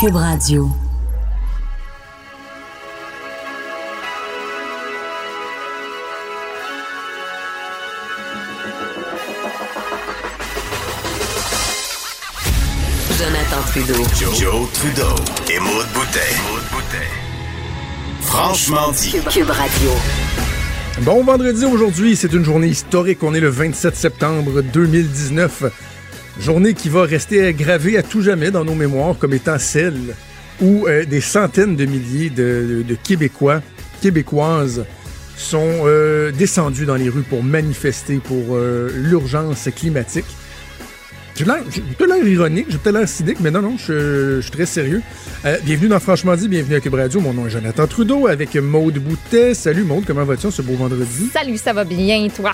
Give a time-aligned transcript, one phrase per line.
[0.00, 0.70] Cube Radio.
[13.18, 13.94] Jonathan Trudeau.
[14.36, 15.02] Joe, Trudeau
[15.50, 16.20] et Maude Boutet.
[18.20, 19.16] Franchement dit.
[19.32, 19.90] Cube Radio.
[21.00, 23.24] Bon vendredi aujourd'hui, c'est une journée historique.
[23.24, 25.64] On est le 27 septembre 2019.
[26.38, 30.14] Journée qui va rester gravée à tout jamais dans nos mémoires comme étant celle
[30.60, 33.60] où euh, des centaines de milliers de, Québécois,
[34.00, 34.84] Québécoises
[35.36, 40.26] sont euh, descendus dans les rues pour manifester pour euh, l'urgence climatique.
[41.36, 45.02] J'ai peut-être l'air ironique, j'ai peut-être l'air cynique, mais non, non, je, suis très sérieux.
[45.62, 47.20] Bienvenue dans Franchement dit, bienvenue à Cube Radio.
[47.20, 49.54] Mon nom est Jonathan Trudeau avec Maude Boutet.
[49.54, 51.30] Salut Maude, comment vas-tu ce beau vendredi?
[51.32, 52.52] Salut, ça va bien, toi?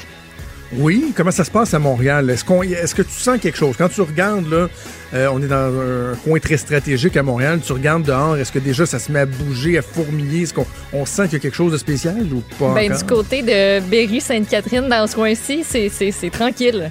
[0.72, 2.28] Oui, comment ça se passe à Montréal?
[2.30, 3.76] Est-ce, qu'on, est-ce que tu sens quelque chose?
[3.78, 4.68] Quand tu regardes, là,
[5.14, 8.58] euh, on est dans un coin très stratégique à Montréal, tu regardes dehors, est-ce que
[8.58, 10.42] déjà ça se met à bouger, à fourmiller?
[10.42, 12.98] Est-ce qu'on on sent qu'il y a quelque chose de spécial ou pas Ben, encore?
[12.98, 16.90] du côté de Berry-Sainte-Catherine, dans ce coin-ci, c'est, c'est, c'est tranquille.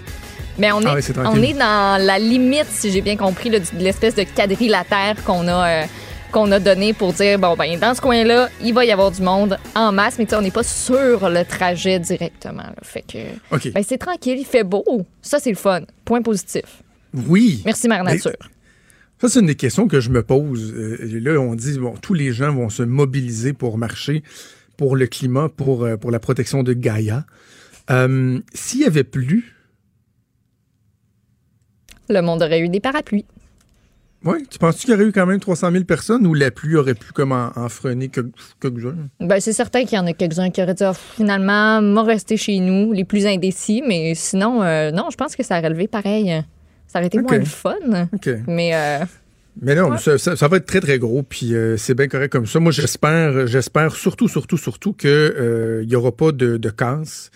[0.58, 3.60] Mais on est, Ah oui, on est dans la limite, si j'ai bien compris, là,
[3.60, 5.84] de l'espèce de quadrilatère qu'on a, euh,
[6.34, 9.22] qu'on a donné pour dire, bon, ben, dans ce coin-là, il va y avoir du
[9.22, 12.64] monde en masse, mais tu sais, on n'est pas sur le trajet directement.
[12.64, 12.75] là.
[12.81, 13.20] Fait que,
[13.56, 13.72] OK.
[13.72, 14.84] ben, c'est tranquille, il fait beau.
[15.22, 15.81] Ça, c'est le fun.
[16.03, 16.84] Point positif.
[17.14, 17.62] Oui.
[17.66, 18.31] Merci, Mère Mais- Nature.
[19.22, 20.73] Ça, c'est une des questions que je me pose.
[20.75, 24.22] Euh, là, on dit, bon, tous les gens vont se mobiliser pour marcher
[24.75, 27.25] pour le climat, pour, euh, pour la protection de Gaïa.
[27.92, 29.53] Euh, S'il y avait plu,
[32.09, 33.25] Le monde aurait eu des parapluies.
[34.26, 36.76] Oui, tu penses qu'il y aurait eu quand même 300 000 personnes ou la pluie
[36.76, 38.96] aurait pu comme en, en freiner quelques- quelques-uns?
[39.20, 42.38] Ben, c'est certain qu'il y en a quelques-uns qui auraient dit Ah, finalement, m'a resté
[42.38, 45.88] chez nous, les plus indécis, mais sinon, euh, non, je pense que ça aurait relevé
[45.88, 46.44] pareil.
[46.88, 47.76] Ça aurait été moins le fun.
[48.14, 48.30] OK.
[48.48, 49.00] Mais euh,
[49.62, 49.98] Mais non, Ouais.
[50.00, 52.60] ça, ça- ça va être très, très gros, puis euh, c'est bien correct comme ça.
[52.60, 57.30] Moi, j'espère, j'espère surtout, surtout, surtout que euh, il y aura pas de, de casse.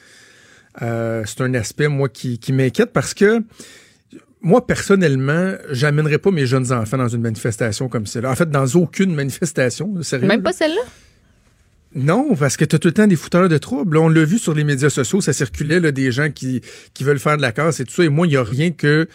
[0.79, 3.41] C'est un aspect, moi, qui, qui m'inquiète parce que
[4.47, 8.31] moi, personnellement, j'amènerai pas mes jeunes enfants dans une manifestation comme celle-là.
[8.31, 10.25] En fait, dans aucune manifestation, sérieux.
[10.28, 10.81] même pas celle-là?
[11.96, 13.97] Non, parce que tu as tout le temps des fouteurs de troubles.
[13.97, 16.62] On l'a vu sur les médias sociaux, ça circulait là, des gens qui,
[16.94, 18.03] qui veulent faire de la casse et tout ça.
[18.03, 19.08] Et moi, il n'y a rien que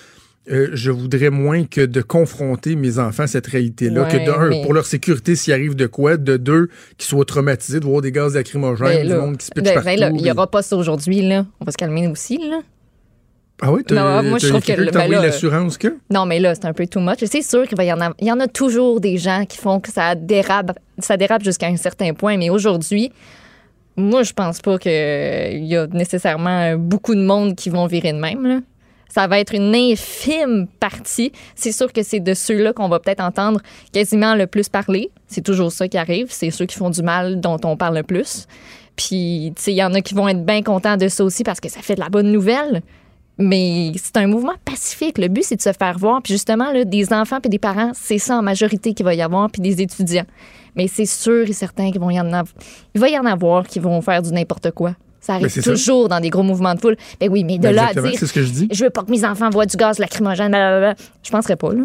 [0.51, 4.03] euh, je voudrais moins que de confronter mes enfants à cette réalité-là.
[4.03, 6.69] Ouais, que d'un, mais- pour leur sécurité, s'il arrive de quoi, de deux,
[6.99, 9.85] qu'ils soient traumatisés, de voir des gaz lacrymogènes, Ben, du monde qui se ben, partout.
[9.87, 11.23] ben, là, il n'y et- aura pas ça aujourd'hui.
[11.29, 11.47] là.
[11.61, 12.39] On va se calmer aussi.
[12.39, 12.61] Là.
[13.65, 15.97] Ah oui, Non, moi, je trouve que ben, l'assurance que?
[16.11, 17.19] Non, mais là, c'est un peu too much.
[17.25, 18.15] C'est sûr qu'il y en avoir.
[18.21, 21.69] Il y en a toujours des gens qui font que ça dérape, ça dérape jusqu'à
[21.69, 22.37] un certain point.
[22.37, 23.13] Mais aujourd'hui,
[23.97, 24.91] moi, je pense pas qu'il
[25.65, 28.45] y a nécessairement beaucoup de monde qui vont virer de même.
[28.45, 28.59] là.
[29.09, 31.31] Ça va être une infime partie.
[31.55, 33.61] C'est sûr que c'est de ceux-là qu'on va peut-être entendre
[33.93, 35.11] quasiment le plus parler.
[35.29, 36.29] C'est toujours ça qui arrive.
[36.31, 38.47] C'est ceux qui font du mal dont on parle le plus.
[38.97, 41.45] Puis, tu sais, il y en a qui vont être bien contents de ça aussi
[41.45, 42.83] parce que ça fait de la bonne nouvelle.
[43.39, 45.19] Mais c'est un mouvement pacifique.
[45.19, 46.23] Le but, c'est de se faire voir.
[46.23, 49.23] Puis justement, là, des enfants puis des parents, c'est ça en majorité qu'il va y
[49.23, 50.27] avoir, puis des étudiants.
[50.77, 52.55] Mais c'est sûr et certain qu'il va y en avoir.
[52.95, 54.95] Il va y en avoir qui vont faire du n'importe quoi.
[55.21, 55.63] Ça arrive ça.
[55.63, 56.97] toujours dans des gros mouvements de foule.
[57.21, 58.69] Ben oui, mais de Ben, là à dire, ce que je dis.
[58.71, 61.85] je veux pas que mes enfants voient du gaz lacrymogène, blablabla, je penserais pas, là.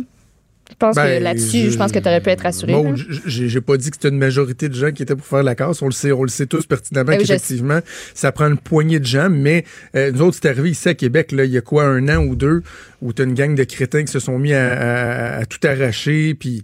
[0.69, 2.43] Je pense que Ben, là-dessus, je pense que tu aurais pu être
[2.83, 2.95] là.
[3.25, 5.55] j- j'ai pas dit que c'était une majorité de gens qui étaient pour faire la
[5.55, 5.81] casse.
[5.81, 7.79] On le sait, on le sait tous pertinemment Ben oui, qu'effectivement,
[8.13, 9.29] ça prend une poignée de gens.
[9.29, 9.63] Mais
[9.95, 12.23] euh, nous autres, c'est arrivé ici à Québec, là, il y a quoi, un an
[12.23, 12.63] ou deux,
[13.01, 16.33] où t'as une gang de crétins qui se sont mis à, à- à tout arracher.
[16.35, 16.63] Puis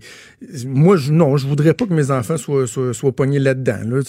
[0.66, 3.80] moi, je, non, je voudrais pas que mes enfants soient, soient, soient pognés là-dedans.
[3.86, 4.02] Là,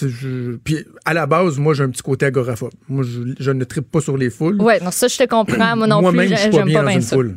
[0.64, 2.72] puis à la base, moi, j'ai un petit côté agoraphobe.
[2.88, 4.60] Moi, je, je ne tripe pas sur les foules.
[4.60, 5.76] Ouais, non, ça, je te comprends.
[5.76, 7.16] Moi non plus, pas j'aime bien pas dans bien une ça.
[7.16, 7.36] foule.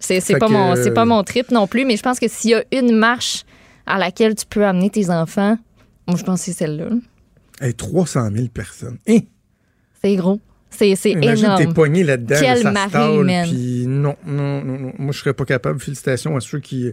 [0.00, 2.50] C'est pas, que, mon, c'est pas mon trip non plus, mais je pense que s'il
[2.50, 3.44] y a une marche
[3.86, 5.58] à laquelle tu peux amener tes enfants,
[6.06, 6.88] moi, je pense que c'est celle-là.
[7.60, 8.98] Hey, 300 000 personnes.
[9.08, 9.18] Hein?
[10.02, 10.40] C'est gros.
[10.70, 11.74] C'est Imagine t'es énorme.
[11.74, 13.48] pogné là-dedans, là, Quelle marée humaine.
[13.48, 15.80] puis non, non, non, non, moi je serais pas capable.
[15.80, 16.92] Félicitations à ceux qui,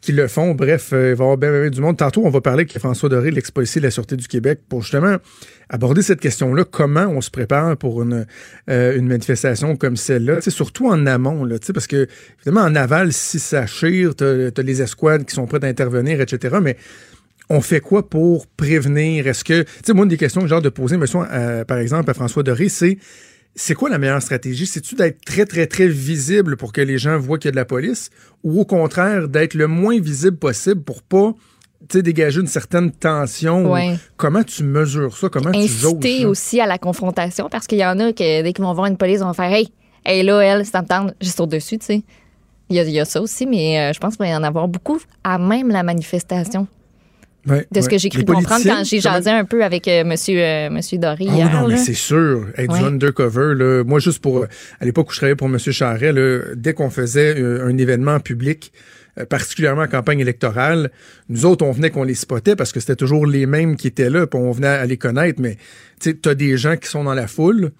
[0.00, 0.54] qui le font.
[0.54, 1.96] Bref, euh, il va y avoir bien, bien du monde.
[1.96, 5.16] Tantôt, on va parler avec François Doré, l'ex-policier de la Sûreté du Québec, pour justement
[5.68, 8.26] aborder cette question-là, comment on se prépare pour une,
[8.70, 12.06] euh, une manifestation comme celle-là, surtout en amont, là, parce que
[12.38, 16.20] évidemment en aval, si ça chire, t'as as les escouades qui sont prêtes à intervenir,
[16.20, 16.76] etc., mais
[17.48, 19.26] on fait quoi pour prévenir?
[19.26, 21.20] Est-ce que, tu sais, moi, une des questions que j'ai hâte de poser, monsieur,
[21.66, 22.98] par exemple, à François Doré, c'est
[23.58, 24.66] c'est quoi la meilleure stratégie?
[24.66, 27.56] C'est-tu d'être très, très, très visible pour que les gens voient qu'il y a de
[27.56, 28.10] la police
[28.44, 31.32] ou au contraire d'être le moins visible possible pour pas
[31.88, 33.72] tu dégager une certaine tension?
[33.72, 33.96] Ouais.
[34.18, 35.30] Comment tu mesures ça?
[35.30, 36.28] Comment tu Inciter ça?
[36.28, 38.98] aussi à la confrontation parce qu'il y en a que dès qu'ils vont voir une
[38.98, 39.68] police, ils vont faire Hey,
[40.04, 42.02] hey là, elle, ça me tente, je saute dessus, tu sais.
[42.68, 44.36] Il y, a, il y a ça aussi, mais euh, je pense qu'il va y
[44.36, 46.66] en avoir beaucoup à même la manifestation.
[47.46, 50.38] De ce que j'ai cru Les comprendre quand j'ai jasé un peu avec euh, monsieur,
[50.40, 51.52] euh, monsieur Doré Ah hier.
[51.52, 52.46] non, mais c'est sûr.
[52.56, 52.80] Être Ouais.
[52.86, 54.38] undercover, là, moi, juste pour.
[54.38, 54.46] euh,
[54.80, 55.58] À l'époque où je travaillais pour M.
[55.58, 58.72] Charret, là, dès qu'on faisait euh, un événement public,
[59.30, 60.90] particulièrement en campagne électorale,
[61.28, 64.10] nous autres, on venait qu'on les spottait parce que c'était toujours les mêmes qui étaient
[64.10, 65.40] là, puis on venait à les connaître.
[65.40, 65.56] Mais
[66.00, 67.70] tu sais, as des gens qui sont dans la foule.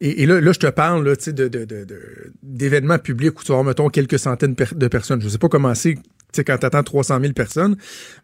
[0.00, 3.38] Et, et là, là, je te parle là, sais, de, de, de- de- d'événements publics
[3.38, 5.22] où tu vas avoir, mettons, quelques centaines de personnes.
[5.22, 5.94] Je sais pas comment c'est
[6.34, 7.76] tu sais, quand tu attends 300 000 personnes,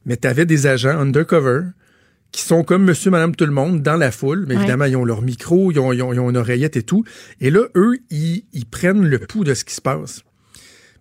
[0.07, 1.61] mais tu avais des agents undercover
[2.33, 4.45] qui sont comme monsieur, madame, tout le monde dans la foule.
[4.47, 4.61] Mais Ouais.
[4.63, 7.05] évidemment, ils ont leur micro, ils ont, ils ont- ils ont une oreillette et tout.
[7.41, 10.23] Et là, eux, ils, ils prennent le pouls de ce qui se passe.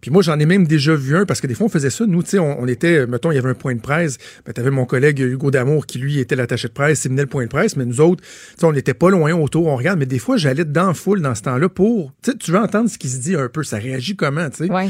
[0.01, 2.05] Puis moi, j'en ai même déjà vu un, parce que des fois, on faisait ça.
[2.07, 4.17] Nous, tu sais, on, on était, mettons, il y avait un point de presse.
[4.45, 7.27] Ben, t'avais mon collègue Hugo Damour qui, lui, était l'attaché de presse, il menait le
[7.27, 7.75] point de presse.
[7.75, 8.29] Mais nous autres, tu
[8.61, 9.99] sais, on n'était pas loin autour, on regarde.
[9.99, 12.57] Mais des fois, j'allais dans la foule dans ce temps-là pour, tu sais, tu veux
[12.59, 13.61] entendre ce qui se dit un peu.
[13.63, 14.71] Ça réagit comment, tu sais?
[14.71, 14.89] Ouais.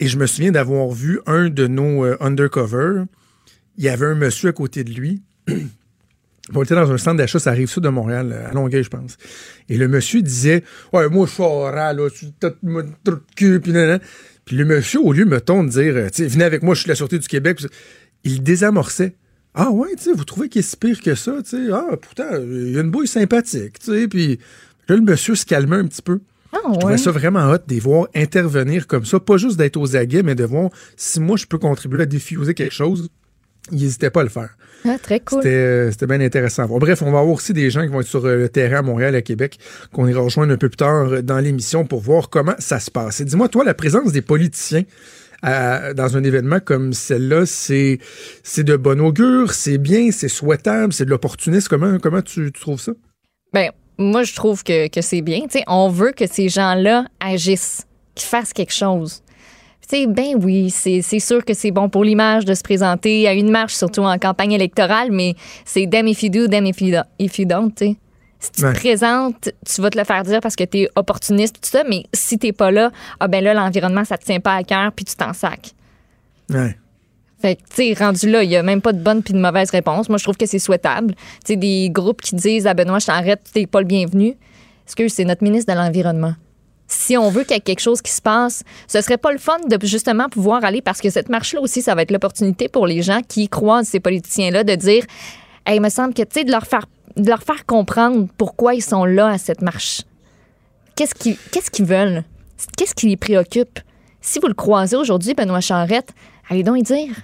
[0.00, 3.04] Et je me souviens d'avoir vu un de nos euh, undercover.
[3.76, 5.22] Il y avait un monsieur à côté de lui.
[6.54, 9.18] On était dans un centre d'achat, ça arrive ça de Montréal, à Longueuil, je pense.
[9.68, 10.64] Et le monsieur disait
[10.94, 13.72] Ouais, moi, je suis oral, là, tu t'as de cul, puis.
[14.48, 16.94] Puis le monsieur, au lieu, mettons, de dire euh, venez avec moi, je suis la
[16.94, 17.60] Sûreté du Québec,
[18.24, 19.14] il désamorçait.
[19.52, 21.70] Ah ouais, tu sais, vous trouvez qu'il est si pire que ça, tu sais?
[21.70, 24.08] Ah, pourtant, il y a une bouille sympathique, tu sais.
[24.08, 24.38] Puis
[24.88, 26.20] là, le monsieur se calmait un petit peu.
[26.52, 29.76] Ah, Je trouvais ça vraiment hot de les voir intervenir comme ça, pas juste d'être
[29.76, 33.08] aux aguets, mais de voir si moi je peux contribuer à diffuser quelque chose.
[33.70, 34.56] Ils n'hésitaient pas à le faire.
[34.86, 35.42] Ah, très cool.
[35.42, 36.66] C'était euh, bien intéressant.
[36.66, 38.82] bref, on va avoir aussi des gens qui vont être sur euh, le terrain à
[38.82, 39.58] Montréal, à Québec,
[39.92, 42.90] qu'on ira rejoindre un peu plus tard euh, dans l'émission pour voir comment ça se
[42.90, 43.20] passe.
[43.20, 44.84] Et dis-moi, toi, la présence des politiciens
[45.42, 47.98] à- dans un événement comme celle-là, c'est
[48.42, 51.66] c'est de bon augure, c'est bien, c'est souhaitable, c'est de l'opportunisme.
[51.68, 52.92] Comment, comment tu, tu trouves ça?
[53.52, 55.40] Ben, moi, je trouve que, que c'est bien.
[55.42, 59.22] Tu sais, on veut que ces gens-là agissent, qu'ils fassent quelque chose.
[59.90, 63.32] Tu sais, ben oui, c'est sûr que c'est bon pour l'image de se présenter à
[63.32, 65.34] une marche, surtout en campagne électorale, mais
[65.64, 67.96] c'est damn if you do, damn if you don't, if you don't, tu sais.
[68.40, 68.72] Si tu Ouais.
[68.72, 71.82] te présentes, tu vas te le faire dire parce que tu es opportuniste, tout ça,
[71.88, 74.92] mais si t'es pas là, ah ben là, l'environnement, ça te tient pas à cœur,
[74.92, 75.72] puis tu t'en sacs.
[76.50, 76.76] Ouais.
[77.40, 79.38] Fait que, tu sais, rendu là, il y a même pas de bonne puis de
[79.38, 80.08] mauvaise réponse.
[80.08, 81.14] Moi, je trouve que c'est souhaitable.
[81.44, 84.30] Tu sais, des groupes qui disent à Benoît Charette, t'es pas le bienvenu.
[84.86, 86.34] Est-ce que c'est notre ministre de l'Environnement?
[86.88, 89.38] Si on veut qu'il y ait quelque chose qui se passe, ce serait pas le
[89.38, 92.86] fun de justement pouvoir aller parce que cette marche-là aussi, ça va être l'opportunité pour
[92.86, 95.04] les gens qui croisent ces politiciens-là de dire,
[95.66, 96.86] hey, il me semble que, tu sais, de leur faire,
[97.16, 100.02] de leur faire comprendre pourquoi ils sont là à cette marche.
[100.96, 102.24] Qu'est-ce qu'ils, veulent?
[102.76, 103.78] Qu'est-ce qui les préoccupe?
[104.20, 106.12] Si vous le croisez aujourd'hui, Benoît Charette,
[106.48, 107.14] allez donc y dire.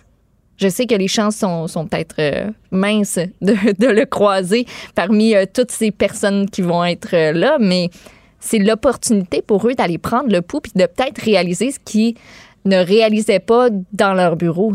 [0.56, 5.46] Je sais que les chances sont, sont peut-être euh, minces de, le croiser parmi euh,
[5.52, 7.90] toutes ces personnes qui vont être euh, là, mais
[8.38, 12.14] c'est l'opportunité pour eux d'aller prendre le pouls puis de peut-être réaliser ce qu'ils
[12.64, 14.74] ne réalisaient pas dans leur bureau.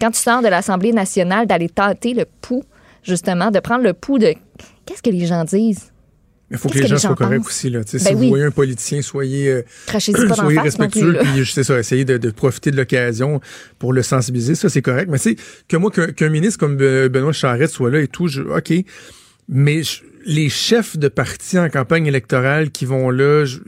[0.00, 2.64] Quand tu sors de l'Assemblée nationale, d'aller tâter le pouls,
[3.02, 4.34] justement, de prendre le pouls de
[4.84, 5.92] qu'est-ce que les gens disent?
[6.54, 7.70] Il faut que les que gens soient corrects aussi.
[7.70, 7.80] Là.
[7.80, 8.14] Ben si oui.
[8.14, 9.62] vous voyez un politicien, soyez, euh,
[10.34, 13.40] soyez respectueux, puis c'est ça, essayez de, de profiter de l'occasion
[13.78, 14.54] pour le sensibiliser.
[14.54, 15.08] Ça, c'est correct.
[15.10, 15.36] Mais tu sais,
[15.68, 18.72] que moi, qu'un qu'un ministre comme euh, Benoît Charette soit là et tout, je- OK.
[19.48, 23.58] Mais je- les chefs de partis en campagne électorale qui vont là, je-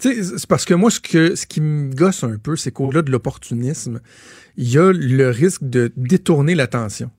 [0.00, 3.10] c'est parce que moi, ce, que, ce qui me gosse un peu, c'est qu'au-delà de
[3.10, 4.00] l'opportunisme,
[4.56, 7.10] il y a le risque de détourner l'attention.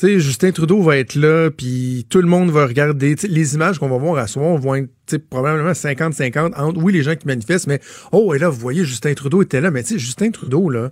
[0.00, 3.16] Tu sais, Justin Trudeau va être là, puis tout le monde va regarder.
[3.28, 4.88] Les images qu'on va voir à soir vont être
[5.28, 7.80] probablement 50-50 entre, oui, les gens qui manifestent, mais
[8.10, 9.70] oh, et là, vous voyez, Justin Trudeau était là.
[9.70, 10.90] Mais tu sais, Justin Trudeau, là,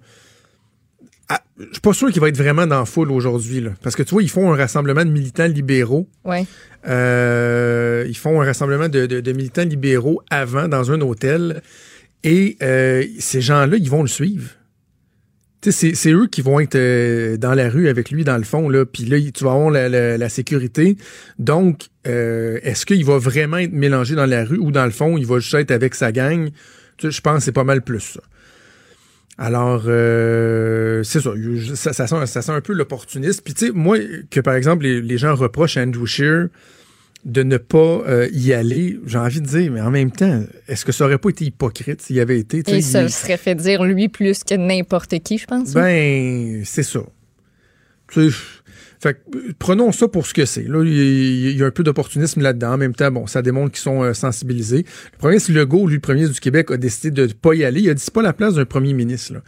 [1.30, 3.64] ah, je suis pas sûr qu'il va être vraiment dans la foule aujourd'hui.
[3.82, 6.06] Parce que tu vois, ils font un rassemblement de militants libéraux.
[6.26, 6.44] Ouais.
[6.86, 11.62] Euh, ils font un rassemblement de, de- de militants libéraux avant dans un hôtel.
[12.24, 14.50] Et euh, ces gens-là, ils vont le suivre.
[15.60, 18.68] C'est, eux qui vont être euh, dans la rue avec lui, dans le fond.
[18.68, 18.86] Là.
[18.86, 20.96] Puis là, tu vas avoir la, sécurité.
[21.38, 25.16] Donc, euh, est-ce qu'il va vraiment être mélangé dans la rue ou dans le fond,
[25.18, 26.50] il va juste être avec sa gang?
[27.02, 28.18] Je pense que c'est pas mal plus.
[29.36, 33.42] Alors, euh, c'est ça, ça, sent, ça sent un peu l'opportuniste.
[33.44, 33.98] Puis tu sais, moi,
[34.30, 36.48] que par exemple, les, gens reprochent à Andrew Scheer
[37.24, 40.84] de ne pas euh, y aller, j'ai envie de dire, mais en même temps, est-ce
[40.84, 42.62] que ça aurait pas été hypocrite s'il y avait été?
[42.68, 45.72] Et ça il- serait fait dire lui plus que n'importe qui, je pense.
[45.74, 47.00] ben, c'est ça.
[48.12, 48.36] Tu sais,
[49.00, 50.62] fait que, euh, prenons ça pour ce que c'est.
[50.62, 52.72] Là, il y, a un peu d'opportunisme là-dedans.
[52.72, 54.84] En même temps, bon, ça démontre qu'ils sont euh, sensibilisés.
[55.12, 57.64] Le premier, c'est Legault, lui, le premier du Québec, a décidé de ne pas y
[57.64, 57.80] aller.
[57.80, 59.34] Il a dit c'est pas la place d'un premier ministre.
[59.34, 59.40] Là.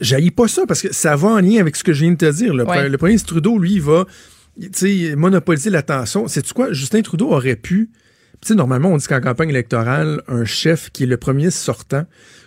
[0.00, 2.16] J'haïs pas ça parce que ça va en lien avec ce que je viens de
[2.16, 2.54] te dire.
[2.54, 2.88] Le, Ouais.
[2.88, 4.04] le premier ministre Trudeau, lui, il va
[4.72, 6.28] sais, monopoliser l'attention.
[6.28, 6.72] C'est tu quoi?
[6.72, 7.90] Justin Trudeau aurait pu
[8.40, 12.04] Tu sais, normalement, on dit qu'en campagne électorale, un chef qui est le premier sortant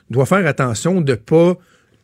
[0.09, 1.57] doit faire attention de pas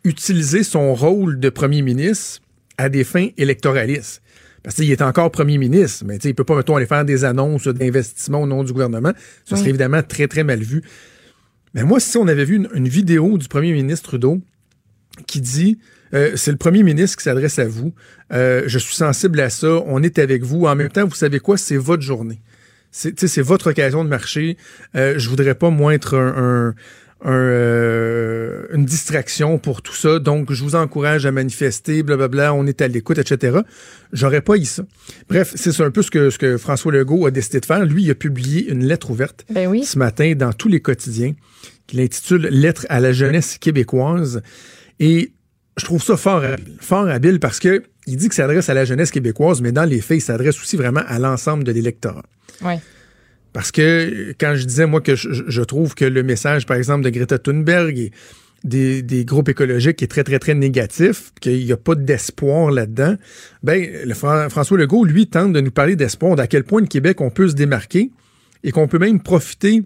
[0.03, 2.41] utiliser son rôle de premier ministre
[2.77, 4.21] à des fins électoralistes.
[4.63, 7.67] Parce qu'il est encore premier ministre, mais il peut pas, mettons, aller faire des annonces
[7.67, 9.13] d'investissement au nom du gouvernement.
[9.45, 10.83] Ce serait évidemment très, très mal vu.
[11.73, 14.41] Mais moi, si on avait vu une, une vidéo du premier ministre Trudeau
[15.27, 15.79] qui dit
[16.13, 17.93] euh, c'est le premier ministre qui s'adresse à vous.
[18.33, 19.81] Euh, je suis sensible à ça.
[19.85, 20.65] On est avec vous.
[20.65, 21.57] En même temps, vous savez quoi?
[21.57, 22.41] C'est votre journée.
[22.91, 24.57] C'est votre occasion de marcher.
[24.95, 26.75] Euh, je voudrais pas, moi, être un, un-
[27.21, 30.19] un, euh, une distraction pour tout ça.
[30.19, 33.59] Donc, je vous encourage à manifester, blablabla, on est à l'écoute, etc.
[34.13, 34.83] J'aurais pas eu ça.
[35.27, 37.85] Bref, c'est un peu ce que, ce que François Legault a décidé de faire.
[37.85, 39.83] Lui, il a publié une lettre ouverte Ben oui.
[39.83, 41.33] ce matin dans tous les quotidiens
[41.87, 44.41] qu'il intitule Lettre à la jeunesse québécoise.
[44.99, 45.33] Et
[45.79, 46.75] je trouve ça fort habile.
[46.79, 49.85] Fort habile parce que il dit que ça s'adresse à la jeunesse québécoise, mais dans
[49.85, 52.23] les faits, il s'adresse aussi vraiment à l'ensemble de l'électorat.
[52.63, 52.79] Ouais.
[53.53, 57.03] Parce que quand je disais, moi, que je, je trouve que le message, par exemple,
[57.03, 58.11] de Greta Thunberg et
[58.63, 63.15] des, des groupes écologiques est très, très, très négatif, qu'il n'y a pas d'espoir là-dedans,
[63.63, 66.87] ben, le Fra- François Legault, lui, tente de nous parler d'espoir, d'à quel point le
[66.87, 68.11] Québec, on peut se démarquer
[68.63, 69.83] et qu'on peut même profiter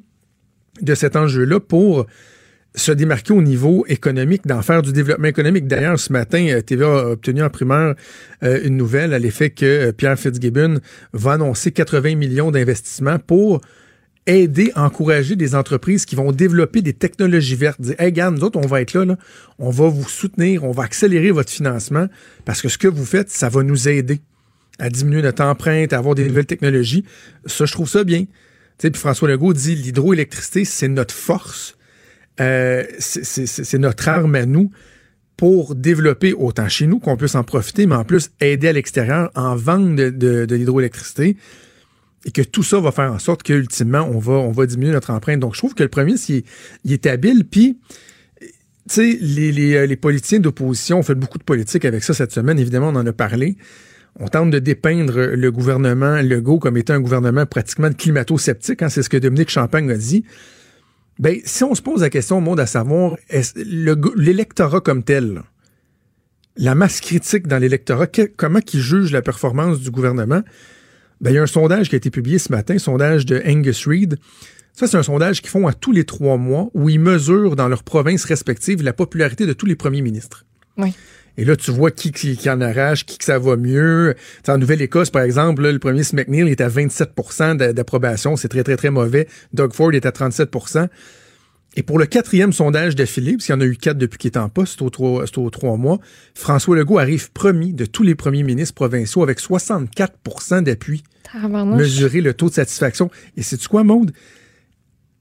[0.82, 2.08] de cet enjeu-là pour
[2.76, 5.68] se démarquer au niveau économique, d'en faire du développement économique.
[5.68, 7.96] D'ailleurs, ce matin, euh, TVA a obtenu en primeur
[8.44, 10.80] euh, une nouvelle à l'effet que euh, Pierre Fitzgibbon
[11.14, 13.62] va annoncer 80 millions d'investissements pour
[14.26, 17.80] aider, encourager des entreprises qui vont développer des technologies vertes.
[17.82, 19.18] Dire, hey, regarde, nous autres, on va être là, là,
[19.60, 22.08] on va vous soutenir, on va accélérer votre financement
[22.46, 24.22] parce que ce que vous faites, ça va nous aider
[24.80, 27.04] à diminuer notre empreinte, à avoir des nouvelles technologies.
[27.46, 28.22] Ça, je trouve ça bien.
[28.22, 28.28] Tu
[28.80, 31.78] sais, puis François Legault dit l'hydroélectricité, c'est notre force.
[32.40, 34.72] Euh, c'est- notre arme à nous
[35.38, 39.32] pour développer autant chez nous qu'on puisse en profiter, mais en plus aider à l'extérieur
[39.36, 41.38] en vente de, l'hydroélectricité.
[42.26, 45.12] Et que tout ça va faire en sorte qu'ultimement, on va, on va diminuer notre
[45.12, 45.40] empreinte.
[45.40, 46.46] Donc, je trouve que le premier, il est,
[46.86, 47.44] il est habile.
[47.46, 47.78] Puis,
[48.40, 48.48] tu
[48.88, 52.32] sais, les, les, euh, les politiciens d'opposition ont fait beaucoup de politique avec ça cette
[52.32, 52.58] semaine.
[52.60, 53.58] Évidemment, on en a parlé.
[54.20, 58.82] On tente de dépeindre le gouvernement Legault comme étant un gouvernement pratiquement climato-sceptique.
[58.84, 58.90] hein.
[58.90, 60.24] C'est ce que Dominique Champagne a dit.
[61.20, 63.18] Ben, si on se pose la question au monde à savoir,
[63.56, 65.44] l'électorat comme tel,
[66.56, 70.42] la masse critique dans l'électorat, comment qui juge la performance du gouvernement?
[71.22, 73.42] Ben, il y a un sondage qui a été publié ce matin, un sondage de
[73.46, 74.18] Angus Reid.
[74.74, 77.68] Ça, c'est un sondage qu'ils font à tous les trois mois où ils mesurent dans
[77.68, 80.46] leurs provinces respectives la popularité de tous les premiers ministres.
[80.78, 80.94] Oui.
[81.38, 84.14] Et là, tu vois qui, qui, qui en arrache, qui que ça va mieux.
[84.18, 87.12] Tu sais, en Nouvelle-Écosse, par exemple, là, le premier McNeil est à 27
[87.56, 88.36] d'a- d'approbation.
[88.36, 89.28] C'est très, très, très mauvais.
[89.52, 90.88] Doug Ford est à 37%
[91.76, 94.32] Et pour le quatrième sondage d'affilée, parce qu'il y en a eu quatre depuis qu'il
[94.32, 95.98] est en poste, c'est aux aux trois mois,
[96.36, 101.04] François Legault arrive premier de tous les premiers ministres provinciaux avec 64% d'appui
[101.78, 103.10] mesurer le taux de satisfaction.
[103.38, 104.12] Et c'est quoi, Maude?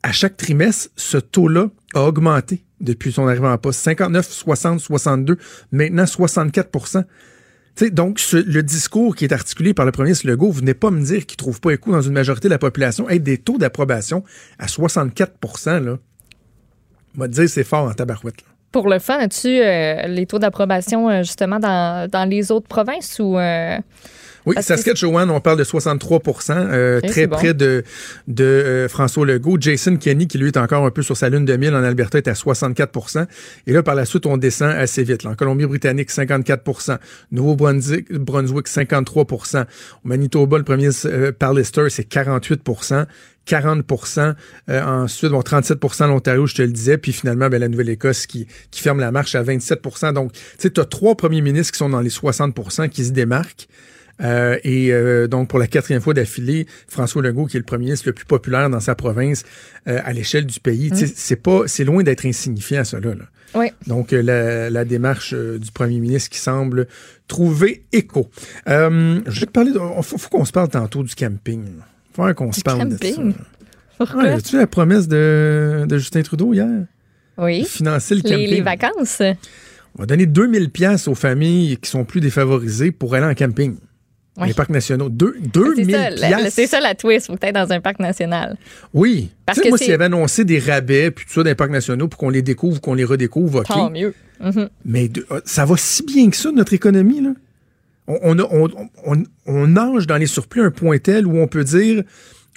[0.02, 3.80] À chaque trimestre, ce taux-là a augmenté depuis son arrivée en poste.
[3.80, 5.38] 59, 60, 62,
[5.70, 7.04] maintenant 64%
[7.74, 10.90] Tu sais, donc, le discours qui est articulé par le premier ministre Legault, venez pas
[10.90, 13.08] me dire qu'il trouve pas écho dans une majorité de la population.
[13.08, 14.24] Être des taux d'approbation
[14.58, 15.98] à 64% là,
[17.14, 18.44] va te dire c'est fort en tabarouette.
[18.72, 23.18] Pour le fun, as-tu euh, les taux d'approbation euh, justement dans, dans les autres provinces
[23.18, 23.76] ou euh,
[24.46, 26.20] Oui, Parce Saskatchewan, on parle de 63
[26.50, 27.36] euh, très bon.
[27.36, 27.84] près de,
[28.26, 29.56] de euh, François Legault.
[29.60, 32.18] Jason Kenney, qui lui est encore un peu sur sa lune de mille en Alberta,
[32.18, 33.26] est à 64%
[33.66, 35.22] Et là, par la suite, on descend assez vite.
[35.22, 35.30] là.
[35.30, 36.98] En Colombie-Britannique, 54%
[37.30, 39.68] Nouveau-Brunswick, Brunswick, 53 Au
[40.04, 43.06] Manitoba, le premier euh, par Lister, c'est 48%
[43.46, 44.34] 40%
[44.68, 48.46] euh, ensuite, bon, 37% l'Ontario, je te le disais, puis finalement, ben, la Nouvelle-Écosse qui,
[48.70, 51.78] qui ferme la marche à 27% Donc, tu sais, tu as trois premiers ministres qui
[51.78, 53.66] sont dans les 60% qui se démarquent.
[54.20, 57.86] Euh, et euh, donc, pour la quatrième fois d'affilée, François Legault, qui est le premier
[57.86, 59.42] ministre le plus populaire dans sa province
[59.88, 63.12] euh, à l'échelle du pays, sais, c'est pas, c'est loin d'être insignifiant, ça, là.
[63.54, 63.66] Oui.
[63.86, 66.86] Donc, la, la démarche du premier ministre qui semble
[67.28, 68.30] trouver écho.
[68.66, 71.64] Je vais te parler, de- faut, faut qu'on se parle tantôt du camping.
[72.14, 73.32] Faut qu'on se parle de camping?
[73.34, 73.38] ça.
[73.98, 74.24] Pourquoi?
[74.24, 76.68] As-tu la promesse de, de Justin Trudeau hier?
[77.38, 77.64] oui.
[77.64, 78.50] Financer le Les, camping.
[78.50, 79.22] les vacances?
[79.96, 83.76] On va donner 2000 pièces aux familles qui sont plus défavorisées pour aller en camping.
[84.38, 84.48] Oui.
[84.48, 85.10] Les parcs nationaux.
[85.10, 86.48] Deux, C'est 2000 ça, la- piastres.
[86.52, 87.26] c'est ça la twist.
[87.26, 88.56] Faut t'ailles dans un parc national.
[88.94, 89.30] Oui.
[89.44, 91.50] Parce Tu sais, que moi, s'il y avait annoncé des rabais puis tout ça dans
[91.50, 93.66] les parcs nationaux pour qu'on les découvre, qu'on les redécouvre, OK.
[93.66, 94.14] Tant mieux.
[94.40, 94.68] Mhm.
[94.86, 97.30] Mais de- euh, ça va si bien que ça, notre économie, là.
[98.08, 98.48] On, on, a-
[99.04, 102.02] on, on- nage dans les surplus à un point tel où on peut dire,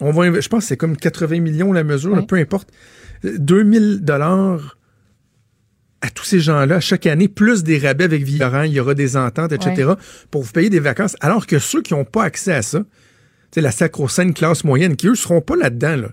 [0.01, 2.69] on va, je pense que c'est comme 80 millions la mesure, là, peu importe,
[3.25, 4.74] Euh, 2000 dollars
[6.05, 9.17] à tous ces gens-là chaque année, plus des rabais avec Villarin, il y aura des
[9.17, 9.93] ententes, etc.,
[10.29, 12.85] pour vous payer des vacances, alors que ceux qui n'ont pas accès à ça, tu
[13.51, 16.09] sais, la sacro-sainte classe moyenne, qui eux seront pas là-dedans, là.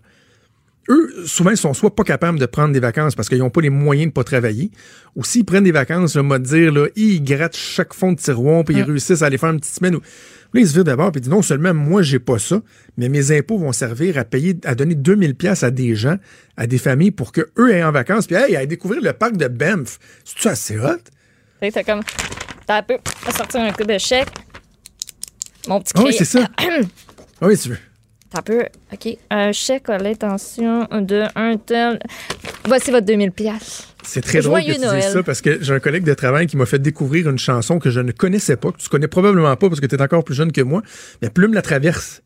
[0.88, 3.60] Eux, souvent, ils sont soit pas capables de prendre des vacances parce qu'ils n'ont pas
[3.60, 4.72] les moyens de pas travailler,
[5.14, 8.64] ou s'ils prennent des vacances, le mode dire, là, ils grattent chaque fond de tiroir,
[8.64, 9.96] puis ils réussissent à aller faire une petite semaine.
[9.96, 10.00] Où...
[10.54, 12.60] Là, ils se virent d'abord, ils disent, non seulement moi, j'ai pas ça,
[12.98, 16.16] mais mes impôts vont servir à payer, à donner 2000 pièces à des gens,
[16.56, 19.36] à des familles, pour que eux aient en vacances, puis hey, à découvrir le parc
[19.36, 19.98] de Banff.
[20.24, 20.98] C'est-tu assez hot?
[21.60, 22.02] T'as comme.
[22.66, 22.98] T'as un peu.
[23.26, 24.28] à sortir un coup de chèque.
[25.68, 26.18] Mon petit Ah oui, crayon.
[26.18, 26.48] c'est ça.
[27.40, 27.78] Ah oui, tu veux.
[28.32, 28.64] T'as un peu.
[28.92, 29.16] OK.
[29.30, 31.98] Un chèque à l'intention de un tel.
[32.64, 33.86] Voici votre 2000 pièces.
[34.04, 36.56] C'est très drôle que tu dises ça parce que j'ai un collègue de travail qui
[36.56, 39.68] m'a fait découvrir une chanson que je ne connaissais pas, que tu connais probablement pas
[39.68, 40.82] parce que tu es encore plus jeune que moi.
[41.20, 42.22] Mais Plume la traverse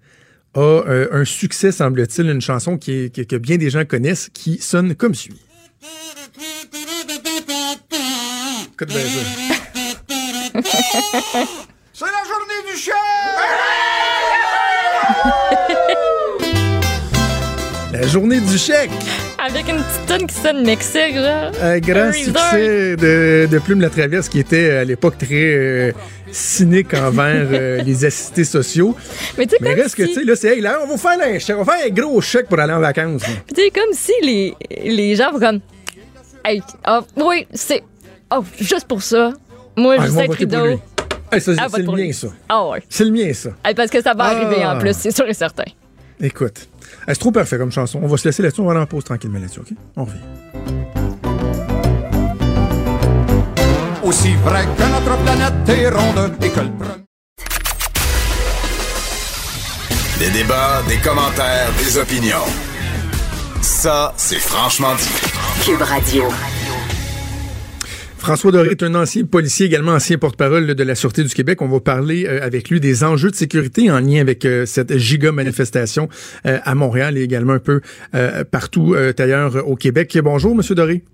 [0.54, 4.30] a euh, un succès, semble-t-il, une chanson qui est- que, que bien des gens connaissent
[4.32, 5.38] qui sonne comme suit.
[8.72, 10.62] Écoute bien ça.
[11.92, 12.94] C'est la journée du chien!
[17.92, 18.90] La journée du chèque!
[19.38, 21.50] Avec une petite tonne qui sonne Mexique, là.
[21.62, 25.92] Un grand Un succès de, de Plume la Traverse qui était à l'époque très euh,
[26.32, 28.96] cynique envers euh, les assistés sociaux.
[29.38, 31.18] Mais tu sais, Mais reste que, tu sais, là, c'est, hey, là, on va faire
[31.26, 33.22] un chèque, on va faire un gros chèque pour aller en vacances.
[33.54, 34.54] tu sais, comme si les,
[34.84, 35.60] les gens vont comme.
[36.44, 37.82] Hey, ah, oui, c'est.
[38.34, 39.32] Oh, juste pour ça.
[39.76, 40.22] Moi, Ah, ils vont
[41.32, 42.14] Hey, ça, Ah, c'est le mien, lui.
[42.14, 42.28] ça.
[42.48, 42.82] Ah, ouais.
[42.88, 43.50] C'est le mien, ça.
[43.64, 44.30] Hey, parce que ça va Ah.
[44.30, 45.64] arriver en plus, c'est sûr et certain.
[46.20, 46.68] Écoute,
[47.06, 47.98] hey, c'est trop parfait comme chanson.
[48.02, 49.68] On va se laisser là-dessus, on va aller en pause tranquillement là-dessus, OK?
[49.96, 50.20] On revient.
[54.02, 56.70] Aussi vrai que notre planète est ronde et que le.
[60.20, 62.46] Des débats, des commentaires, des opinions.
[63.60, 65.64] Ça, c'est franchement dit.
[65.64, 66.24] Cube Radio.
[68.26, 71.62] François Doré est un ancien policier, également ancien porte-parole de la Sûreté du Québec.
[71.62, 74.98] On va parler euh, avec lui des enjeux de sécurité en lien avec euh, cette
[74.98, 76.08] giga manifestation
[76.44, 77.80] euh, à Montréal et également un peu
[78.50, 80.18] partout ailleurs au Québec.
[80.24, 81.04] Bonjour, Monsieur Doré.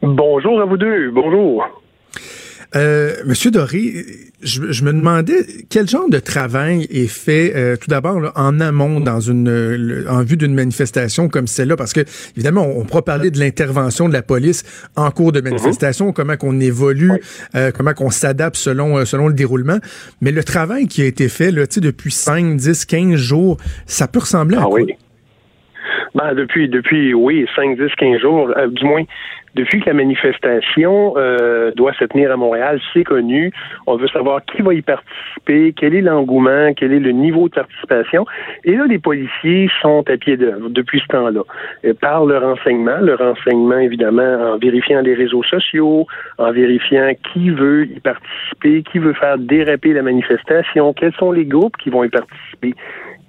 [0.00, 1.10] Bonjour à vous deux.
[1.10, 1.82] Bonjour.
[2.76, 4.04] Euh, Monsieur Doré,
[4.42, 9.00] je, je me demandais quel genre de travail est fait euh, tout d'abord en amont
[9.00, 12.00] dans une le- en vue d'une manifestation comme celle-là, parce que
[12.36, 14.62] évidemment on, on pourra parler de l'intervention de la police
[14.94, 17.12] en cours de manifestation, comment qu'on évolue,
[17.54, 19.78] euh, comment qu'on s'adapte selon selon le déroulement,
[20.20, 24.18] mais le travail qui a été fait là, depuis 5, 10, 15 jours, ça peut
[24.18, 24.80] ressembler à Ah quoi?
[24.80, 24.92] oui.
[26.14, 29.02] Ben, depuis, depuis, oui, 5, 10, 15 jours, euh, du moins,
[29.56, 33.50] depuis que la manifestation euh, doit se tenir à Montréal, c'est connu.
[33.86, 37.54] On veut savoir qui va y participer, quel est l'engouement, quel est le niveau de
[37.54, 38.26] participation.
[38.64, 41.40] Et là, les policiers sont à pied d'œuvre depuis ce temps-là.
[41.84, 46.06] Euh, par le renseignement, le renseignement, évidemment, en vérifiant les réseaux sociaux,
[46.38, 51.46] en vérifiant qui veut y participer, qui veut faire déraper la manifestation, quels sont les
[51.46, 52.74] groupes qui vont y participer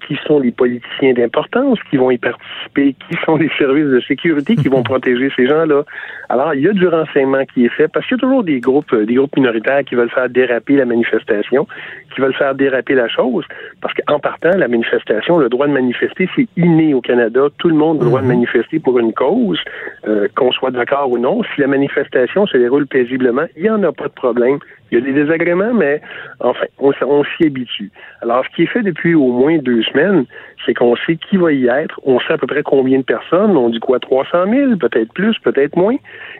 [0.08, 4.56] qui sont les politiciens d'importance qui vont y participer, qui sont les services de sécurité
[4.56, 5.82] qui vont protéger ces gens-là.
[6.30, 8.58] Alors, il y a du renseignement qui est fait parce qu'il y a toujours des
[8.60, 11.66] groupes, euh, des groupes minoritaires qui veulent faire déraper la manifestation,
[12.14, 13.44] qui veulent faire déraper la chose,
[13.82, 17.48] parce qu'en partant, la manifestation, le droit de manifester, c'est inné au Canada.
[17.58, 19.60] Tout le monde a le droit de manifester pour une cause,
[20.06, 21.42] euh, qu'on soit d'accord ou non.
[21.54, 24.58] Si la manifestation se déroule paisiblement, il n'y en a pas de problème.
[24.90, 26.00] Il y a des désagréments, mais
[26.40, 26.92] enfin, on,
[27.24, 27.90] s'y habitue.
[28.22, 30.24] Alors, ce qui est fait depuis au moins deux semaines,
[30.64, 33.56] c'est qu'on sait qui va y être, on sait à peu près combien de personnes,
[33.56, 35.96] on dit quoi, 300 000, peut-être plus, peut-être moins.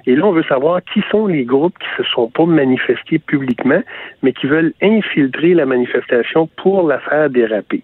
[0.06, 3.82] Et là, on veut savoir qui sont les groupes qui se sont pas manifestés publiquement,
[4.22, 7.82] mais qui veulent infiltrer la manifestation pour la faire déraper.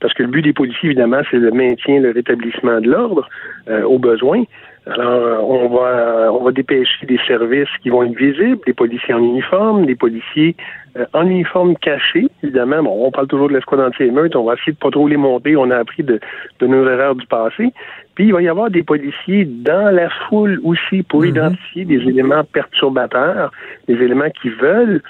[0.00, 3.28] Parce que le but des policiers, évidemment, c'est le maintien, le rétablissement de l'ordre
[3.68, 4.44] euh, au besoin.
[4.86, 9.14] Alors, euh, on va on va dépêcher des services qui vont être visibles, des policiers
[9.14, 10.54] en uniforme, des policiers
[10.96, 12.84] euh, en uniforme caché, évidemment.
[12.84, 15.56] Bon, on parle toujours de l'escouade anti-émeute, on va essayer de pas trop les monter,
[15.56, 16.20] on a appris de,
[16.60, 17.72] de nos erreurs du passé.
[18.14, 22.44] Puis il va y avoir des policiers dans la foule aussi pour identifier des éléments
[22.44, 23.50] perturbateurs,
[23.88, 25.02] des éléments qui veulent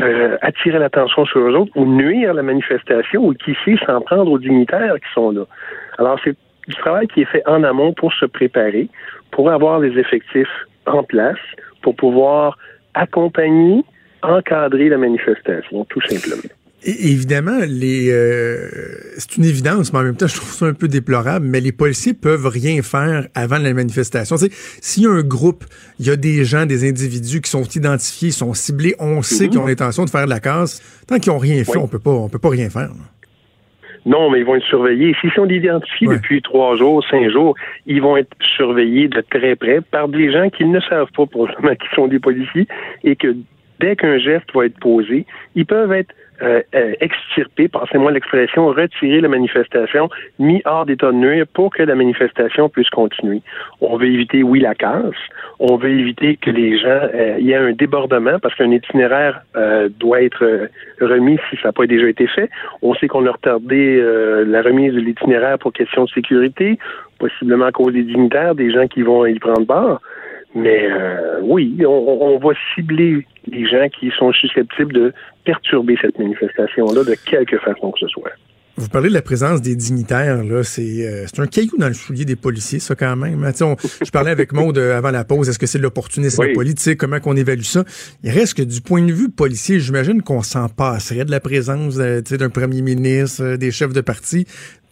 [0.00, 4.00] euh, attirer l'attention sur eux autres ou nuire à la manifestation ou qui sait s'en
[4.02, 5.44] prendre aux dignitaires qui sont là.
[5.98, 6.36] Alors c'est
[6.68, 8.88] du travail qui est fait en amont pour se préparer,
[9.30, 11.38] pour avoir les effectifs en place,
[11.82, 12.58] pour pouvoir
[12.94, 13.84] accompagner,
[14.22, 16.42] encadrer la manifestation, tout simplement.
[16.88, 18.68] Et- évidemment, les euh,
[19.18, 21.72] c'est une évidence, mais en même temps, je trouve ça un peu déplorable, mais les
[21.72, 24.36] policiers peuvent rien faire avant la manifestation.
[24.80, 25.64] S'il y a un groupe,
[25.98, 29.58] il y a des gens, des individus qui sont identifiés, sont ciblés, on sait qu'ils
[29.58, 30.80] ont l'intention de faire de la casse.
[31.08, 31.78] Tant qu'ils ont rien fait, Mhm.
[31.78, 31.82] Oui.
[31.84, 32.88] on peut pas, on peut pas rien faire.
[32.88, 32.94] là.
[34.04, 35.16] Non, mais ils vont être surveillés.
[35.20, 36.14] S'ils sont identifiés Ouais.
[36.18, 40.48] depuis trois jours, cinq jours, ils vont être surveillés de très près par des gens
[40.50, 42.68] qui ne savent pas probablement qui sont des policiers
[43.02, 43.34] et que
[43.80, 49.20] dès qu'un geste va être posé, ils peuvent être euh, euh, extirper, passez-moi l'expression, retirer
[49.20, 53.40] la manifestation, mis hors d'état de nuire pour que la manifestation puisse continuer.
[53.80, 55.14] On veut éviter, oui, la casse.
[55.58, 59.42] On veut éviter que les gens, euh, il y ait un débordement parce qu'un itinéraire
[59.98, 60.68] doit être
[61.00, 62.50] remis si ça n'a pas déjà été fait.
[62.82, 64.02] On sait qu'on a retardé
[64.46, 66.78] la remise de l'itinéraire pour question de sécurité,
[67.18, 70.00] possiblement à cause des dignitaires, des gens qui vont y prendre part.
[70.56, 75.12] Mais euh, oui, on, va cibler les gens qui sont susceptibles de
[75.44, 78.32] perturber cette manifestation-là de quelque façon que ce soit.
[78.78, 82.26] Vous parlez de la présence des dignitaires, là, c'est euh, un caillou dans le soulier
[82.26, 83.42] des policiers, ça quand même.
[83.42, 83.76] Hein.
[84.04, 87.18] je parlais avec Maud euh, avant la pause, est-ce que c'est de l'opportunisme politique, comment
[87.18, 87.84] qu'on évalue ça?
[88.22, 91.96] Il reste que du point de vue policier, j'imagine qu'on s'en passerait de la présence
[91.96, 94.46] d'un premier ministre, des chefs de parti,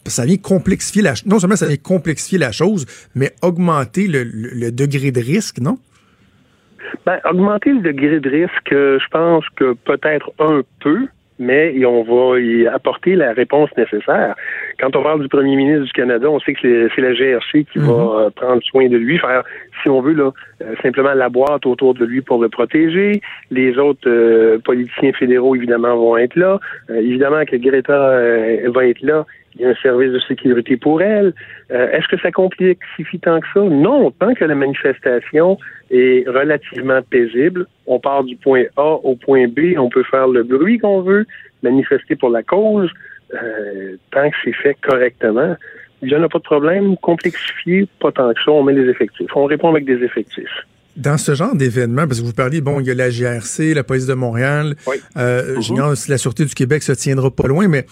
[0.06, 5.12] ça vient complexifier la non seulement ça vient complexifier la chose, mais augmenter le, degré
[5.12, 5.78] de risque, non?
[7.06, 11.06] Ben, augmenter le degré de risque, euh, je pense que peut-être un peu,
[11.38, 14.34] mais on va y apporter la réponse nécessaire.
[14.78, 17.78] Quand on parle du premier ministre du Canada, on sait que c'est la GRC qui
[17.78, 17.90] va mhm.
[17.90, 19.42] euh, prendre soin de lui, faire,
[19.82, 20.30] si on veut, là,
[20.62, 23.20] euh, simplement la boîte autour de lui pour le protéger.
[23.50, 26.60] Les autres politiciens fédéraux, évidemment, vont être là.
[26.88, 31.32] évidemment que Greta va être là il y a un service de sécurité pour elle.
[31.70, 33.60] Euh, est-ce que ça complexifie tant que ça?
[33.60, 35.58] Non, tant que la manifestation
[35.90, 40.42] est relativement paisible, on part du point A au point B, on peut faire le
[40.42, 41.26] bruit qu'on veut,
[41.62, 42.90] manifester pour la cause,
[43.34, 45.56] euh, tant que c'est fait correctement.
[46.02, 46.96] Il n'y en a pas de problème.
[46.98, 49.30] Complexifier, pas tant que ça, on met des effectifs.
[49.34, 50.66] On répond avec des effectifs.
[50.96, 53.82] Dans ce genre d'événement, parce que vous parliez, bon, il y a la GRC, la
[53.82, 54.96] police de Montréal, oui.
[55.16, 57.86] euh, mm la Sûreté du Québec se tiendra pas loin, mais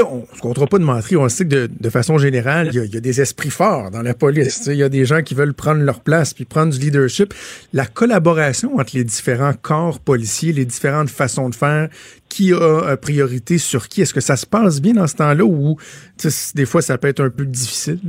[0.00, 1.20] on ne se comptera pas de mentir.
[1.20, 4.64] On sait que de, façon générale, il y, a, des esprits forts dans la police.
[4.66, 7.34] Il y a des gens qui veulent prendre leur place puis prendre du leadership.
[7.72, 11.88] La collaboration entre les différents corps policiers, les différentes façons de faire,
[12.28, 15.44] qui a euh, priorité sur qui, est-ce que ça se passe bien dans ce temps-là
[15.44, 15.76] ou
[16.54, 18.00] des fois ça peut être un peu difficile?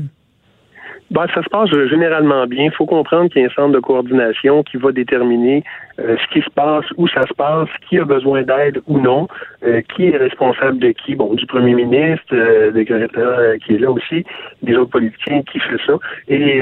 [1.13, 2.65] Ben, ça se passe généralement bien.
[2.65, 5.63] Il faut comprendre qu'il y a un centre de coordination qui va déterminer
[5.99, 9.27] euh, ce qui se passe, où ça se passe, qui a besoin d'aide ou non,
[9.63, 11.15] euh, qui est responsable de qui?
[11.15, 14.25] Bon, du premier ministre, euh, de Greta qui est là aussi,
[14.63, 15.93] des autres politiciens qui fait ça?
[16.27, 16.61] Et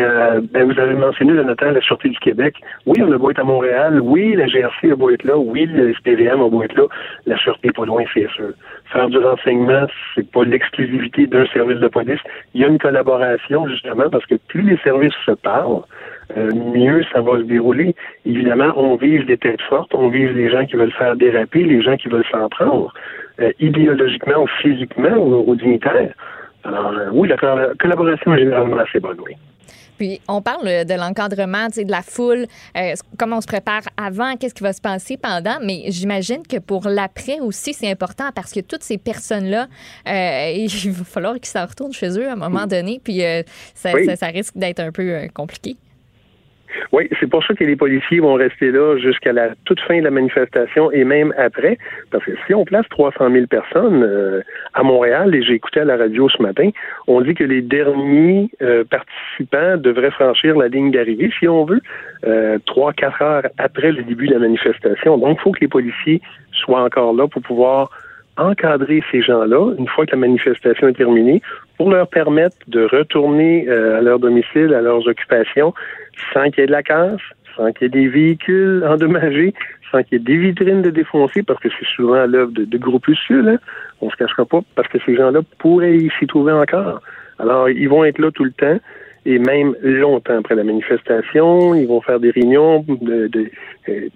[0.52, 2.56] ben, vous avez mentionné de la Sûreté du Québec.
[2.86, 4.00] Oui, on a beau être à Montréal.
[4.02, 5.38] Oui, la GRC a beau être là.
[5.38, 6.88] Oui, le SPVM a beau être là.
[7.26, 8.52] La Sûreté n'est pas loin, c'est sûr.
[8.91, 12.20] Faire du renseignement, c'est pas l'exclusivité d'un service de police.
[12.54, 15.82] Il y a une collaboration, justement, parce que plus les services se parlent,
[16.38, 17.96] euh, mieux ça va se dérouler.
[18.26, 21.82] Évidemment, on vise des têtes fortes, on vise les gens qui veulent faire déraper, les
[21.82, 22.94] gens qui veulent s'en prendre,
[23.39, 26.13] euh, idéologiquement ou physiquement aux, dignitaires.
[26.63, 27.38] Alors, euh, oui, la
[27.80, 29.34] collaboration est généralement assez bonne, oui.
[29.98, 32.48] Puis on parle de l'encadrement, de la foule,
[33.20, 36.88] comment on se prépare avant, qu'est-ce qui va se passer pendant, mais j'imagine que pour
[36.88, 39.67] l'après aussi, c'est important parce que toutes ces personnes-là,
[40.08, 43.22] il va falloir qu'ils s'en retournent chez eux à un moment donné, puis
[43.76, 43.91] ça,
[44.30, 45.78] risque d'être un peu compliqué.
[46.91, 50.03] Oui, c'est pour ça que les policiers vont rester là jusqu'à la toute fin de
[50.03, 51.77] la manifestation et même après,
[52.12, 54.41] parce que si on place 300 000 personnes euh,
[54.73, 56.69] à Montréal, et j'ai écouté à la radio ce matin,
[57.07, 61.81] on dit que les derniers euh, participants devraient franchir la ligne d'arrivée, si on veut,
[62.25, 65.17] euh, trois, quatre heures après le début de la manifestation.
[65.17, 67.89] Donc, il faut que les policiers soient encore là pour pouvoir
[68.38, 71.41] encadrer ces gens-là une fois que la manifestation est terminée
[71.77, 75.73] pour leur permettre de retourner à leur domicile, à leurs occupations
[76.34, 77.21] sans qu'il y ait de la casse,
[77.56, 79.54] sans qu'il y ait des véhicules endommagés,
[79.91, 82.78] sans qu'il y ait des vitrines de défoncées, parce que c'est souvent l'œuvre de, de
[82.78, 83.60] groupuscules, hein.
[84.02, 87.02] on se cachera pas, parce que ces gens-là pourraient s'y trouver encore.
[87.39, 88.80] Alors, ils vont être là tout le temps,
[89.26, 93.52] et même longtemps après la manifestation, ils vont faire des réunions de, de,
[93.89, 94.10] euh,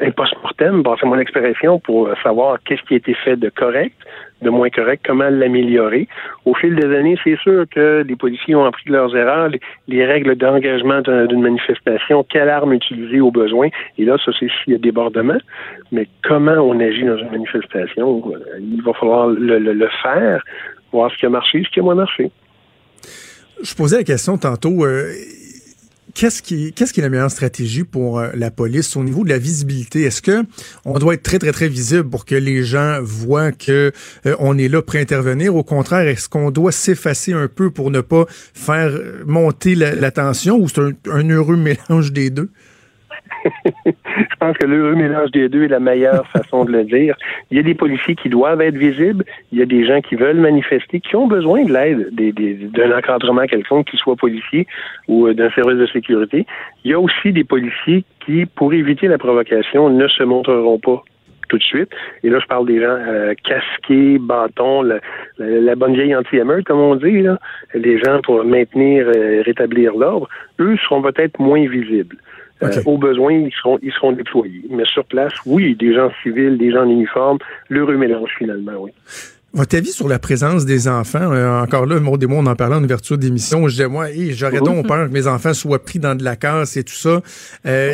[0.00, 3.96] un post-mortem, c'est mon expression, pour savoir qu'est-ce qui a été fait de correct,
[4.42, 6.08] de moins correct, comment l'améliorer.
[6.44, 9.50] Au fil des années, c'est sûr que les policiers ont appris leurs erreurs,
[9.88, 13.68] les, règles d'engagement d'une manifestation, quelle arme utiliser au besoin.
[13.98, 15.38] Et là, ça, c'est s'il y a débordement.
[15.92, 20.42] Mais comment on agit dans une manifestation, euh, il va falloir le, faire,
[20.92, 22.30] voir ce qui a marché, ce qui a moins marché.
[23.62, 24.84] Je posais la question tantôt.
[24.84, 25.12] Euh,
[26.16, 29.28] qu'est-ce qui, qu'est-ce qui est la meilleure stratégie pour euh, la police au niveau de
[29.28, 30.02] la visibilité?
[30.02, 30.44] Est-ce que
[30.84, 33.92] on doit être très, très, très visible pour que les gens voient que
[34.24, 35.54] euh, on est là pour intervenir?
[35.54, 38.90] Au contraire, est-ce qu'on doit s'effacer un peu pour ne pas faire
[39.26, 41.56] monter la, tension ou c'est un heureux
[41.88, 42.50] mélange des deux?
[44.46, 47.16] pense que le mélange des deux est la meilleure façon de le dire.
[47.50, 50.14] Il y a des policiers qui doivent être visibles, il y a des gens qui
[50.14, 52.14] veulent manifester, qui ont besoin de l'aide
[52.72, 54.66] d'un encadrement quelconque, qu'il soit policier
[55.08, 56.46] ou euh, d'un service de sécurité.
[56.84, 61.02] Il y a aussi des policiers qui, pour éviter la provocation, ne se montreront pas
[61.48, 61.90] tout de suite.
[62.24, 64.82] Et là, je parle des gens euh, casqués, bâtons,
[65.38, 67.38] la, bonne vieille anti-émeute, comme on dit, là,
[67.74, 70.28] les gens pour maintenir, et rétablir l'ordre,
[70.58, 72.16] eux seront peut-être moins visibles.
[72.62, 74.62] Euh, au besoin, ils seront, ils seront déployés.
[74.70, 77.38] Mais sur place, oui, des gens civils, des gens en uniforme,
[77.68, 78.92] l'heureux mélange finalement, oui.
[79.52, 82.56] Votre avis sur la présence des enfants, euh, encore là, mot des mots, on en
[82.56, 85.98] parlait en ouverture d'émission, je disais, moi, j'aurais donc peur que mes enfants soient pris
[85.98, 87.22] dans de la casse et tout ça.
[87.64, 87.92] Euh,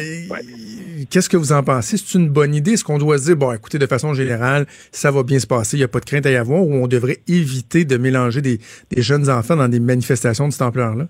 [1.09, 1.99] Qu'est-ce que vous en pensez?
[1.99, 2.73] C'est une bonne idée?
[2.73, 5.77] Est-ce qu'on doit se dire, bon, écoutez, de façon générale, ça va bien se passer,
[5.77, 8.41] il n'y a pas de crainte à y avoir, ou on devrait éviter de mélanger
[8.41, 8.59] des,
[8.91, 11.07] des jeunes enfants dans des manifestations de cette ampleur-là?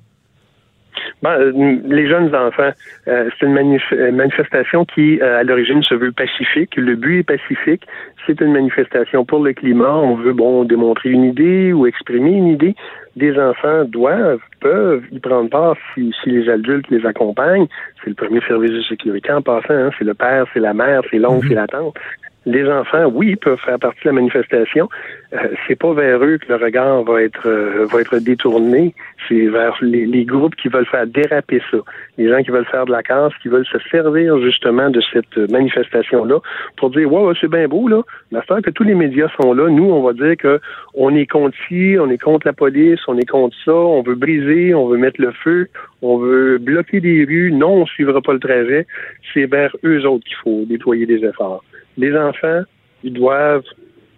[1.23, 2.71] Ben, euh, les jeunes enfants,
[3.09, 6.77] euh, c'est une euh, manifestation qui, à l'origine, se veut pacifique.
[6.77, 7.87] Le but est pacifique.
[8.27, 9.97] C'est une manifestation pour le climat.
[9.97, 12.75] On veut, bon, démontrer une idée ou exprimer une idée.
[13.17, 17.67] Des enfants doivent, peuvent y prendre part si, si les adultes les accompagnent.
[18.03, 19.75] C'est le premier service de sécurité en passant.
[19.75, 19.91] Hein.
[19.99, 21.49] C'est le père, c'est la mère, c'est l'oncle, mhm.
[21.51, 21.97] c'est la tante
[22.45, 24.89] les enfants, oui, peuvent faire partie de la manifestation.
[25.33, 28.95] Euh, c'est pas vers eux que le regard va être euh, va être détourné.
[29.29, 31.79] C'est vers les, groupes qui veulent faire déraper ça.
[32.19, 35.37] Les gens qui veulent faire de la casse, qui veulent se servir justement de cette
[35.51, 36.41] manifestation-là
[36.77, 38.03] pour dire ouais, c'est bien beau là.
[38.33, 40.61] Mais que tous les médias sont là, nous on va dire que
[40.95, 44.17] on est contre ci, on est contre la police, on est contre ça, on veut
[44.17, 45.69] briser, on veut mettre le feu,
[46.03, 47.53] on veut bloquer des rues.
[47.53, 48.87] Non, on suivra pas le trajet.
[49.33, 51.63] C'est vers eux autres qu'il faut déployer des efforts
[51.97, 52.63] les enfants,
[53.03, 53.65] ils doivent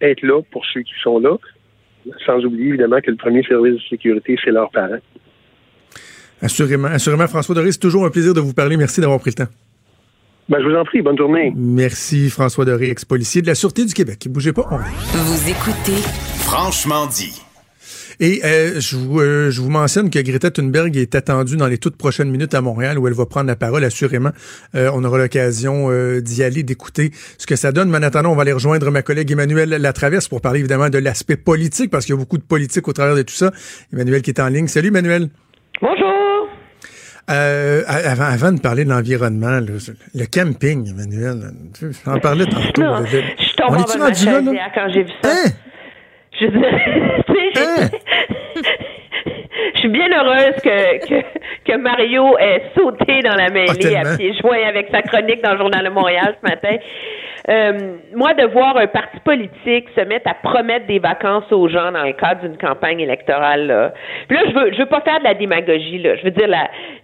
[0.01, 1.37] être là pour ceux qui sont là,
[2.27, 4.99] sans oublier évidemment que le premier service de sécurité, c'est leurs parents.
[6.43, 8.77] Assurément, assurément, François Doré, c'est toujours un plaisir de vous parler.
[8.77, 9.51] Merci d'avoir pris le temps.
[10.49, 11.53] Ben, je vous en prie, bonne journée.
[11.57, 14.27] Merci, François Doré, ex-policier de la Sûreté du Québec.
[14.29, 16.03] Bougez pas, Vous écoutez
[16.45, 17.41] Franchement dit.
[18.21, 21.79] Et euh, je, vous, euh, je vous mentionne que Greta Thunberg est attendue dans les
[21.79, 24.31] toutes prochaines minutes à Montréal où elle va prendre la parole, assurément.
[24.75, 27.91] Euh, on aura l'occasion d'y aller, d'écouter ce que ça donne.
[27.91, 30.99] Mais en attendant, on va aller rejoindre ma collègue Emmanuel Latraverse pour parler évidemment de
[30.99, 33.51] l'aspect politique parce qu'il y a beaucoup de politique au travers de tout ça.
[33.93, 34.69] Emmanuel qui est en ligne.
[34.69, 35.29] Salut Emmanuel.
[35.81, 36.49] Bonjour.
[37.27, 41.53] avant, avant de parler de l'environnement, le, camping, Emmanuel,
[42.07, 42.83] en parlais tantôt.
[42.83, 43.85] Non, je suis tombée en
[44.75, 45.31] quand j'ai vu ça.
[45.31, 45.51] Hein?
[46.41, 47.89] Je hein?
[49.75, 51.23] je suis bien heureuse que, que,
[51.65, 55.53] que, Mario ait sauté dans la mêlée ah, à pieds joints avec sa chronique dans
[55.53, 56.77] le Journal de Montréal ce matin.
[57.47, 61.93] Euh, moi, de voir un parti politique se mettre à promettre des vacances aux gens
[61.93, 63.93] dans le cadre d'une campagne électorale, là.
[64.29, 66.17] Puis là, je veux, je veux pas faire de la démagogie, là.
[66.17, 66.49] Je veux dire,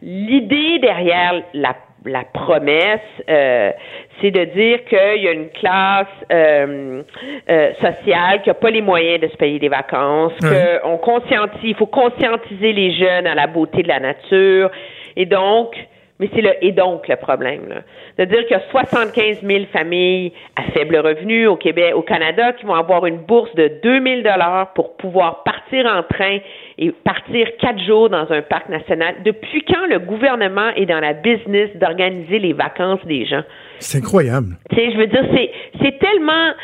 [0.01, 3.73] l'idée derrière la la promesse, euh,
[4.21, 7.03] c'est de dire qu'il y a une classe euh,
[7.49, 11.75] euh, sociale qui n'a pas les moyens de se payer des vacances, qu'on conscientise, il
[11.75, 14.71] faut conscientiser les jeunes à la beauté de la nature,
[15.17, 15.77] et donc,
[16.19, 17.69] mais c'est le et donc le problème.
[17.69, 17.77] Là.
[18.15, 22.67] C'est-à-dire qu'il y a 75 000 familles à faible revenu au Québec, au Canada, qui
[22.67, 26.39] vont avoir une bourse de 2 000 dollars pour pouvoir partir en train
[26.81, 29.17] et partir quatre jours dans un parc national.
[29.25, 33.43] Depuis quand le gouvernement est dans la business d'organiser les vacances des gens?
[33.79, 34.57] C'est incroyable.
[34.71, 35.51] Tu sais, je veux dire, c'est,
[35.83, 36.55] c'est tellement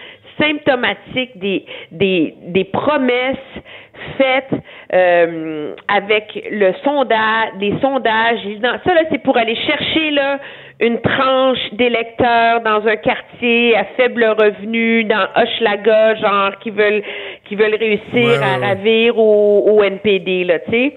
[0.40, 3.36] symptomatique des, des, des promesses
[4.18, 4.52] faites
[4.92, 8.38] euh, avec le sondage, les sondages.
[8.62, 10.38] Ça, là, c'est pour aller chercher là,
[10.80, 17.02] une tranche d'électeurs dans un quartier à faible revenu, dans Hochelaga, genre, qui veulent
[17.48, 20.96] qui veulent réussir à ravir au, au NPD, là, tu sais.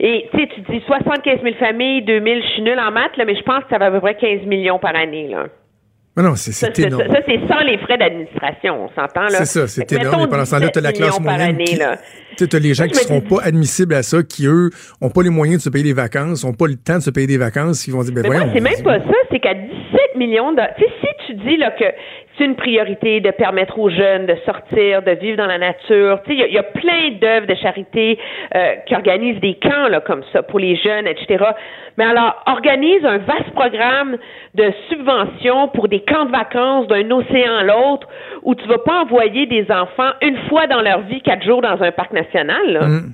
[0.00, 3.16] Et tu sais, tu dis 75 000 familles, 2 000, je suis nulle en maths,
[3.16, 5.46] là, mais je pense que ça va à peu près 15 millions par année, là.
[6.16, 7.04] Mais non, c'est ça, énorme.
[7.12, 9.30] Ça, c'est sans les frais d'administration, on s'entend, là.
[9.30, 10.22] C'est ça, c'est énorme.
[10.22, 11.58] Et pendant ce temps-là, tu as la classe moyenne.
[12.38, 14.70] Tu as les gens qui ne seront pas admissibles à ça, qui, eux,
[15.00, 17.10] ont pas les moyens de se payer des vacances, ont pas le temps de se
[17.10, 18.50] payer des vacances, qui vont dire, ben mais voyons.
[18.54, 19.72] c'est même pas ça, c'est qu'à 17
[20.16, 20.62] millions de...
[20.76, 20.90] Tu sais,
[21.26, 21.84] si tu dis, là, que
[22.38, 26.20] c'est une priorité de permettre aux jeunes de sortir, de vivre dans la nature.
[26.22, 28.18] Tu sais, il y, a plein d'œuvres de charité
[28.54, 31.44] euh, qui organisent des camps là, comme ça pour les jeunes, etc.
[31.96, 34.16] Mais alors, organise un vaste programme
[34.54, 38.06] de subventions pour des camps de vacances d'un océan à l'autre
[38.44, 41.82] où tu vas pas envoyer des enfants une fois dans leur vie quatre jours dans
[41.82, 42.27] un parc national.
[42.34, 42.86] Là.
[42.86, 43.12] Mmh.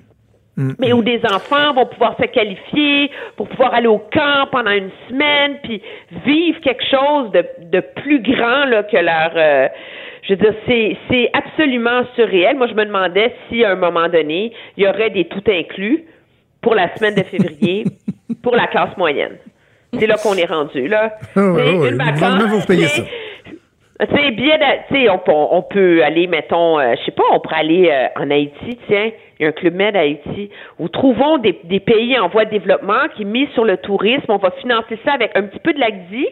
[0.56, 0.72] Mm.
[0.78, 4.90] Mais où des enfants vont pouvoir se qualifier pour pouvoir aller au camp pendant une
[5.08, 5.82] semaine, puis
[6.24, 9.32] vivre quelque chose de, de plus grand là, que leur...
[9.34, 9.68] Euh,
[10.22, 12.56] je veux dire, c'est, c'est absolument surréel.
[12.56, 16.04] Moi, je me demandais si, à un moment donné, il y aurait des tout inclus
[16.62, 17.84] pour la semaine de février
[18.42, 19.36] pour la classe moyenne.
[19.98, 21.14] C'est là qu'on est rendu, là.
[21.36, 23.02] Oh, une vacance, vous payez ça.
[24.00, 25.20] Tu sais, bien, tu sais, on,
[25.56, 29.12] on, peut aller, mettons, euh, je sais pas, on pourrait aller euh, en Haïti, tiens,
[29.38, 32.44] il y a un club Med à Haïti, où trouvons des, des, pays en voie
[32.44, 35.72] de développement qui misent sur le tourisme, on va financer ça avec un petit peu
[35.72, 36.26] de l'ACDI,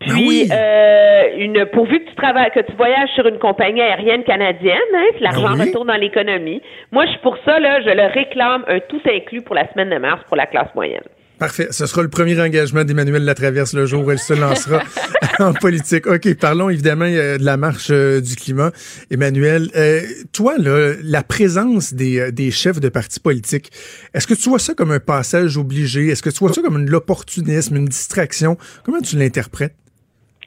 [0.00, 4.78] Puis, euh, une, pourvu que tu travailles, que tu voyages sur une compagnie aérienne canadienne,
[4.92, 6.60] hein, l'argent ben retourne dans l'économie.
[6.90, 9.90] Moi, je suis pour ça, là, je le réclame un tout inclus pour la semaine
[9.90, 11.04] de mars pour la classe moyenne.
[11.40, 11.68] Parfait.
[11.70, 14.82] Ce sera le premier engagement d'Emmanuel Latraverse le jour où elle se lancera
[15.38, 16.06] en politique.
[16.06, 18.72] OK, parlons évidemment euh, de la marche euh, du climat.
[19.10, 20.02] Emmanuel, euh,
[20.34, 23.70] toi, là, la présence des, des chefs de partis politiques,
[24.12, 26.08] est-ce que tu vois ça comme un passage obligé?
[26.08, 28.58] Est-ce que tu vois ça comme un opportunisme, une distraction?
[28.84, 29.74] Comment tu l'interprètes?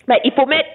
[0.08, 0.70] Ben, il faut mettre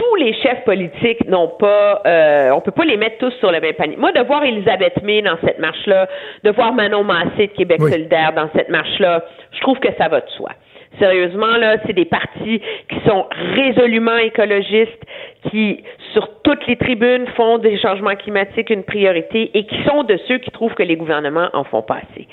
[0.00, 3.60] tous les chefs politiques n'ont pas, euh, on peut pas les mettre tous sur le
[3.60, 3.96] même panier.
[3.98, 6.08] Moi, de voir Elisabeth May dans cette marche-là,
[6.42, 10.20] de voir Manon Massé de Québec solidaire dans cette marche-là, je trouve que ça va
[10.20, 10.50] de soi.
[10.98, 15.04] Sérieusement, là, c'est des partis qui sont résolument écologistes,
[15.50, 15.84] qui,
[16.14, 20.38] sur toutes les tribunes, font des changements climatiques une priorité et qui sont de ceux
[20.38, 22.26] qui trouvent que les gouvernements en font pas assez.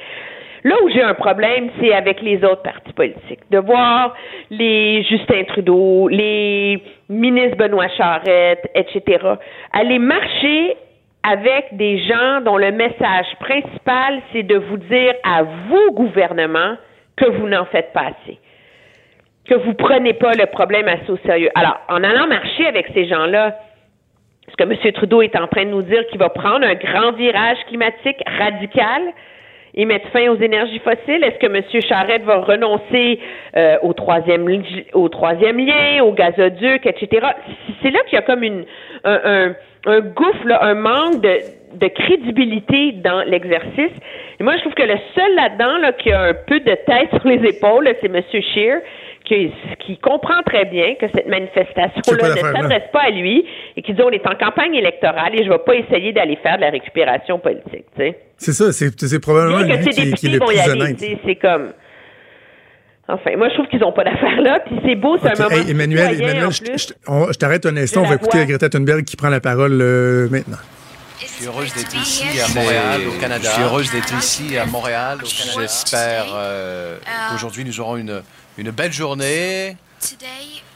[0.63, 3.39] Là où j'ai un problème, c'est avec les autres partis politiques.
[3.51, 4.15] De voir
[4.49, 9.25] les Justin Trudeau, les ministres Benoît Charette, etc.,
[9.73, 10.77] aller marcher
[11.23, 16.75] avec des gens dont le message principal, c'est de vous dire à vous, gouvernement,
[17.15, 18.39] que vous n'en faites pas assez.
[19.45, 21.49] Que vous prenez pas le problème assez au sérieux.
[21.55, 23.57] Alors, en allant marcher avec ces gens-là,
[24.49, 24.91] ce que M.
[24.93, 29.01] Trudeau est en train de nous dire qu'il va prendre un grand virage climatique radical,
[29.77, 31.23] et mettre fin aux énergies fossiles?
[31.23, 31.61] Est-ce que M.
[31.87, 33.19] Charette va renoncer
[33.55, 34.45] euh, au troisième
[34.93, 37.27] au troisième lien, au gazoduc, etc.
[37.81, 38.65] C'est là qu'il y a comme une
[39.05, 39.53] un,
[39.85, 41.39] un, gouffre, un manque de,
[41.75, 43.93] de crédibilité dans l'exercice.
[44.39, 47.09] Et moi, je trouve que le seul là-dedans là, qui a un peu de tête
[47.11, 48.21] sur les épaules, c'est M.
[48.31, 48.81] Scheer,
[49.27, 49.51] qui,
[49.85, 54.01] qui, comprend très bien que cette manifestation-là ne s'adresse pas à lui et qui dit
[54.01, 56.69] on est en campagne électorale et je ne vais pas essayer d'aller faire de la
[56.69, 57.85] récupération politique.
[58.37, 60.97] C'est ça, c'est probablement lui qui, qui, est le plus honnête.
[61.25, 61.73] C'est comme...
[63.09, 64.59] Enfin, moi, je trouve qu'ils n'ont pas d'affaires là.
[64.65, 65.63] Puis c'est beau, c'est un moment.
[65.67, 68.01] Emmanuel, Emmanuel je, t'arrête un instant.
[68.01, 70.57] On va écouter Greta Thunberg qui prend la parole euh, maintenant.
[71.19, 73.43] Je suis heureuse d'être ici à Montréal, au Canada?
[73.43, 75.61] Je suis heureuse d'être ici à Montréal, au Canada.
[75.61, 76.97] J'espère euh,
[77.29, 78.21] qu'aujourd'hui nous aurons une,
[78.57, 79.77] une belle journée.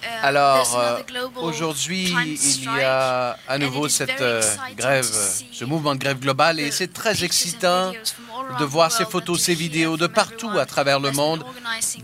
[0.04, 1.00] Uh, Alors, euh,
[1.42, 4.42] aujourd'hui, il y a à nouveau cette euh,
[4.76, 5.08] grève,
[5.52, 7.92] ce mouvement de grève globale, et c'est très excitant
[8.60, 11.44] de voir ces photos, ces vidéos de partout à travers le monde,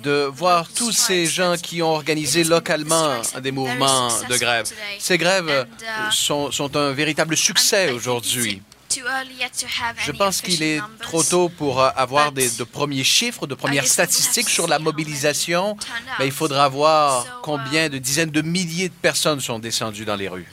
[0.04, 4.68] de voir tous ces gens qui ont organisé localement des mouvements de grève.
[5.00, 8.62] Ces grèves uh, sont, sont un véritable succès aujourd'hui.
[8.90, 13.86] Je pense qu'il est trop tôt pour euh, avoir des, de premiers chiffres, de premières
[13.88, 15.78] statistiques sur la mobilisation,
[16.20, 20.28] mais il faudra voir combien de dizaines de milliers de personnes sont descendues dans les
[20.28, 20.48] rues.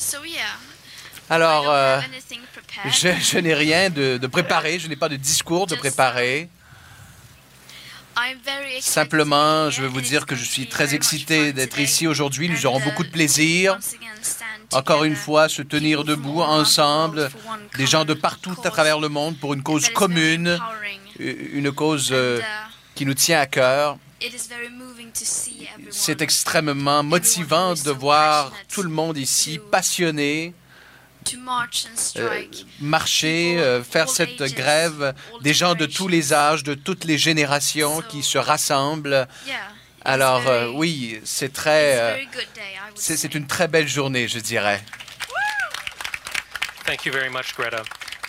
[1.30, 2.00] Alors, euh,
[2.86, 6.48] je, n'ai rien de, de préparé, je n'ai pas de discours de préparé.
[8.80, 12.48] Simplement, je veux vous dire que je suis très excité d'être ici aujourd'hui.
[12.48, 13.78] Nous aurons beaucoup de plaisir.
[14.72, 17.30] Encore une fois, se tenir debout ensemble,
[17.76, 20.58] des gens de partout à travers le monde pour une cause commune,
[21.18, 22.40] une cause euh,
[22.94, 23.98] qui nous tient à cœur.
[25.90, 30.54] C'est extrêmement motivant de voir tout le monde ici passionné
[32.80, 38.02] marcher, euh, faire cette grève, des gens de tous les âges, de toutes les générations
[38.02, 39.26] qui se rassemblent.
[40.04, 42.26] Alors euh, oui, c'est très,
[42.94, 44.82] c'est une très belle journée, je dirais.
[46.86, 47.82] Thank you very much, Greta.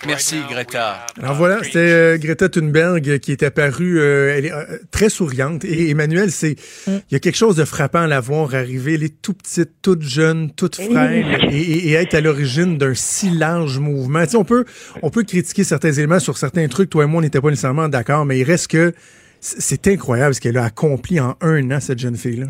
[0.06, 1.06] Merci, Greta.
[1.20, 5.64] Alors voilà, c'est euh, Greta Thunberg qui est apparue, euh, elle est euh, très souriante.
[5.64, 6.56] Et Emmanuel, c'est,
[6.86, 6.92] mm.
[7.10, 8.94] il y a quelque chose de frappant à la voir arriver.
[8.94, 13.30] Elle est toute petite, toute jeune, toute frêle, et, et, être à l'origine d'un si
[13.30, 14.24] large mouvement.
[14.24, 14.64] Tu sais, on peut,
[15.02, 16.90] on peut critiquer certains éléments sur certains trucs.
[16.90, 18.92] Toi et moi, on n'était pas nécessairement d'accord, mais il reste que
[19.40, 22.46] c'est incroyable ce qu'elle a accompli en un an, cette jeune fille-là.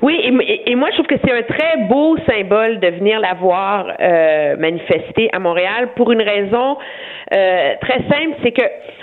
[0.00, 0.20] Oui,
[0.66, 4.56] et, moi, je trouve que c'est un très beau symbole de venir la voir euh,
[4.56, 6.76] manifester à Montréal pour une raison
[7.32, 8.62] euh, très simple, c'est que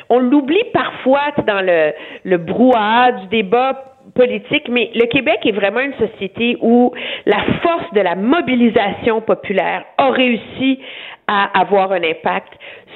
[0.09, 1.91] on l'oublie parfois dans le,
[2.23, 6.93] le brouhaha du débat politique, mais le Québec est vraiment une société où
[7.25, 10.79] la force de la mobilisation populaire a réussi
[11.27, 12.53] à avoir un impact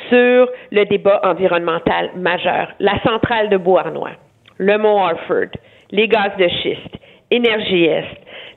[0.09, 2.71] sur le débat environnemental majeur.
[2.79, 4.11] La centrale de Beauharnois,
[4.57, 5.51] le Mont Harford,
[5.91, 6.95] les gaz de schiste,
[7.31, 8.05] Énergie Est,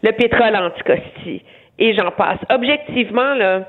[0.02, 1.42] le pétrole anticosti,
[1.78, 2.38] et j'en passe.
[2.50, 3.68] Objectivement, là,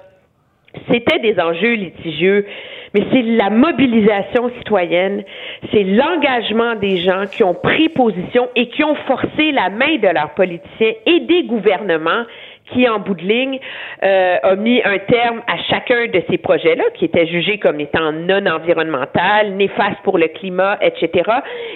[0.90, 2.46] c'était des enjeux litigieux,
[2.94, 5.24] mais c'est la mobilisation citoyenne,
[5.72, 10.08] c'est l'engagement des gens qui ont pris position et qui ont forcé la main de
[10.08, 12.24] leurs politiciens et des gouvernements
[12.72, 13.60] qui, en bout de ligne,
[14.04, 18.12] euh, a mis un terme à chacun de ces projets-là, qui étaient jugés comme étant
[18.12, 21.30] non environnemental, néfastes pour le climat, etc.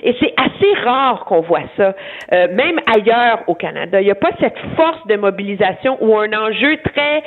[0.03, 1.93] Et c'est assez rare qu'on voit ça,
[2.31, 4.01] euh, même ailleurs au Canada.
[4.01, 7.23] Il n'y a pas cette force de mobilisation ou un enjeu très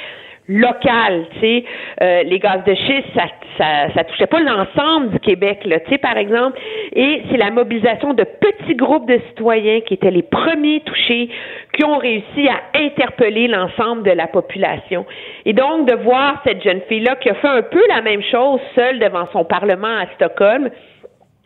[0.51, 1.65] local, tu sais,
[2.03, 3.27] euh, les gaz de schiste, ça,
[3.57, 6.59] ça, ça touchait pas l'ensemble du Québec, là, tu sais, par exemple,
[6.93, 11.31] et c'est la mobilisation de petits groupes de citoyens qui étaient les premiers touchés,
[11.73, 15.07] qui ont réussi à interpeller l'ensemble de la population.
[15.45, 18.61] Et donc, de voir cette jeune fille-là qui a fait un peu la même chose
[18.75, 20.69] seule devant son Parlement à Stockholm,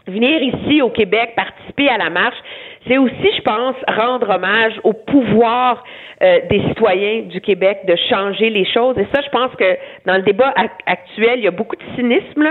[0.07, 2.37] venir ici au Québec, participer à la marche,
[2.87, 5.83] c'est aussi, je pense, rendre hommage au pouvoir
[6.23, 8.97] euh, des citoyens du Québec de changer les choses.
[8.99, 9.77] Et ça, je pense que
[10.07, 10.53] dans le débat
[10.87, 12.49] actuel, il y a beaucoup de cynisme,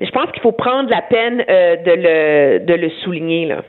[0.00, 3.46] mais je pense qu'il faut prendre la peine euh, de, le, de le souligner.
[3.46, 3.62] Là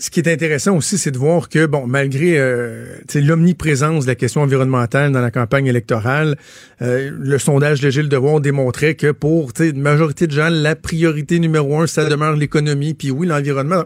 [0.00, 4.14] ce qui est intéressant aussi, c'est de voir que, bon, malgré euh, l'omniprésence de la
[4.14, 6.38] question environnementale dans la campagne électorale,
[6.80, 11.38] euh, le sondage de Gilles Devoir démontrait que pour une majorité de gens, la priorité
[11.38, 13.84] numéro un, ça demeure l'économie, puis oui, l'environnement.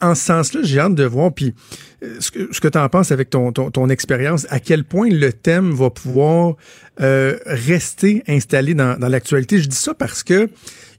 [0.00, 1.54] En ce sens-là, j'ai hâte de voir, puis
[2.02, 5.08] euh, ce que, que tu en penses avec ton, ton, ton, expérience, à quel point
[5.08, 6.56] le thème va pouvoir
[7.00, 9.58] euh, rester installé dans, dans l'actualité.
[9.58, 10.48] Je dis ça parce que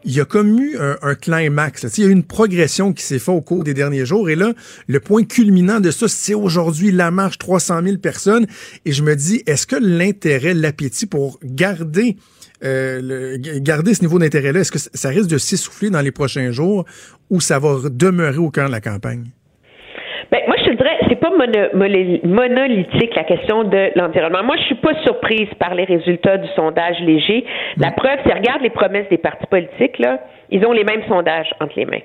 [0.06, 1.98] il y a comme eu un, climax.
[1.98, 4.30] Il y a eu une progression qui s'est faite au cours des derniers jours.
[4.30, 4.54] Et là,
[4.88, 8.46] le point culminant de ça, c'est aujourd'hui la marche 300 000 personnes.
[8.86, 12.18] Et je me dis, est-ce que l'intérêt, l'appétit pour garder
[12.64, 16.86] euh, garder ce niveau d'intérêt-là, est-ce que ça risque de s'essouffler dans les prochains jours
[17.30, 19.26] ou ça va demeurer au cœur de la campagne?
[20.32, 21.32] Ben, moi, je te dirais, c'est pas
[22.24, 24.44] monolithique la question de l'environnement.
[24.44, 27.46] Moi, je suis pas surprise par les résultats du sondage léger.
[27.78, 27.96] La mm.
[27.96, 30.20] preuve, c'est regarde les promesses des partis politiques là.
[30.52, 32.04] Ils ont les mêmes sondages entre les mains.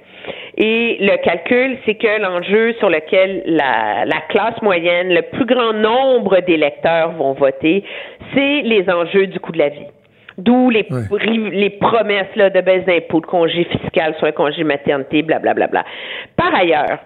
[0.57, 5.75] Et le calcul, c'est que l'enjeu sur lequel la, la classe moyenne, le plus grand
[5.75, 7.85] nombre d'électeurs vont voter,
[8.35, 9.87] c'est les enjeux du coût de la vie.
[10.39, 10.87] D'où les,
[11.53, 15.67] les promesses là, de baisse d'impôts, de congés fiscal sur le congé maternité, blablabla.
[15.67, 16.45] Bla, bla, bla.
[16.51, 16.99] Par ailleurs,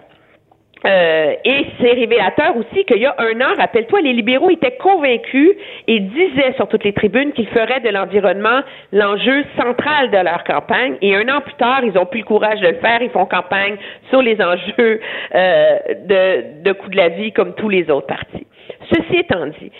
[0.85, 5.51] euh, et c'est révélateur aussi qu'il y a un an, rappelle-toi, les libéraux étaient convaincus
[5.87, 8.61] et disaient sur toutes les tribunes qu'ils feraient de l'environnement
[8.91, 10.95] l'enjeu central de leur campagne.
[11.01, 13.01] Et un an plus tard, ils ont plus le courage de le faire.
[13.01, 13.77] Ils font campagne
[14.09, 14.99] sur les enjeux
[15.33, 18.45] euh, de, de coût de la vie comme tous les autres partis.
[18.91, 19.71] Ceci étant dit,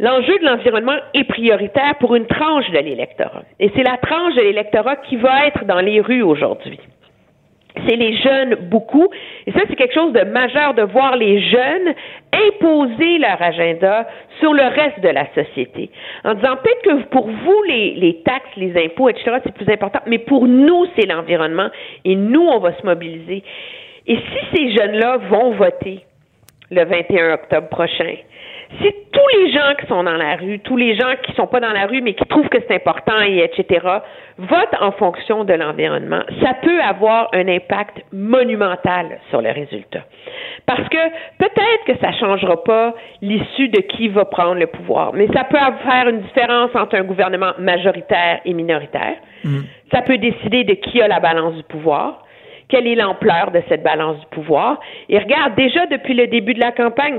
[0.00, 3.42] L'enjeu de l'environnement est prioritaire pour une tranche de l'électorat.
[3.58, 6.78] Et c'est la tranche de l'électorat qui va être dans les rues aujourd'hui
[7.86, 9.08] c'est les jeunes beaucoup.
[9.46, 11.94] Et ça, c'est quelque chose de majeur de voir les jeunes
[12.32, 14.06] imposer leur agenda
[14.40, 15.90] sur le reste de la société.
[16.24, 20.18] En disant peut-être que pour vous, les, taxes, les impôts, etc., c'est plus important, mais
[20.18, 21.68] pour nous, c'est l'environnement
[22.04, 23.42] et nous, on va se mobiliser.
[24.06, 26.00] Et si ces jeunes-là vont voter
[26.70, 28.14] le 21 octobre prochain,
[28.80, 31.60] si tous les gens qui sont dans la rue, tous les gens qui sont pas
[31.60, 33.86] dans la rue mais qui trouvent que c'est important et etc.
[34.36, 40.04] votent en fonction de l'environnement, ça peut avoir un impact monumental sur le résultat.
[40.66, 41.08] Parce que
[41.38, 45.58] peut-être que ça changera pas l'issue de qui va prendre le pouvoir, mais ça peut
[45.88, 49.16] faire une différence entre un gouvernement majoritaire et minoritaire.
[49.44, 49.60] Mm.
[49.92, 52.24] Ça peut décider de qui a la balance du pouvoir
[52.68, 54.78] quelle est l'ampleur de cette balance du pouvoir.
[55.08, 57.18] Et regarde, déjà depuis le début de la campagne,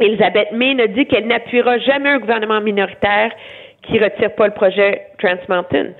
[0.00, 3.30] Elisabeth May a dit qu'elle n'appuiera jamais un gouvernement minoritaire
[3.82, 5.90] qui retire pas le projet Trans Mountain.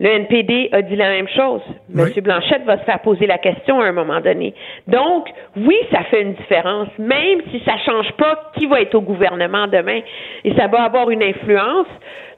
[0.00, 1.62] Le NPD a dit la même chose.
[1.94, 2.10] M.
[2.22, 4.52] Blanchette va se faire poser la question à un moment donné.
[4.88, 9.00] Donc, oui, ça fait une différence, même si ça change pas qui va être au
[9.00, 10.00] gouvernement demain.
[10.42, 11.86] Et ça va avoir une influence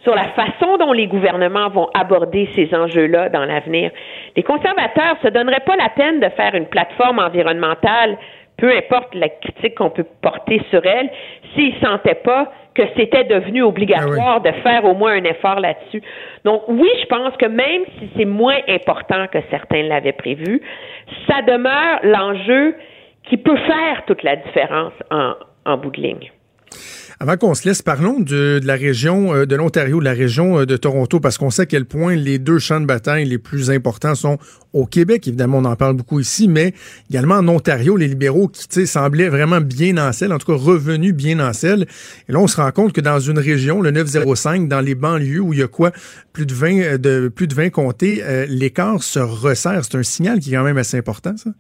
[0.03, 3.91] sur la façon dont les gouvernements vont aborder ces enjeux-là dans l'avenir.
[4.37, 8.19] Les conservateurs se donneraient pas la peine de faire une plateforme environnementale
[8.57, 11.11] peu importe la critique qu'on peut porter sur elle,
[11.55, 15.61] s'ils ne sentaient pas que c'était devenu obligatoire ah de faire au moins un effort
[15.61, 16.03] là-dessus.
[16.45, 20.61] Donc oui, je pense que même si c'est moins important que certains l'avaient prévu,
[21.29, 22.77] ça demeure l'enjeu
[23.25, 25.33] qui peut faire toute la différence en,
[25.65, 26.31] en bout de ligne.
[27.19, 30.67] Avant qu'on se laisse, parlons de, la région euh, de l'Ontario, de la région euh,
[30.67, 33.71] de Toronto, parce qu'on sait à quel point les deux champs de bataille les plus
[33.71, 34.37] importants sont
[34.75, 35.27] au Québec.
[35.27, 36.75] Évidemment, on en parle beaucoup ici, mais
[37.09, 41.15] également en Ontario, les libéraux qui semblaient vraiment bien en selle, en tout cas revenus
[41.15, 41.87] bien en selle.
[42.29, 45.41] Et là, on se rend compte que dans une région, le 905, dans les banlieues
[45.41, 45.93] où il y a quoi,
[46.35, 49.87] plus de 20, euh, de, plus de 20 comtés, l'écart se resserre.
[49.87, 51.51] C'est un signal qui est quand même assez important, ça?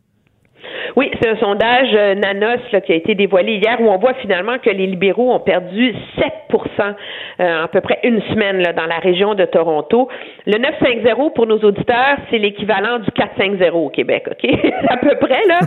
[0.96, 4.58] Oui, c'est un sondage euh, Nanos qui a été dévoilé hier où on voit finalement
[4.58, 6.94] que les libéraux ont perdu 7%
[7.38, 10.08] euh, à peu près une semaine dans la région de Toronto.
[10.46, 14.50] Le 950 pour nos auditeurs, c'est l'équivalent du 450 au Québec, OK?
[14.88, 15.60] à peu près, là.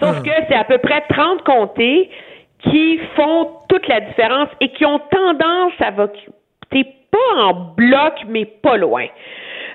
[0.00, 2.08] Sauf que c'est à peu près 30 comtés
[2.60, 8.44] qui font toute la différence et qui ont tendance à voter pas en bloc, mais
[8.44, 9.06] pas loin.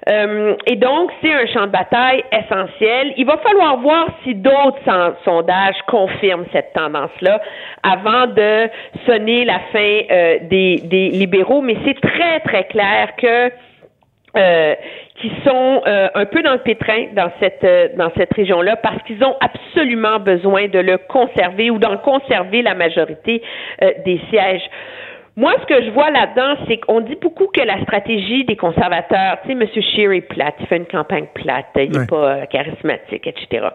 [0.08, 3.14] Euh, et donc, c'est un champ de bataille essentiel.
[3.18, 4.80] Il va falloir voir si d'autres
[5.24, 7.42] sondages confirment cette tendance-là
[7.82, 8.70] avant de
[9.06, 11.62] sonner la fin euh, des, libéraux.
[11.62, 13.52] Mais c'est très, très clair que
[14.38, 14.76] euh,
[15.16, 19.24] qui sont euh, un peu dans le pétrin dans cette dans cette région-là parce qu'ils
[19.24, 23.42] ont absolument besoin de le conserver ou d'en conserver la majorité
[24.06, 24.70] des sièges.
[25.38, 29.38] Moi, ce que je vois là-dedans, c'est qu'on dit beaucoup que la stratégie des conservateurs,
[29.42, 29.84] tu sais, M.
[29.84, 33.68] Scheer est plate, il fait une campagne plate, il n'est pas euh, charismatique, etc.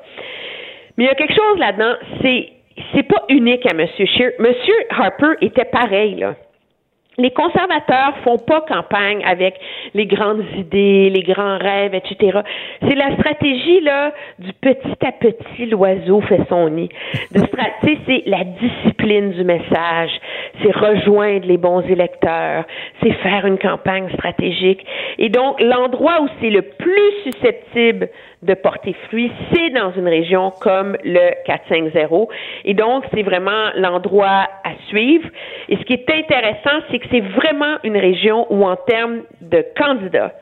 [0.96, 2.48] Mais il y a quelque chose là-dedans, c'est
[2.94, 3.86] c'est pas unique à M.
[3.94, 4.32] Scheer.
[4.38, 4.46] M.
[4.90, 6.34] Harper était pareil, là
[7.20, 9.54] les conservateurs font pas campagne avec
[9.94, 12.40] les grandes idées, les grands rêves, etc.
[12.80, 16.88] C'est la stratégie là du petit à petit l'oiseau fait son nid.
[17.32, 20.10] C'est la discipline du message,
[20.62, 22.64] c'est rejoindre les bons électeurs,
[23.02, 24.84] c'est faire une campagne stratégique.
[25.18, 28.08] Et donc l'endroit où c'est le plus susceptible
[28.42, 32.28] de porter fruit, c'est dans une région comme le 450.
[32.64, 35.28] Et donc, c'est vraiment l'endroit à suivre.
[35.68, 39.64] Et ce qui est intéressant, c'est que c'est vraiment une région où, en termes de
[39.76, 40.32] candidats,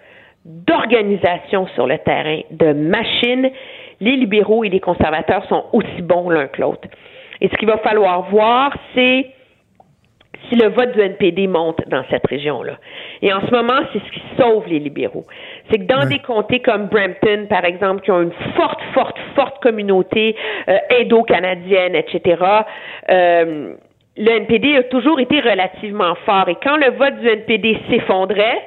[0.45, 3.51] d'organisation sur le terrain, de machines,
[4.01, 6.89] les libéraux et les conservateurs sont aussi bons l'un que l'autre.
[7.41, 9.27] Et ce qu'il va falloir voir, c'est
[10.49, 12.79] si le vote du NPD monte dans cette région-là.
[13.23, 15.25] Et en ce moment, c'est ce qui sauve les libéraux.
[15.71, 19.63] C'est que dans des comtés comme Brampton, par exemple, qui ont une forte, forte, forte
[19.63, 20.37] communauté
[20.69, 22.43] euh, indo-canadienne, etc.,
[23.11, 23.75] euh,
[24.17, 26.49] le NPD a toujours été relativement fort.
[26.49, 28.63] Et quand le vote du NPD s'effondrait,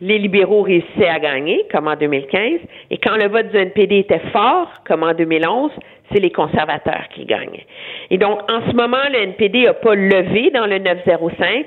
[0.00, 2.60] les libéraux réussissaient à gagner, comme en 2015.
[2.90, 5.70] Et quand le vote du NPD était fort, comme en 2011,
[6.12, 7.64] c'est les conservateurs qui gagnent.
[8.10, 11.66] Et donc, en ce moment, le NPD n'a pas levé dans le 905.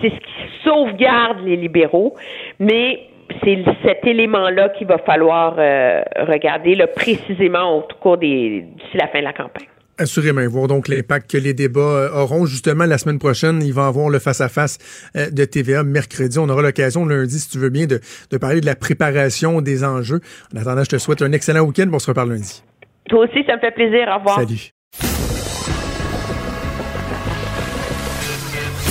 [0.00, 2.14] C'est ce qui sauvegarde les libéraux.
[2.58, 3.00] Mais
[3.42, 9.20] c'est cet élément-là qu'il va falloir euh, regarder précisément au cours des d'ici la fin
[9.20, 9.71] de la campagne.
[10.02, 12.44] Assurément, voir donc l'impact que les débats euh, auront.
[12.44, 14.78] Justement, la semaine prochaine, il va avoir le face-à-face
[15.16, 16.40] euh, de TVA mercredi.
[16.40, 18.00] On aura l'occasion lundi, si tu veux bien, de,
[18.30, 20.20] de parler de la préparation des enjeux.
[20.52, 21.88] En attendant, je te souhaite un excellent week-end.
[21.92, 22.64] On se reparle lundi.
[23.08, 24.08] Toi aussi, ça me fait plaisir.
[24.12, 24.40] Au revoir.
[24.40, 24.72] Salut.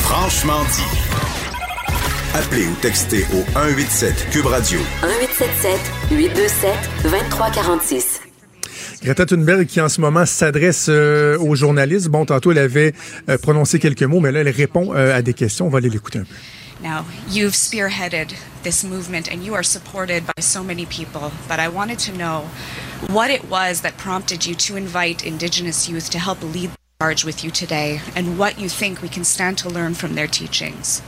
[0.04, 1.12] Franchement dit.
[2.34, 4.80] Appelez ou textez au 187 Cube Radio.
[5.04, 5.80] 1877
[6.12, 6.72] 827
[7.04, 8.31] 2346.
[9.04, 12.08] Greta Thunberg qui en ce moment s'adresse euh, aux journalistes.
[12.08, 12.94] Bon, tantôt elle avait
[13.30, 15.66] euh, prononcé quelques mots, mais là elle répond euh, à des questions.
[15.66, 16.36] On va aller l'écouter un peu.
[16.84, 18.34] Now, you've spearheaded
[18.64, 22.46] this movement and you are supported by so many people, but I wanted to know
[23.10, 27.24] what it was that prompted you to invite Indigenous youth to help lead the charge
[27.24, 31.04] with you today and what you think we can stand to learn from their teachings.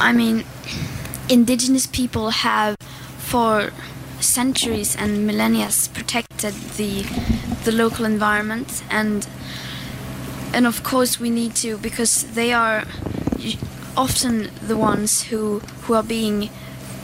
[0.00, 0.44] I mean,
[1.28, 2.76] indigenous people have
[3.30, 3.70] for
[4.20, 7.02] centuries and millennia protected the
[7.64, 9.28] the local environment and
[10.52, 12.84] and of course we need to because they are
[13.96, 16.50] often the ones who who are being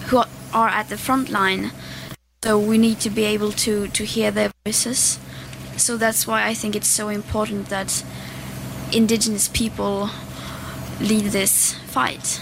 [0.06, 0.22] who
[0.52, 1.70] are at the front line
[2.42, 5.18] so we need to be able to to hear their voices
[5.76, 8.04] so that's why I think it's so important that
[8.92, 10.10] indigenous people
[11.00, 12.40] lead this fight.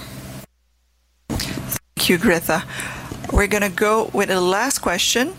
[1.28, 2.64] Thank you, Greta.
[3.30, 5.34] We're going to go with the last question.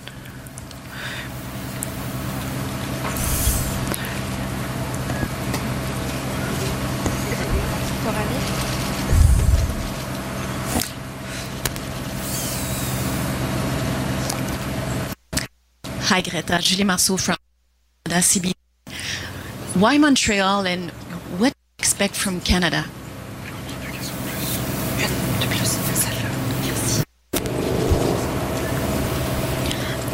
[16.13, 16.59] Hi, Greta.
[16.61, 17.37] Julie Marceau from
[18.05, 18.53] CB.
[19.73, 20.91] Why Montreal and
[21.39, 22.85] what do you expect from Canada?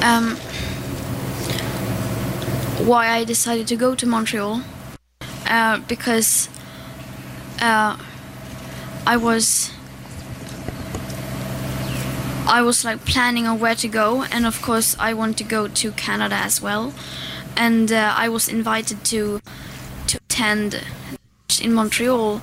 [0.02, 0.38] Um,
[2.88, 4.62] why I decided to go to Montreal
[5.46, 6.48] uh, because
[7.62, 7.98] uh,
[9.06, 9.72] I was
[12.48, 15.68] I was like planning on where to go, and of course I want to go
[15.68, 16.94] to Canada as well.
[17.56, 19.42] And uh, I was invited to
[20.08, 20.84] to attend
[21.62, 22.42] in Montreal.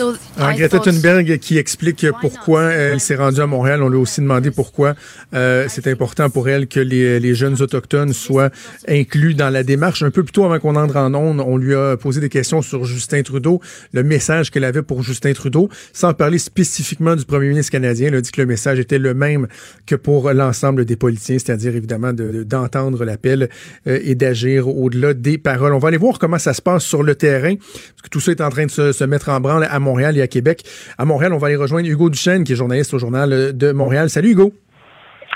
[0.00, 3.82] Uh, Greta Thunberg qui explique pourquoi euh, elle s'est rendue à Montréal.
[3.82, 4.94] On lui a aussi demandé pourquoi
[5.34, 8.50] euh, c'est important pour elle que les, les, jeunes autochtones soient
[8.88, 10.02] inclus dans la démarche.
[10.02, 12.62] Un peu plus tôt avant qu'on entre en onde, on lui a posé des questions
[12.62, 13.60] sur Justin Trudeau,
[13.92, 18.08] le message qu'elle avait pour Justin Trudeau, sans parler spécifiquement du premier ministre canadien.
[18.08, 19.46] Elle a dit que le message était le même
[19.86, 23.48] que pour l'ensemble des politiciens, c'est-à-dire évidemment d'entendre l'appel
[23.86, 25.72] euh, et d'agir au-delà des paroles.
[25.72, 28.32] On va aller voir comment ça se passe sur le terrain, parce que tout ça
[28.32, 30.62] est en train de se, se mettre en branle à Montréal et à Québec.
[30.98, 34.10] À Montréal, on va aller rejoindre Hugo Duchesne, qui est journaliste au Journal de Montréal.
[34.10, 34.52] Salut Hugo.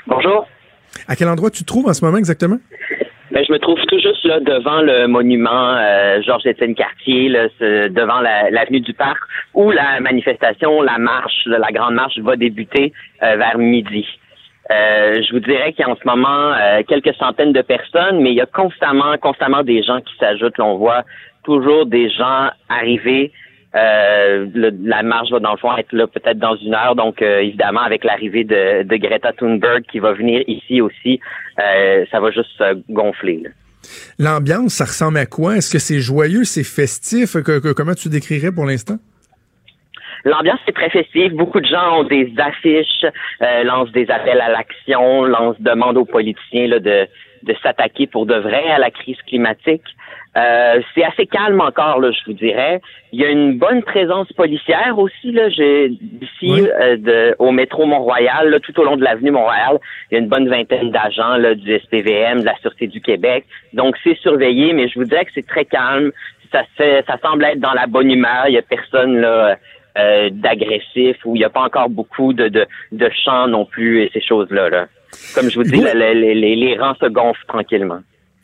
[0.06, 0.46] Bonjour.
[1.08, 2.58] À quel endroit tu te trouves en ce moment exactement?
[3.30, 8.20] Ben, je me trouve tout juste là devant le monument euh, Georges-Étienne Cartier, là, devant
[8.20, 9.18] l'avenue du Parc,
[9.54, 12.92] où la manifestation, la marche, la grande marche va débuter
[13.22, 14.04] euh, vers midi.
[14.72, 16.54] Euh, je vous dirais qu'il y a en ce moment
[16.88, 20.58] quelques centaines de personnes, mais il y a constamment, constamment des gens qui s'ajoutent.
[20.58, 21.04] On voit
[21.44, 23.32] toujours des gens arriver
[23.74, 24.46] euh,
[24.82, 26.96] la marche va dans le fond être là peut-être dans une heure.
[26.96, 31.20] Donc euh, évidemment avec l'arrivée de, de, Greta Thunberg qui va venir ici aussi,
[31.58, 33.44] euh, ça va juste gonfler.
[34.18, 35.56] L'ambiance, ça ressemble à quoi?
[35.56, 37.32] Est-ce que c'est joyeux, c'est festif?
[37.42, 38.96] Que, Comment tu décrirais pour l'instant?
[40.24, 41.32] L'ambiance est très festive.
[41.32, 43.06] Beaucoup de gens ont des affiches,
[43.64, 47.08] lancent des appels à l'action, lancent demandent aux politiciens là, de,
[47.44, 49.84] de s'attaquer pour de vrai à la crise climatique.
[50.36, 52.80] Euh, c'est assez calme encore, là, je vous dirais.
[53.12, 55.48] Il y a une bonne présence policière aussi, là.
[55.48, 59.78] J'ai d'ici euh, au métro Mont-Royal, tout au long de l'avenue Mont-Royal,
[60.10, 63.44] il y a une bonne vingtaine d'agents là, du SPVM, de la Sûreté du Québec.
[63.72, 66.12] Donc c'est surveillé, mais je vous dirais que c'est très calme.
[66.52, 68.44] Ça fait, ça semble être dans la bonne humeur.
[68.46, 69.56] Il y a personne là.
[69.98, 74.04] Euh, d'agressif ou il n'y a pas encore beaucoup de, de, de chants non plus
[74.04, 74.68] et ces choses-là.
[74.70, 74.86] Là.
[75.34, 77.98] Comme je vous dis, les, les, les rangs se gonflent tranquillement.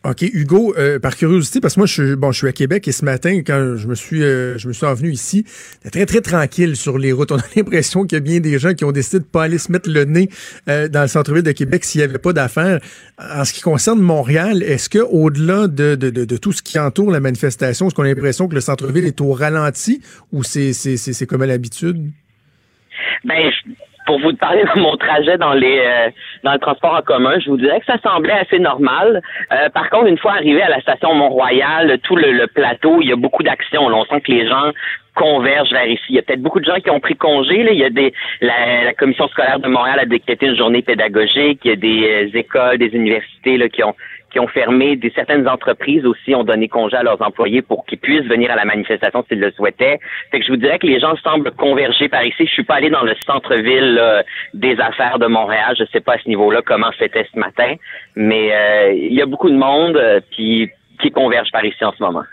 [0.08, 2.86] OK, Hugo, euh, par curiosité, parce que moi, je suis, bon, je suis à Québec
[2.86, 6.06] et ce matin, quand je me suis, euh, je me suis envenu ici, c'était très,
[6.06, 7.32] très tranquille sur les routes.
[7.32, 9.58] On a l'impression qu'il y a bien des gens qui ont décidé de pas aller
[9.58, 10.28] se mettre le nez
[10.68, 12.78] euh, dans le centre-ville de Québec s'il n'y avait pas d'affaires.
[13.18, 17.10] En ce qui concerne Montréal, est-ce que au-delà de, de, de, tout ce qui entoure
[17.10, 20.96] la manifestation, est-ce qu'on a l'impression que le centre-ville est au ralenti ou c'est, c'est,
[20.96, 22.12] c'est, comme à l'habitude?
[23.24, 23.50] Ben,
[24.06, 26.10] pour vous parler de mon trajet dans les euh,
[26.44, 29.20] dans le transport en commun, je vous dirais que ça semblait assez normal.
[29.52, 33.12] Euh, par contre, une fois arrivé à la station Mont-Royal, tout le, plateau, il y
[33.12, 33.86] a beaucoup d'actions.
[33.86, 34.72] On sent que les gens
[35.14, 36.04] convergent vers ici.
[36.10, 37.62] Il y a peut-être beaucoup de gens qui ont pris congé.
[37.62, 37.72] Là.
[37.72, 41.60] Il y a des la, commission scolaire de Montréal a décrété une journée pédagogique.
[41.64, 43.94] Il y a des euh, écoles, des universités là, qui ont
[44.30, 47.98] qui ont fermé, des certaines entreprises aussi ont donné congé à leurs employés pour qu'ils
[47.98, 49.98] puissent venir à la manifestation s'ils le souhaitaient.
[50.30, 52.44] Fait que je vous dirais que les gens semblent converger par ici.
[52.46, 54.00] Je suis pas allé dans le centre-ville
[54.52, 55.74] des affaires de Montréal.
[55.78, 57.74] Je sais pas à ce niveau-là comment c'était ce matin,
[58.14, 60.70] mais euh, il y a beaucoup de monde euh, qui
[61.14, 62.24] converge par ici en ce moment.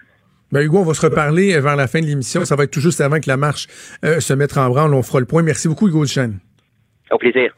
[0.53, 2.45] Ben Hugo, on va se reparler vers la fin de l'émission.
[2.45, 3.65] Ça va être tout juste avant que la marche
[4.05, 4.93] euh, se mette en branle.
[4.93, 5.41] On fera le point.
[5.41, 6.37] Merci beaucoup, Hugo Duchesne.
[7.09, 7.51] Au plaisir.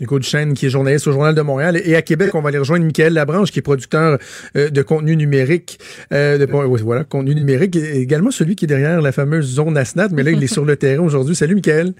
[0.00, 1.80] Hugo Duchesne, qui est journaliste au Journal de Montréal.
[1.84, 4.18] Et à Québec, on va aller rejoindre Michael Labranche, qui est producteur
[4.56, 5.78] euh, de contenu numérique.
[6.12, 7.76] Euh, de, voilà, contenu numérique.
[7.76, 10.08] Et également celui qui est derrière la fameuse zone ASNAT.
[10.12, 11.34] Mais là, il est sur le terrain aujourd'hui.
[11.34, 11.92] Salut, Michael.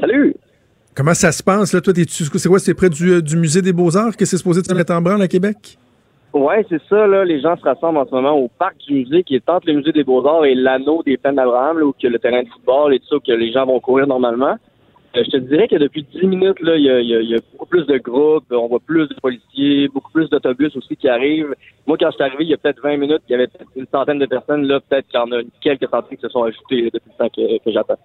[0.00, 0.34] Salut.
[0.94, 1.80] Comment ça se passe, là?
[1.80, 2.58] Toi, c'est quoi?
[2.58, 5.22] C'est près du, du Musée des Beaux-Arts que c'est supposé de se mettre en branle
[5.22, 5.78] à Québec?
[6.32, 7.06] Oui, c'est ça.
[7.06, 9.66] Là, les gens se rassemblent en ce moment au parc du musée qui est entre
[9.66, 12.94] le musée des Beaux-Arts et l'anneau des Plaines d'Abraham, où a le terrain de football
[12.94, 14.56] et tout ça, où que les gens vont courir normalement.
[15.16, 17.66] Euh, je te dirais que depuis dix minutes, là, il y a, y a, beaucoup
[17.66, 21.52] plus de groupes, on voit plus de policiers, beaucoup plus d'autobus aussi qui arrivent.
[21.86, 23.70] Moi, quand je suis arrivé, il y a peut-être 20 minutes, il y avait peut-être
[23.74, 24.66] une centaine de personnes.
[24.66, 27.28] Là, peut-être qu'il y en a quelques centaines qui se sont ajoutées depuis le temps
[27.28, 27.98] que, j'attends.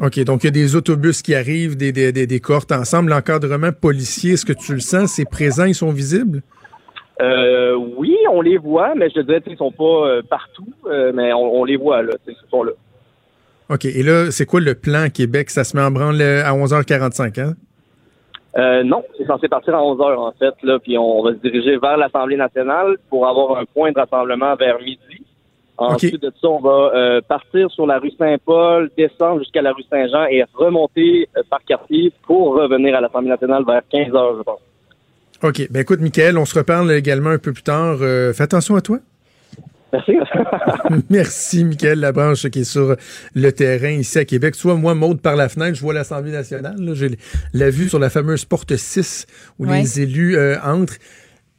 [0.00, 3.10] OK, donc il y a des autobus qui arrivent, des, des, des, des cohortes ensemble.
[3.10, 5.12] L'encadrement policier, est-ce que tu le sens?
[5.12, 6.42] C'est présent, ils sont visibles?
[7.20, 11.12] Euh, oui, on les voit, mais je te dirais qu'ils sont pas euh, partout, euh,
[11.14, 12.72] mais on, on, les voit, là, ils sont là.
[13.70, 13.84] OK.
[13.86, 15.50] Et là, c'est quoi le plan Québec?
[15.50, 17.54] Ça se met en branle à 11h45, hein?
[18.56, 21.76] Euh, non, c'est censé partir à 11h, en fait, là, puis on va se diriger
[21.76, 25.24] vers l'Assemblée nationale pour avoir un point de rassemblement vers midi.
[25.76, 29.82] Ensuite de ça, on va euh, partir sur la rue Saint-Paul, descendre jusqu'à la rue
[29.90, 34.42] Saint-Jean et remonter euh, par quartier pour revenir à l'Assemblée nationale vers 15 h je
[34.44, 34.60] pense.
[35.42, 35.72] OK.
[35.72, 37.98] Ben écoute, Michael, on se reparle également un peu plus tard.
[37.98, 38.98] fais attention à toi.
[39.94, 40.12] Merci.
[41.10, 42.96] Merci, Michael Labranche, qui est sur
[43.34, 44.54] le terrain ici à Québec.
[44.54, 46.76] Soit moi, Maude, par la fenêtre, je vois l'Assemblée nationale.
[46.94, 47.18] J'ai
[47.52, 49.26] la vue sur la fameuse porte 6
[49.58, 50.96] où les élus euh, entrent.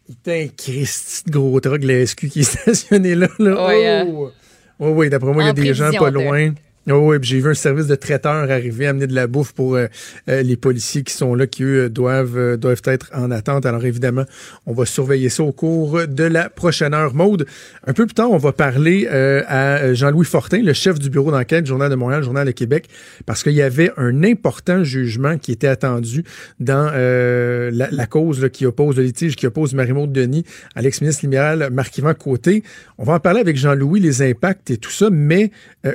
[0.08, 3.28] Il y a un Christ gros truc, la SQ qui est stationné là.
[3.40, 4.04] là.
[4.06, 4.32] Oui,
[4.80, 4.90] oh.
[4.92, 6.54] oui, d'après moi, il y a des gens pas loin.
[6.88, 9.88] Oh oui, j'ai vu un service de traiteur arriver, amener de la bouffe pour euh,
[10.30, 13.66] euh, les policiers qui sont là, qui eux doivent, doivent être en attente.
[13.66, 14.26] Alors évidemment,
[14.68, 17.16] on va surveiller ça au cours de la prochaine heure.
[17.16, 17.48] Maude,
[17.88, 21.66] un peu plus tard, on va parler à Jean-Louis Fortin, le chef du bureau d'enquête,
[21.66, 22.88] Journal de Montréal, Journal de Québec,
[23.26, 26.24] parce qu'il y avait un important jugement qui était attendu
[26.60, 32.14] dans la, cause qui oppose le litige qui oppose Marie-Maude Denis à l'ex-ministre libéral Marc-Yvan
[32.14, 32.64] Côté.
[33.00, 35.50] On va en parler avec Jean-Louis, les impacts et tout ça, mais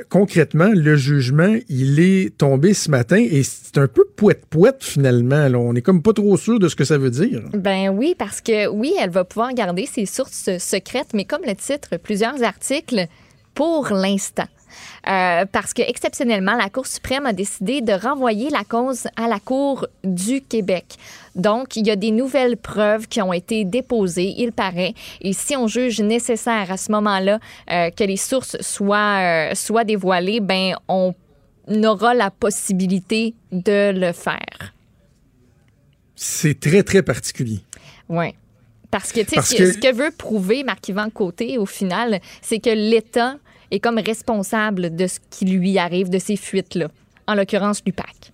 [0.09, 5.47] concrètement, le jugement, il est tombé ce matin et c'est un peu poète-poète finalement.
[5.55, 7.41] On est comme pas trop sûr de ce que ça veut dire.
[7.53, 11.55] Ben oui, parce que oui, elle va pouvoir garder ses sources secrètes, mais comme le
[11.55, 13.07] titre plusieurs articles,
[13.53, 14.47] pour l'instant.
[15.07, 19.39] Euh, parce que exceptionnellement, la Cour suprême a décidé de renvoyer la cause à la
[19.39, 20.85] Cour du Québec.
[21.35, 25.55] Donc, il y a des nouvelles preuves qui ont été déposées, il paraît, et si
[25.55, 27.39] on juge nécessaire à ce moment-là
[27.71, 31.13] euh, que les sources soient, euh, soient dévoilées, ben on
[31.83, 34.73] aura la possibilité de le faire.
[36.15, 37.61] C'est très, très particulier.
[38.09, 38.35] Oui.
[38.91, 43.37] Parce que, tu sais, ce que veut prouver Marc-Yvan Côté, au final, c'est que l'État
[43.71, 46.89] est comme responsable de ce qui lui arrive, de ces fuites-là,
[47.27, 48.31] en l'occurrence l'UPAC.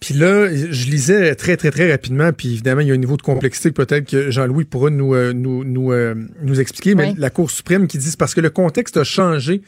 [0.00, 3.16] Puis là, je lisais très, très, très rapidement, puis évidemment, il y a un niveau
[3.16, 7.14] de complexité que peut-être que Jean-Louis pourra nous, euh, nous, nous, euh, nous, expliquer, mais
[7.18, 9.62] la Cour suprême qui dit parce que le contexte a changé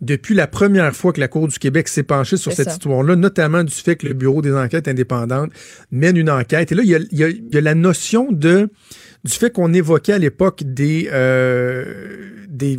[0.00, 3.64] depuis la première fois que la Cour du Québec s'est penchée sur cette histoire-là, notamment
[3.64, 5.50] du fait que le Bureau des enquêtes indépendantes
[5.90, 6.72] mène une enquête.
[6.72, 8.70] Et là, il y a, il y a, la notion de
[9.24, 12.78] du fait qu'on évoquait à l'époque des, euh, des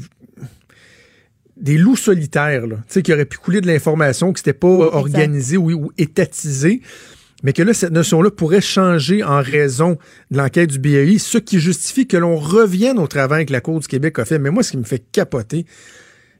[1.60, 5.72] des loups solitaires, là, qui auraient pu couler de l'information, qui n'était pas organisé ou,
[5.72, 6.82] ou, étatisé,
[7.44, 9.98] mais que là, cette notion-là pourrait changer en raison
[10.32, 13.80] de l'enquête du BAI, ce qui justifie que l'on revienne au travail que la Cour
[13.80, 14.40] du Québec a fait.
[14.40, 15.66] Mais moi, ce qui me fait capoter,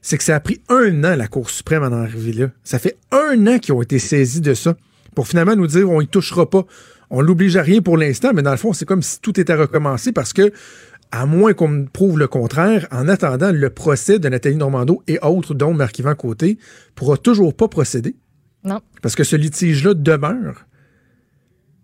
[0.02, 2.50] c'est que ça a pris un an, la Cour suprême, à en arriver là.
[2.64, 4.76] Ça fait un an qu'ils ont été saisis de ça,
[5.14, 6.64] pour finalement nous dire on y touchera pas.
[7.12, 9.54] On l'oblige à rien pour l'instant, mais dans le fond, c'est comme si tout était
[9.54, 10.52] recommencé parce que
[11.12, 15.18] à moins qu'on me prouve le contraire, en attendant, le procès de Nathalie Normando et
[15.20, 16.58] autres, dont Marc-Yvan Côté,
[16.94, 18.16] pourra toujours pas procéder.
[18.62, 18.80] Non.
[19.02, 20.66] Parce que ce litige-là demeure.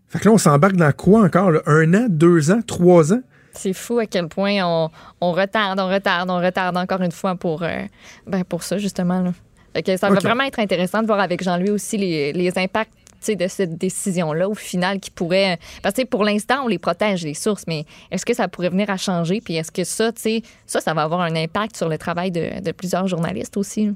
[0.08, 1.52] Fait que là, on s'embarque dans quoi encore?
[1.66, 3.22] Un an, deux ans, trois ans?
[3.54, 7.62] C'est fou à quel point on, retarde, on retarde, on retarde encore une fois pour,
[7.62, 7.82] euh,
[8.26, 9.22] ben pour ça, justement.
[9.22, 9.96] Là.
[9.96, 12.92] ça va vraiment être intéressant de voir avec Jean-Louis aussi les, les impacts
[13.34, 15.58] de cette décision-là, au final, qui pourrait.
[15.82, 18.90] Parce que pour l'instant, on les protège, les sources, mais est-ce que ça pourrait venir
[18.90, 19.40] à changer?
[19.40, 22.30] Puis est-ce que ça, tu sais, ça, ça va avoir un impact sur le travail
[22.30, 23.90] de, de plusieurs journalistes aussi?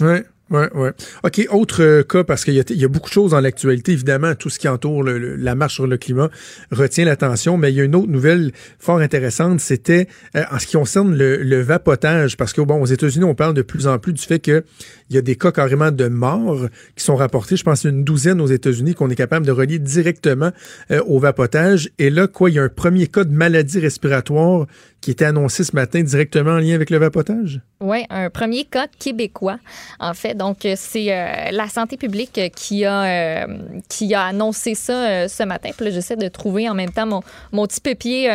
[0.00, 0.18] Oui.
[0.50, 0.88] Oui, oui.
[1.24, 4.48] OK, autre euh, cas, parce qu'il y, a beaucoup de choses dans l'actualité, évidemment, tout
[4.48, 6.30] ce qui entoure la marche sur le climat
[6.70, 10.66] retient l'attention, mais il y a une autre nouvelle fort intéressante, c'était euh, en ce
[10.66, 13.98] qui concerne le, le, vapotage, parce que, bon, aux États-Unis, on parle de plus en
[13.98, 14.64] plus du fait que
[15.10, 17.56] il y a des cas carrément de morts qui sont rapportés.
[17.56, 20.52] Je pense une douzaine aux États-Unis qu'on est capable de relier directement
[20.90, 21.90] euh, au vapotage.
[21.98, 24.66] Et là, quoi, il y a un premier cas de maladie respiratoire
[25.00, 27.60] qui était annoncé ce matin directement en lien avec le vapotage?
[27.80, 29.58] Oui, un premier cas québécois,
[30.00, 30.34] en fait.
[30.34, 33.46] Donc, euh, c'est euh, la santé publique qui a,
[33.88, 35.70] qui a annoncé ça ce matin.
[35.76, 37.22] Puis là, j'essaie de trouver en même temps mon,
[37.52, 38.28] mon petit papier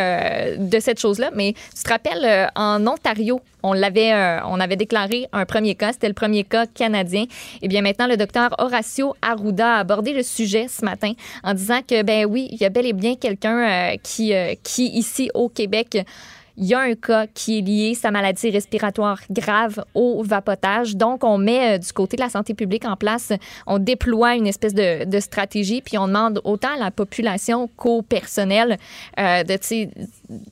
[0.58, 1.32] de cette chose-là.
[1.36, 4.14] Mais tu te rappelles, en Ontario, on l'avait,
[4.46, 5.94] on avait déclaré un premier cas.
[5.94, 7.24] C'était le premier cas canadien.
[7.24, 7.28] Et
[7.64, 11.82] eh bien maintenant, le docteur Horacio Arruda a abordé le sujet ce matin en disant
[11.88, 13.58] que, ben oui, il y a bel et bien quelqu'un
[13.94, 15.98] euh, qui, euh, qui, ici au Québec,
[16.58, 20.96] il y a un cas qui est lié, sa maladie respiratoire grave, au vapotage.
[20.96, 23.32] Donc, on met euh, du côté de la santé publique en place,
[23.66, 28.78] on déploie une espèce de, stratégie, puis on demande autant à la population qu'au personnel
[29.20, 29.44] euh,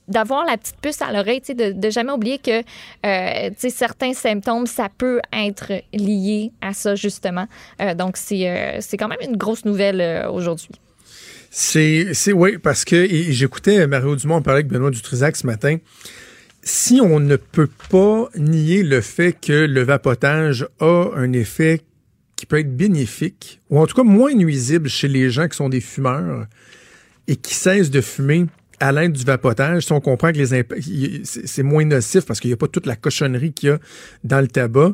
[0.07, 2.61] d'avoir la petite puce à l'oreille, de, de jamais oublier que
[3.05, 7.47] euh, certains symptômes, ça peut être lié à ça, justement.
[7.97, 10.69] Donc, c'est quand même une grosse nouvelle aujourd'hui.
[11.53, 15.79] C'est, c'est oui, parce que j'écoutais Mario Dumont parler avec Benoît Dutrisac ce matin.
[16.63, 21.81] Si on ne peut pas nier le fait que le vapotage a un effet
[22.37, 25.67] qui peut être bénéfique, ou en tout cas moins nuisible chez les gens qui sont
[25.67, 26.47] des fumeurs
[27.27, 28.45] et qui cessent de fumer
[28.79, 30.65] à l'aide du vapotage, si on comprend que les
[31.25, 33.79] c'est moins nocif parce qu'il n'y a pas toute la cochonnerie qu'il y a
[34.23, 34.93] dans le tabac,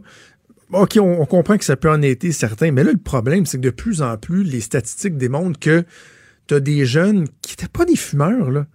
[0.71, 3.57] OK, on, on, comprend que ça peut en être certain, mais là, le problème, c'est
[3.57, 5.85] que de plus en plus, les statistiques démontrent que
[6.47, 8.65] t'as des jeunes qui n'étaient pas des fumeurs, là.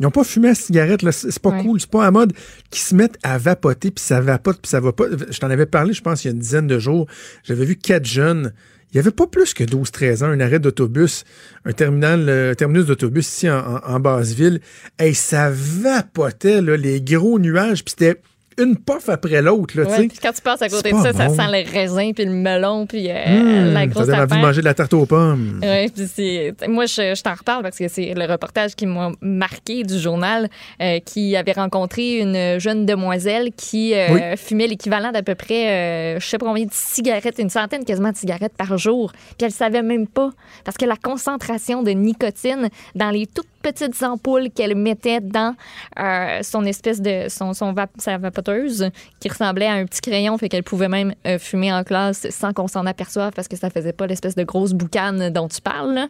[0.00, 1.12] Ils n'ont pas fumé à cigarette, là.
[1.12, 2.32] C'est pas cool, c'est pas à mode.
[2.70, 5.04] Qui se mettent à vapoter, puis ça vapote, puis ça va pas.
[5.30, 7.06] Je t'en avais parlé, je pense, il y a une dizaine de jours.
[7.44, 8.52] J'avais vu quatre jeunes.
[8.90, 11.24] Il n'y avait pas plus que 12-13 ans, un arrêt d'autobus,
[11.64, 14.60] un terminal, euh, terminus d'autobus ici en, en, Basse-Ville.
[15.00, 18.20] Et ça vapotait, là, les gros nuages, puis c'était
[18.58, 19.78] une puff après l'autre.
[19.78, 22.32] Là, ouais, quand tu passes à côté de ça, ça sent le raisin, puis le
[22.32, 24.24] melon, puis euh, mmh, la grosse ça affaire.
[24.24, 25.60] envie de manger de la tarte aux pommes.
[25.62, 29.82] Ouais, puis moi, je, je t'en reparle parce que c'est le reportage qui m'a marqué
[29.82, 30.48] du journal
[30.80, 34.20] euh, qui avait rencontré une jeune demoiselle qui euh, oui.
[34.36, 38.16] fumait l'équivalent d'à peu près, je sais pas combien de cigarettes, une centaine quasiment de
[38.16, 39.12] cigarettes par jour.
[39.12, 40.30] Puis elle savait même pas
[40.64, 45.56] parce que la concentration de nicotine dans les toutes petites ampoules qu'elle mettait dans
[45.98, 48.90] euh, son espèce de son, son sa vapoteuse
[49.20, 52.52] qui ressemblait à un petit crayon, fait qu'elle pouvait même euh, fumer en classe sans
[52.52, 56.08] qu'on s'en aperçoive parce que ça faisait pas l'espèce de grosse boucane dont tu parles.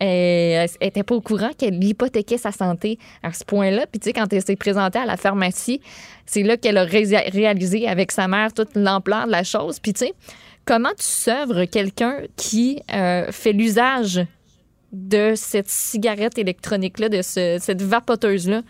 [0.00, 3.84] Et elle n'était pas au courant qu'elle hypothéquait sa santé à ce point-là.
[3.90, 5.80] Puis, tu sais, quand elle s'est présentée à la pharmacie,
[6.24, 9.80] c'est là qu'elle a réalisé avec sa mère toute l'ampleur de la chose.
[9.80, 10.14] Puis, tu sais,
[10.64, 14.20] comment tu sèvres quelqu'un qui euh, fait l'usage
[14.92, 18.62] de cette cigarette électronique-là, de ce, cette vapoteuse-là.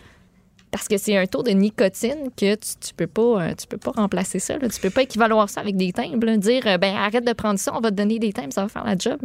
[0.71, 3.79] Parce que c'est un taux de nicotine que tu, tu peux pas euh, tu peux
[3.79, 4.59] pas remplacer ça.
[4.59, 4.69] Là.
[4.69, 6.37] Tu peux pas équivaloir ça avec des timbres.
[6.37, 8.69] Dire euh, ben arrête de prendre ça, on va te donner des timbres, ça va
[8.69, 9.19] faire la job.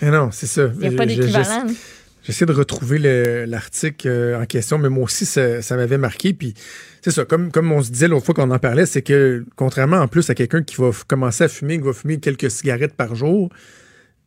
[0.00, 0.68] Non, c'est ça.
[0.74, 1.66] Il n'y a pas d'équivalent.
[2.22, 6.34] J'essaie de retrouver l'article euh, en question, mais moi aussi, ça, ça m'avait marqué.
[6.34, 6.54] Puis
[7.00, 9.98] c'est ça, comme, comme on se disait l'autre fois qu'on en parlait, c'est que contrairement
[9.98, 13.14] en plus à quelqu'un qui va commencer à fumer, qui va fumer quelques cigarettes par
[13.14, 13.50] jour,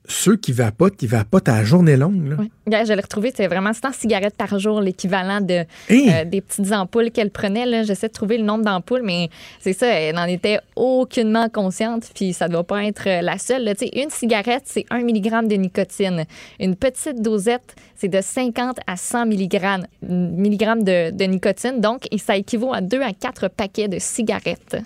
[0.07, 2.29] ceux qui vapotent, ils vapotent à la journée longue.
[2.29, 2.35] Là.
[2.39, 2.49] Oui.
[2.67, 7.11] je l'ai retrouvé, c'est vraiment 100 cigarettes par jour, l'équivalent de, euh, des petites ampoules
[7.11, 7.83] qu'elle prenait.
[7.83, 9.29] J'essaie de trouver le nombre d'ampoules, mais
[9.59, 13.63] c'est ça, elle n'en était aucunement consciente, puis ça ne doit pas être la seule.
[13.63, 13.73] Là.
[13.93, 16.25] Une cigarette, c'est 1 mg de nicotine.
[16.59, 21.81] Une petite dosette, c'est de 50 à 100 mg, de, de nicotine.
[21.81, 24.77] Donc, ça équivaut à 2 à 4 paquets de cigarettes.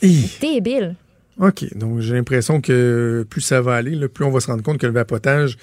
[0.00, 0.94] C'est débile.
[1.40, 1.74] OK.
[1.74, 4.86] Donc, j'ai l'impression que plus ça va aller, plus on va se rendre compte que
[4.86, 5.56] le vapotage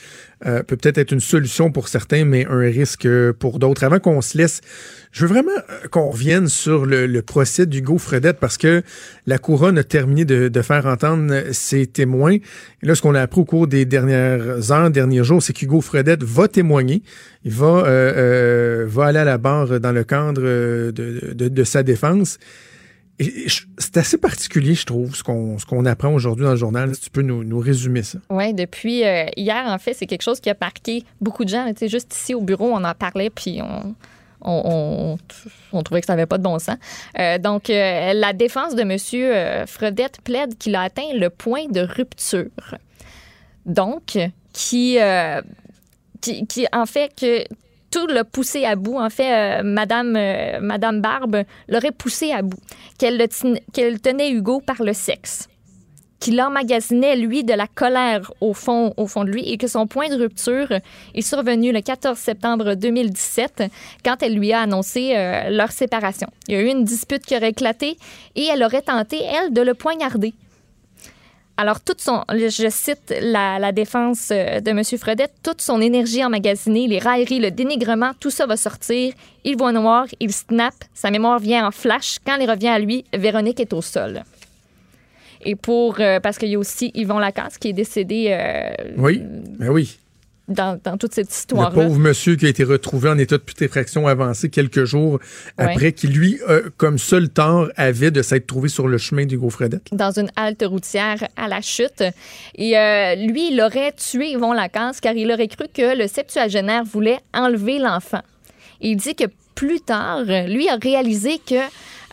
[0.47, 3.83] euh, peut peut-être être une solution pour certains, mais un risque pour d'autres.
[3.83, 4.61] Avant qu'on se laisse,
[5.11, 8.81] je veux vraiment euh, qu'on revienne sur le, procès d'Hugo Fredette parce que
[9.27, 12.33] la couronne a terminé de, faire entendre ses témoins.
[12.33, 15.81] Et là, ce qu'on a appris au cours des dernières heures, derniers jours, c'est qu'Hugo
[15.81, 17.03] Fredette va témoigner.
[17.43, 20.41] Il va, euh, va aller à la barre dans le cadre
[20.91, 22.39] de sa défense.
[23.19, 26.93] C'est assez particulier, je trouve, ce qu'on qu'on apprend aujourd'hui dans le journal.
[26.93, 28.19] Si tu peux nous, nous résumer ça.
[28.29, 31.71] Oui, depuis euh, hier, en fait, c'est quelque chose qui a marqué beaucoup de gens.
[31.75, 33.95] sais, juste ici au bureau, on en parlait, puis on,
[34.41, 35.17] on,
[35.71, 36.77] on, trouvait que ça n'avait pas de bon sens.
[37.17, 39.65] Euh, donc, euh, la défense de M.
[39.65, 42.51] Fredette plaide qu'il a atteint le point de rupture.
[43.65, 44.19] Donc,
[44.53, 44.99] qui,
[46.21, 47.43] qui, qui en fait que
[47.97, 48.99] tout l'a poussé à bout.
[48.99, 52.59] En fait, euh, Madame, euh, Madame Barbe l'aurait poussé à bout.
[52.99, 53.27] Qu'elle
[54.01, 55.47] tenait Hugo par le sexe.
[56.19, 59.87] Qu'il emmagasinait, lui, de la colère au fond, au fond de lui et que son
[59.87, 60.71] point de rupture
[61.13, 63.63] est survenu le 14 septembre 2017
[64.03, 66.27] quand elle lui a annoncé euh, leur séparation.
[66.47, 67.97] Il y a eu une dispute qui aurait éclaté
[68.35, 70.33] et elle aurait tenté, elle, de le poignarder.
[71.59, 74.83] Alors, toute son, je cite la, défense euh, de M.
[74.83, 79.13] Fredette, toute son énergie emmagasinée, les railleries, le dénigrement, tout ça va sortir.
[79.43, 82.19] Il voit noir, il snap, sa mémoire vient en flash.
[82.23, 84.23] Quand il revient à lui, Véronique est au sol.
[85.43, 88.27] Et pour, euh, parce qu'il y a aussi Yvon Lacasse qui est décédé.
[88.29, 89.97] Euh, oui, ben oui
[90.47, 91.69] dans, toute cette histoire-là.
[91.69, 95.19] Le pauvre monsieur qui a été retrouvé en état de putréfaction avancée quelques jours
[95.57, 99.37] après, qui lui, euh, comme seul tort, avait de s'être trouvé sur le chemin du
[99.49, 99.87] Fredette.
[99.91, 102.03] Dans une halte routière à la chute.
[102.55, 106.83] Et euh, lui, il aurait tué Yvon Lacasse car il aurait cru que le septuagénaire
[106.83, 108.21] voulait enlever l'enfant.
[108.81, 109.25] Il dit que
[109.55, 111.55] plus tard, lui a réalisé que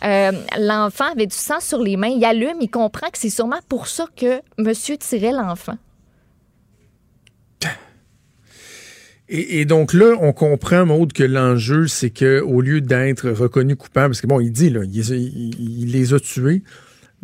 [0.03, 2.13] euh, l'enfant avait du sang sur les mains.
[2.15, 5.77] Il allume, il comprend que c'est sûrement pour ça que monsieur tirait l'enfant.
[9.27, 14.09] Et, donc là, on comprend, Maude, que l'enjeu, c'est que au lieu d'être reconnu coupable,
[14.09, 16.61] parce que bon, il dit, là, il, les a tués,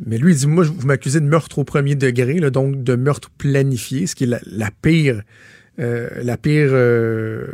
[0.04, 2.95] mais lui, il dit, moi, vous m'accusez de meurtre au premier degré, là, donc de
[2.95, 5.22] meurtre planifié, ce qui est la, pire,
[5.80, 7.45] euh, la pire euh,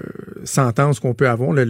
[0.45, 1.51] sentence qu'on peut avoir.
[1.51, 1.65] Le,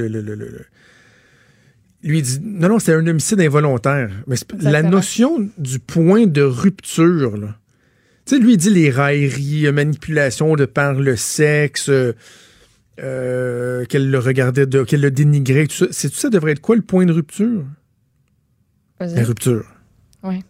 [2.04, 4.12] lui, il dit, non, non, c'est un homicide involontaire.
[4.28, 7.58] Mais la notion du point de rupture, là,
[8.28, 12.14] tu sais, lui, il dit les railleries, manipulation de par le sexe, euh,
[12.98, 15.86] qu'elle le regardait, qu'elle le dénigrait, tout ça.
[15.92, 17.66] C'est tout ça devrait être quoi le point de rupture?
[19.00, 19.66] La rupture.
[20.24, 20.44] Oui.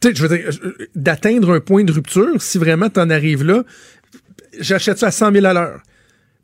[0.00, 3.10] Tu sais, je veux dire, euh, d'atteindre un point de rupture, si vraiment tu en
[3.10, 3.62] arrives là,
[4.58, 5.82] j'achète ça à 100 000 à l'heure.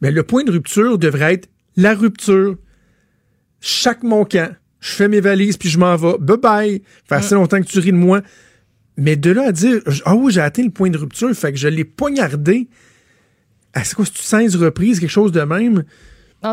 [0.01, 2.57] Mais le point de rupture devrait être la rupture.
[3.61, 4.55] Chaque mon camp.
[4.81, 6.19] Je fais mes valises puis je m'en vais.
[6.21, 6.83] Bye bye.
[7.09, 7.39] Fait assez mm.
[7.39, 8.23] longtemps que tu ris de moi.
[8.97, 11.59] Mais de là à dire, ah oui, j'ai atteint le point de rupture, fait que
[11.59, 12.69] je l'ai poignardé
[13.75, 15.85] à c'est quoi, 16 reprises, quelque chose de même?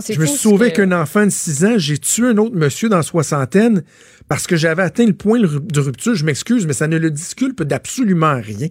[0.09, 2.97] je me suis sauvé qu'un enfant de 6 ans, j'ai tué un autre monsieur dans
[2.97, 3.83] la soixantaine
[4.27, 6.15] parce que j'avais atteint le point de rupture.
[6.15, 8.67] Je m'excuse, mais ça ne le disculpe d'absolument rien.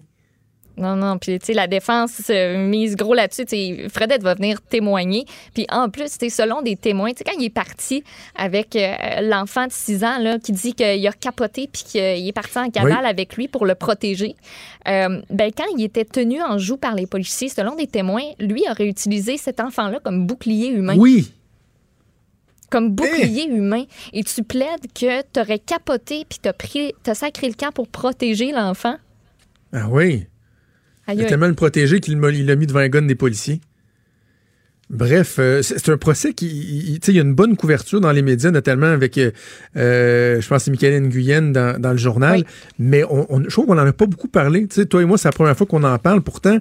[0.77, 1.17] Non, non.
[1.17, 3.45] Puis, tu sais, la défense mise gros là-dessus.
[3.89, 5.25] Fredette va venir témoigner.
[5.53, 8.03] Puis, en plus, c'est selon des témoins, tu sais, quand il est parti
[8.35, 12.33] avec euh, l'enfant de 6 ans, là, qui dit qu'il a capoté puis qu'il est
[12.33, 14.35] parti en cavale avec lui pour le protéger,
[14.87, 18.63] euh, ben, quand il était tenu en joue par les policiers, selon des témoins, lui
[18.69, 20.95] aurait utilisé cet enfant-là comme bouclier humain.
[20.97, 21.31] Oui.
[22.69, 23.83] Comme bouclier humain.
[24.11, 27.87] Et tu plaides que tu aurais capoté puis tu as, as sacré le camp pour
[27.87, 28.95] protéger l'enfant?
[29.71, 30.27] Ah oui.
[31.13, 33.61] Il a tellement le protégé qu'il l'a mis devant un gun des policiers.
[34.91, 38.51] Bref, euh, c'est un procès qui, il, y a une bonne couverture dans les médias,
[38.51, 39.31] notamment avec, euh,
[39.77, 42.43] euh, je pense, c'est Michael Nguyen dans, dans le journal.
[42.77, 44.67] Mais on, je trouve qu'on n'en a pas beaucoup parlé.
[44.67, 46.21] toi et moi, c'est la première fois qu'on en parle.
[46.21, 46.59] Pourtant,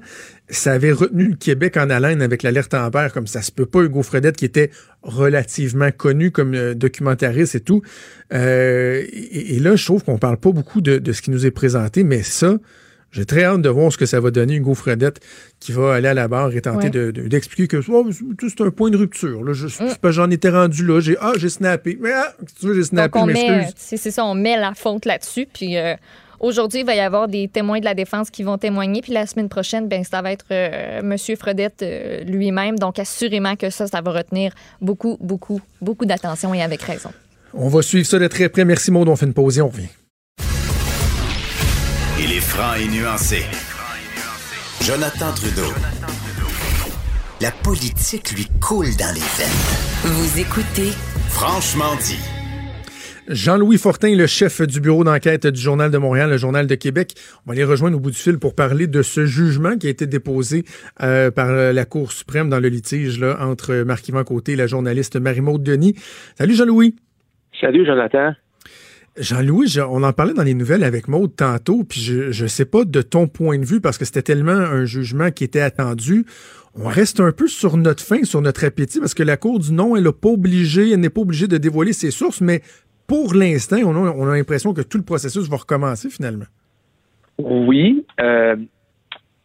[0.49, 3.83] ça avait retenu le Québec en haleine avec l'alerte Amber, comme ça se peut pas.
[3.83, 4.71] Hugo Fredette, qui était
[5.03, 7.83] relativement connu comme documentariste et tout.
[8.31, 12.05] Et, là, je trouve qu'on parle pas beaucoup de, de ce qui nous est présenté,
[12.05, 12.57] mais ça,
[13.15, 15.21] j'ai très hâte de voir ce que ça va donner Hugo Fredette
[15.61, 18.11] qui va aller à la barre et tenter d'expliquer que oh,
[18.41, 19.45] c'est un point de rupture.
[19.45, 19.53] Là.
[19.53, 20.11] Je, mm.
[20.11, 20.99] J'en étais rendu là.
[20.99, 21.97] J'ai ah, j'ai snappé.
[22.01, 23.21] Mais ah, tu veux, j'ai snappé,
[23.77, 25.47] C'est ça, on met la faute là-dessus.
[25.53, 25.95] Puis euh,
[26.41, 29.01] aujourd'hui, il va y avoir des témoins de la défense qui vont témoigner.
[29.01, 31.17] Puis la semaine prochaine, ben, ça va être euh, M.
[31.37, 32.81] Fredette euh, lui-même.
[32.81, 37.11] Donc assurément que ça, ça va retenir beaucoup, beaucoup, beaucoup d'attention et avec raison.
[37.53, 38.65] On va suivre ça de très près.
[38.65, 39.09] Merci Maud.
[39.09, 39.87] On fait une pause et on revient.
[42.17, 43.43] Il est franc et nuancé.
[44.81, 45.73] Jonathan Trudeau.
[47.41, 50.15] La politique lui coule dans les veines.
[50.15, 50.93] Vous écoutez
[51.31, 52.21] Franchement dit.
[53.27, 57.15] Jean-Louis Fortin, le chef du bureau d'enquête du Journal de Montréal, le Journal de Québec.
[57.47, 59.91] On va les rejoindre au bout du fil pour parler de ce jugement qui a
[59.91, 60.65] été déposé
[61.03, 65.17] euh, par la Cour suprême dans le litige là, entre Marc-Yvan Côté et la journaliste
[65.17, 65.95] Marie-Maude Denis.
[66.39, 66.95] Salut Jean-Louis.
[67.61, 68.35] Salut Jonathan.
[69.17, 72.85] Jean-Louis, on en parlait dans les nouvelles avec Maude tantôt, puis je ne sais pas
[72.85, 76.27] de ton point de vue, parce que c'était tellement un jugement qui était attendu.
[76.75, 79.73] On reste un peu sur notre faim, sur notre appétit, parce que la Cour du
[79.73, 82.63] non, elle n'est pas obligée, elle n'est pas obligée de dévoiler ses sources, mais
[83.07, 86.47] pour l'instant, on a, on a l'impression que tout le processus va recommencer finalement.
[87.39, 88.05] Oui.
[88.21, 88.57] Euh,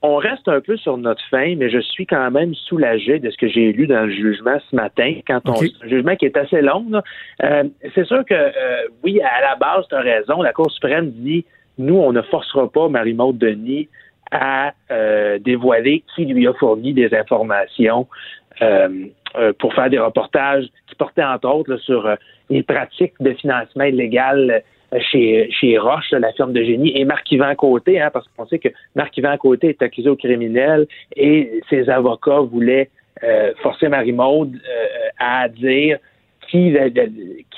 [0.02, 3.38] on reste un peu sur notre fin, mais je suis quand même soulagé de ce
[3.38, 6.62] que j'ai lu dans le jugement ce matin, quand on un jugement qui est assez
[6.62, 6.86] long.
[7.44, 10.42] Euh, c'est sûr que euh, oui, à la base, tu as raison.
[10.42, 11.46] La Cour suprême dit
[11.78, 13.90] nous, on ne forcera pas Marie-Maude Denis
[14.32, 18.08] à euh, dévoiler qui lui a fourni des informations
[19.60, 22.14] pour faire des reportages qui portaient entre autres sur
[22.50, 24.64] les pratiques de financement illégal
[25.12, 28.70] chez, chez Roche, la firme de génie, et Marc-Yvan Côté, hein, parce qu'on sait que
[28.96, 32.90] Marc-Yvan Côté est accusé au criminel et ses avocats voulaient
[33.24, 36.00] euh, forcer Marie-Maude euh, à dire
[36.50, 36.74] qui,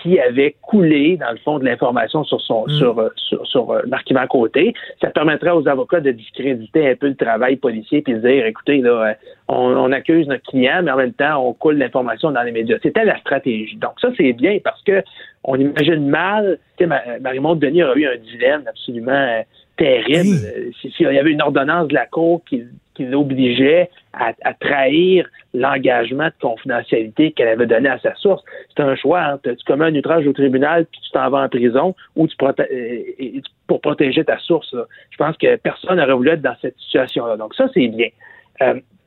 [0.01, 2.71] qui avait coulé, dans le fond, de l'information sur son mm.
[2.71, 4.73] sur, sur, sur euh, Marc-Yvan Côté.
[5.01, 8.79] Ça permettrait aux avocats de discréditer un peu le travail policier puis de dire, écoutez,
[8.79, 9.15] là,
[9.47, 12.77] on, on accuse notre client, mais en même temps, on coule l'information dans les médias.
[12.81, 13.77] C'était la stratégie.
[13.77, 15.03] Donc ça, c'est bien parce que
[15.43, 19.41] on imagine mal, tu sais, Marie-Monde Denis aurait eu un dilemme absolument euh,
[19.77, 20.37] terrible.
[20.45, 22.63] Euh, S'il y avait une ordonnance de la Cour qui,
[22.93, 28.43] qui l'obligeait à, trahir l'engagement de confidentialité qu'elle avait donné à sa source,
[28.75, 29.21] c'est un choix.
[29.21, 29.39] Hein.
[29.43, 33.41] Tu commets un outrage au tribunal puis tu t'en vas en prison ou tu euh,
[33.67, 34.75] pour protéger ta source.
[35.09, 37.37] Je pense que personne n'aurait voulu être dans cette situation-là.
[37.37, 38.09] Donc ça, c'est bien.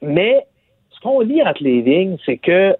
[0.01, 0.45] mais
[0.91, 2.75] ce qu'on lit entre les lignes, c'est que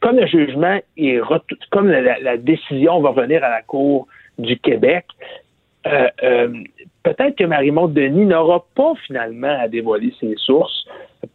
[0.00, 1.20] comme le jugement est
[1.70, 4.06] comme la, décision va revenir à la Cour
[4.38, 5.06] du Québec,
[5.86, 6.48] euh, euh,
[7.02, 10.86] peut-être que Marie-Monte Denis n'aura pas finalement à dévoiler ses sources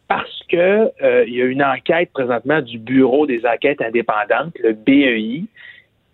[0.07, 4.73] parce que euh, il y a une enquête présentement du Bureau des enquêtes indépendantes, le
[4.73, 5.43] BEI,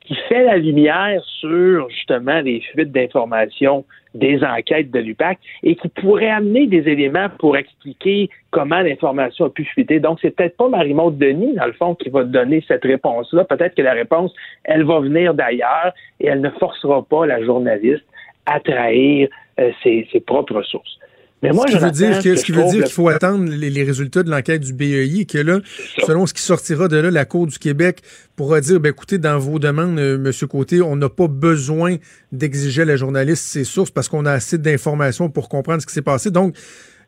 [0.02, 3.84] qui fait la lumière sur justement les fuites d'informations
[4.14, 9.50] des enquêtes de l'UPAC et qui pourrait amener des éléments pour expliquer comment l'information a
[9.50, 10.00] pu fuiter.
[10.00, 13.44] Donc, c'est peut-être pas Marie-Maude Denis, dans le fond, qui va donner cette réponse-là.
[13.44, 14.34] Peut-être que la réponse,
[14.64, 18.06] elle va venir d'ailleurs et elle ne forcera pas la journaliste
[18.48, 19.30] à trahir
[19.60, 20.98] euh, ses, ses propres sources.
[21.44, 23.84] Mais moi, ce qui veut dire que, ce qui veut dire qu'il faut attendre les,
[23.84, 25.60] résultats de l'enquête du BEI et que là,
[26.00, 28.00] selon ce qui sortira de là, la Cour du Québec
[28.36, 31.98] pourra dire, ben écoutez, dans vos demandes, euh, Monsieur Côté, on n'a pas besoin
[32.32, 35.94] d'exiger à la journaliste ses sources parce qu'on a assez d'informations pour comprendre ce qui
[35.94, 36.32] s'est passé.
[36.32, 36.56] Donc,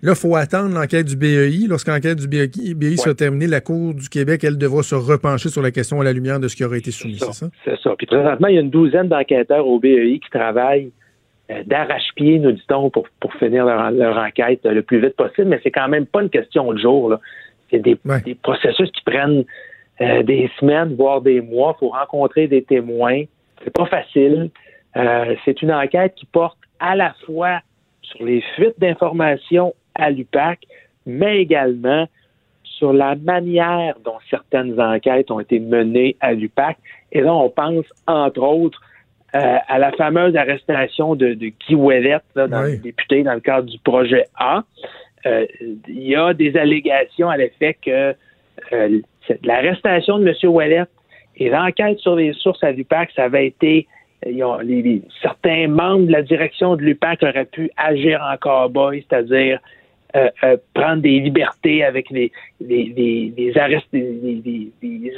[0.02, 1.68] Là, il faut attendre l'enquête du BEI.
[1.68, 5.50] Lorsque l'enquête du BEI, BEI sera terminée, la Cour du Québec, elle devra se repencher
[5.50, 7.50] sur la question à la lumière de ce qui aura été soumis, c'est ça?
[7.66, 7.96] C'est ça.
[7.98, 10.94] Puis présentement, il y a une douzaine d'enquêteurs au BEI qui travaillent
[11.66, 15.88] d'arrache-pied, nous dit-on, pour, pour finir leur, enquête le plus vite possible, mais c'est quand
[15.88, 17.16] même pas une question de jour.
[17.72, 19.46] C'est des, des, processus qui prennent
[20.02, 21.76] euh, des semaines, voire des mois.
[21.76, 23.24] Il faut rencontrer des témoins.
[23.64, 24.50] C'est pas facile.
[24.96, 27.62] Euh, c'est une enquête qui porte à la fois
[28.02, 30.60] sur les fuites d'informations à l'UPAC,
[31.06, 32.08] mais également
[32.64, 36.78] sur la manière dont certaines enquêtes ont été menées à l'UPAC.
[37.12, 38.82] Et là, on pense, entre autres,
[39.36, 43.78] euh, à la fameuse arrestation de, Guy Ouellet, dans le député, dans le cadre du
[43.80, 44.64] projet A.
[45.26, 45.46] Euh,
[45.88, 48.16] il y a des allégations à l'effet que
[48.74, 49.00] euh,
[49.44, 50.50] l'arrestation de M.
[50.50, 50.84] Ouellet
[51.36, 53.88] et l'enquête sur les sources à l'UPAC, ça avait été
[55.22, 59.60] certains membres de la direction de l'UPAC auraient pu agir en cowboy, c'est-à-dire
[60.16, 64.72] euh, euh, prendre des libertés avec les, les, arrestes, des,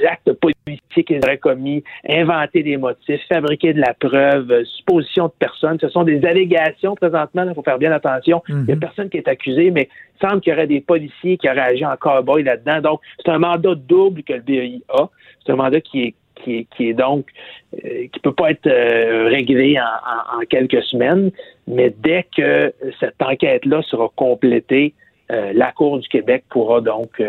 [0.05, 5.33] actes politiques qu'ils auraient commis, inventer des motifs, fabriquer de la preuve, euh, supposition de
[5.39, 5.77] personnes.
[5.79, 8.43] Ce sont des allégations présentement, il faut faire bien attention.
[8.49, 8.81] Il n'y a mhm.
[8.81, 11.85] personne qui est accusé, mais il semble qu'il y aurait des policiers qui auraient agi
[11.85, 12.81] en cowboy là-dedans.
[12.81, 15.09] Donc, c'est un mandat double que le BEI a.
[15.45, 17.27] C'est un mandat qui est qui est, donc
[17.73, 21.32] euh, qui peut pas être euh, réglé en, quelques semaines,
[21.67, 24.93] mais dès que cette enquête-là sera complétée,
[25.32, 27.21] euh, la Cour du Québec pourra donc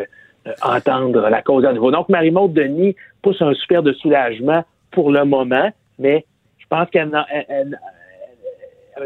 [0.63, 1.93] entendre la cause à nouveau.
[1.93, 6.25] Donc, Marie-Maude Denis pousse un super de soulagement pour le moment, mais
[6.59, 7.11] je pense qu'elle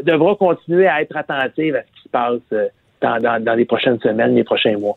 [0.02, 2.40] devra continuer à être attentive à ce qui se passe
[3.02, 4.96] dans les prochaines semaines, les prochains mois.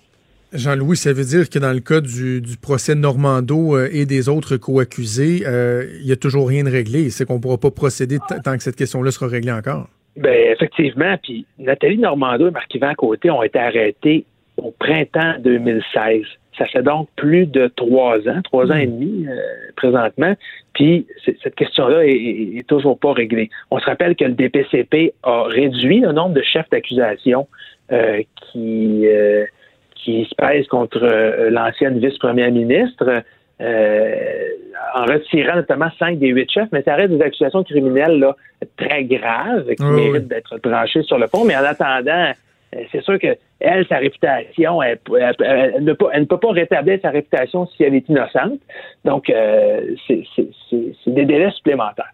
[0.53, 4.57] Jean-Louis, ça veut dire que dans le cas du, procès Normando euh, et des autres
[4.57, 7.11] co-accusés, euh, il n'y a toujours rien de réglé.
[7.11, 9.87] C'est qu'on ne pourra pas procéder tant que cette question-là sera réglée encore.
[10.17, 11.15] Ben effectivement.
[11.21, 14.25] Puis Nathalie Normando et Marc-Yvan Côté ont été arrêtés
[14.57, 16.23] au printemps 2016.
[16.57, 19.37] Ça fait donc plus de trois ans, trois ans et demi euh,
[19.75, 20.35] présentement.
[20.73, 21.05] Puis
[21.43, 23.49] cette question-là est, toujours pas réglée.
[23.71, 27.47] On se rappelle que le DPCP a réduit le nombre de chefs d'accusation
[28.51, 29.07] qui
[30.09, 33.23] qui se pèse contre euh, l'ancienne vice-première ministre,
[33.61, 34.47] euh,
[34.95, 38.35] en retirant notamment cinq des huit chefs, mais ça reste des accusations criminelles là,
[38.77, 41.45] très graves qui méritent d'être tranchées sur le fond.
[41.45, 42.31] Mais en attendant,
[42.91, 44.99] c'est sûr que elle, sa réputation, elle,
[45.81, 48.59] ne peut, pas rétablir sa réputation si elle est innocente.
[49.03, 50.23] Donc, euh, c'est
[51.07, 52.13] des délais supplémentaires.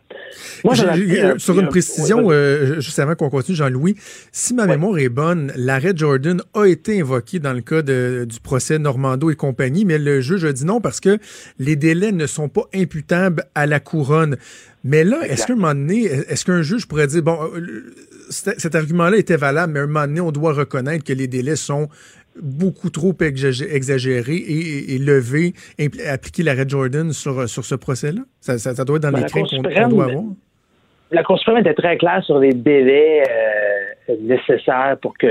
[0.64, 2.32] Moi, euh, sur une précision,
[2.80, 3.96] juste avant qu'on continue, Jean-Louis,
[4.32, 8.80] si ma mémoire est bonne, l'arrêt Jordan a été invoqué dans le cas du procès
[8.80, 11.20] Normando et compagnie, mais le juge a dit non parce que
[11.60, 14.38] les délais ne sont pas imputables à la couronne.
[14.84, 17.40] Mais là, est-ce qu'à un moment donné, est-ce qu'un juge pourrait dire, bon,
[18.30, 21.56] cet argument-là était valable, mais à un moment donné, on doit reconnaître que les délais
[21.56, 21.88] sont
[22.42, 25.54] beaucoup trop exagérés et, élevés,
[26.10, 28.22] appliquer l'arrêt Jordan sur, sur ce procès-là?
[28.42, 30.24] Ça, ça, doit être dans ben, les craintes qu'on doit avoir.
[31.12, 33.24] La Cour suprême était très claire sur les délais
[34.10, 35.28] euh, nécessaires pour que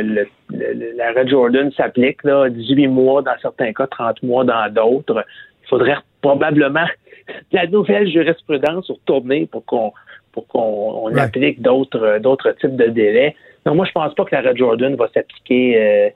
[0.97, 2.21] l'arrêt Jordan s'applique.
[2.25, 5.25] 18 mois dans certains cas, 30 mois dans d'autres.
[5.65, 6.87] Il faudrait probablement
[7.53, 9.93] la nouvelle jurisprudence retourner pour qu'on
[10.35, 13.37] pour qu'on applique d'autres d'autres types de délais.
[13.65, 16.11] Donc moi, je pense pas que la Red Jordan va s'appliquer euh,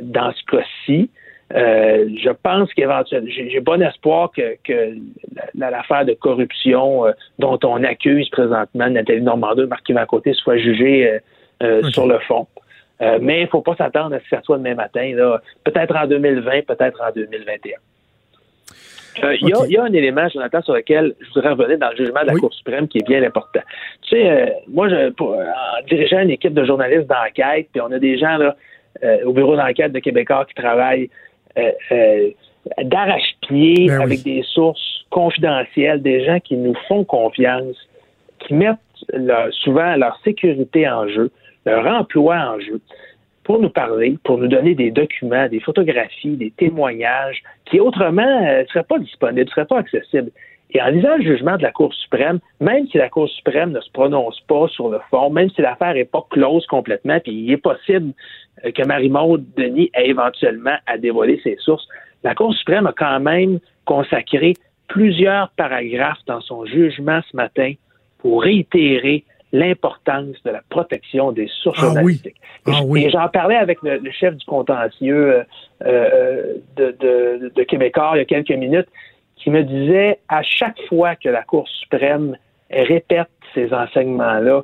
[0.00, 1.10] dans ce cas-ci.
[1.54, 4.96] Euh, je pense qu'éventuellement, j'ai bon espoir que, que
[5.54, 11.18] l'affaire de corruption euh, dont on accuse présentement Nathalie Normandin, Marc-Yvan Côté, soit jugée
[11.90, 12.46] sur le fond.
[13.20, 15.12] mais il ne faut pas s'attendre à ce que ça soit demain matin,
[15.64, 17.78] peut-être en 2020, peut-être en 2021.
[19.24, 22.22] Euh, il y, a un élément, Jonathan, sur lequel je voudrais revenir dans le jugement
[22.22, 23.60] de la Cour suprême qui est bien important.
[24.02, 27.90] Tu sais, euh, moi, je, pour, en dirigeant une équipe de journalistes d'enquête, puis on
[27.92, 28.56] a des gens là,
[29.02, 31.10] euh, au bureau d'enquête de Québécois qui travaillent
[32.82, 37.76] d'arrache-pied ben avec des sources confidentielles, des gens qui nous font confiance,
[38.38, 38.76] qui mettent
[39.50, 41.32] souvent leur sécurité en jeu,
[41.66, 42.80] leur emploi en jeu
[43.48, 48.46] pour nous parler, pour nous donner des documents, des photographies, des témoignages qui autrement ne
[48.46, 50.30] euh, seraient pas disponibles, ne seraient pas accessibles.
[50.72, 53.80] Et en lisant le jugement de la Cour suprême, même si la Cour suprême ne
[53.80, 57.50] se prononce pas sur le fond, même si l'affaire n'est pas close complètement, puis il
[57.50, 58.12] est possible
[58.66, 61.88] euh, que Marie-Maude Denis ait éventuellement à dévoiler ses sources,
[62.24, 64.52] la Cour suprême a quand même consacré
[64.88, 67.72] plusieurs paragraphes dans son jugement ce matin
[68.18, 72.36] pour réitérer l'importance de la protection des sources ah journalistiques.
[72.66, 75.44] Ah et j'en parlais avec le, chef du contentieux euh,
[75.84, 78.88] euh, de, de, de, Québécois il y a quelques minutes,
[79.36, 82.36] qui me disait à chaque fois que la Cour suprême
[82.70, 84.62] répète ces enseignements-là,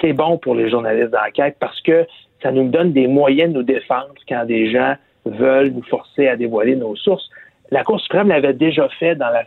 [0.00, 2.06] c'est bon pour les journalistes d'enquête parce que
[2.42, 6.36] ça nous donne des moyens de nous défendre quand des gens veulent nous forcer à
[6.36, 7.28] dévoiler nos sources.
[7.70, 9.44] La Cour suprême l'avait déjà fait dans la,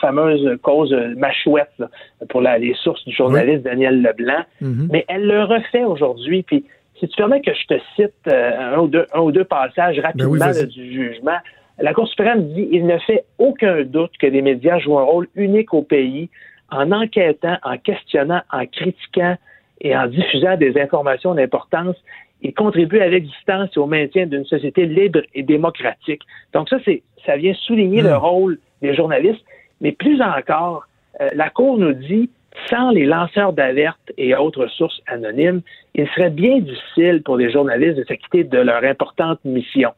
[0.00, 1.82] fameuse cause Machouette
[2.28, 4.88] pour les sources du journaliste Daniel Leblanc, mhm.
[4.90, 6.42] mais elle le refait aujourd'hui.
[6.42, 6.64] Puis,
[6.98, 10.92] si tu permets que je te cite euh, un, ou deux, passages ben rapidement du
[10.92, 11.38] jugement,
[11.78, 15.28] La Cour suprême dit il ne fait aucun doute que les médias jouent un rôle
[15.36, 16.28] unique au pays
[16.70, 19.36] en enquêtant, en questionnant, en critiquant
[19.80, 21.96] et en diffusant des informations d'importance.
[22.42, 26.22] Ils contribuent à l'existence et au maintien d'une société libre et démocratique.
[26.52, 29.44] Donc ça, c'est, ça vient souligner le rôle des journalistes.
[29.80, 30.86] Mais plus encore,
[31.20, 32.30] euh, la Cour nous dit
[32.66, 35.62] sans les lanceurs d'alerte et autres sources anonymes,
[35.94, 39.90] il serait bien difficile pour les journalistes de s'acquitter de leur importante mission.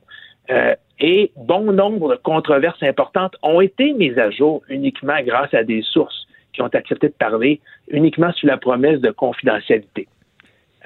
[0.51, 5.65] Euh, et bon nombre de controverses importantes ont été mises à jour uniquement grâce à
[5.65, 10.09] des sources qui ont accepté de parler uniquement sous la promesse de confidentialité.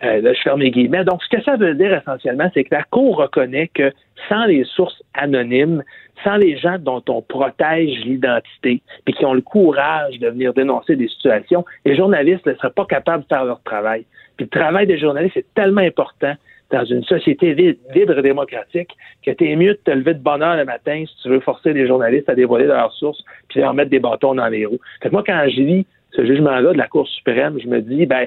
[0.03, 1.05] Euh, là, je ferme les guillemets.
[1.05, 3.93] Donc, ce que ça veut dire essentiellement, c'est que la Cour reconnaît que
[4.29, 5.83] sans les sources anonymes,
[6.25, 10.97] sans les gens dont on protège l'identité, et qui ont le courage de venir dénoncer
[10.97, 14.05] des situations, les journalistes ne seraient pas capables de faire leur travail.
[14.37, 16.35] Puis le travail des journalistes est tellement important
[16.71, 18.91] dans une société libre et démocratique
[19.25, 21.73] que t'es mieux de te lever de bonne heure le matin si tu veux forcer
[21.73, 24.81] les journalistes à dévoiler leurs sources puis leur mettre des bâtons dans les roues.
[25.01, 28.07] Fait que moi, quand je lis ce jugement-là de la Cour suprême, je me dis,
[28.07, 28.27] ben,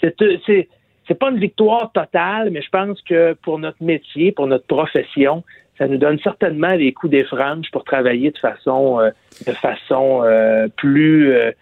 [0.00, 0.68] c'est,
[1.08, 5.42] c'est, pas une victoire totale, mais je pense que pour notre métier, pour notre profession,
[5.78, 7.24] ça nous donne certainement des coups des
[7.72, 9.10] pour travailler de façon, euh,
[9.46, 11.52] de façon euh, plus, euh,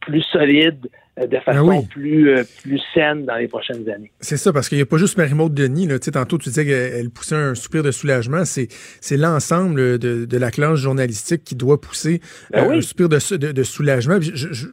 [0.00, 0.88] plus solide
[1.20, 4.10] de ben façon plus, plus saine dans les prochaines années.
[4.20, 5.86] C'est ça, parce qu'il n'y a pas juste Marie-Maude Denis.
[5.86, 5.98] Là.
[5.98, 8.46] Tantôt, tu disais qu'elle poussait un soupir de soulagement.
[8.46, 8.68] C'est,
[9.02, 13.62] c'est l'ensemble de, de, la classe journalistique qui doit pousser ben un soupir de, de,
[13.62, 14.18] soulagement.
[14.22, 14.68] je,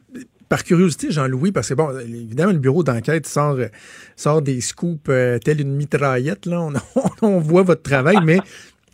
[0.50, 3.56] par curiosité, Jean-Louis, parce que bon, évidemment, le bureau d'enquête sort,
[4.16, 6.68] sort des scoops euh, telle une mitraillette, là.
[7.22, 8.40] On, voit votre travail, mais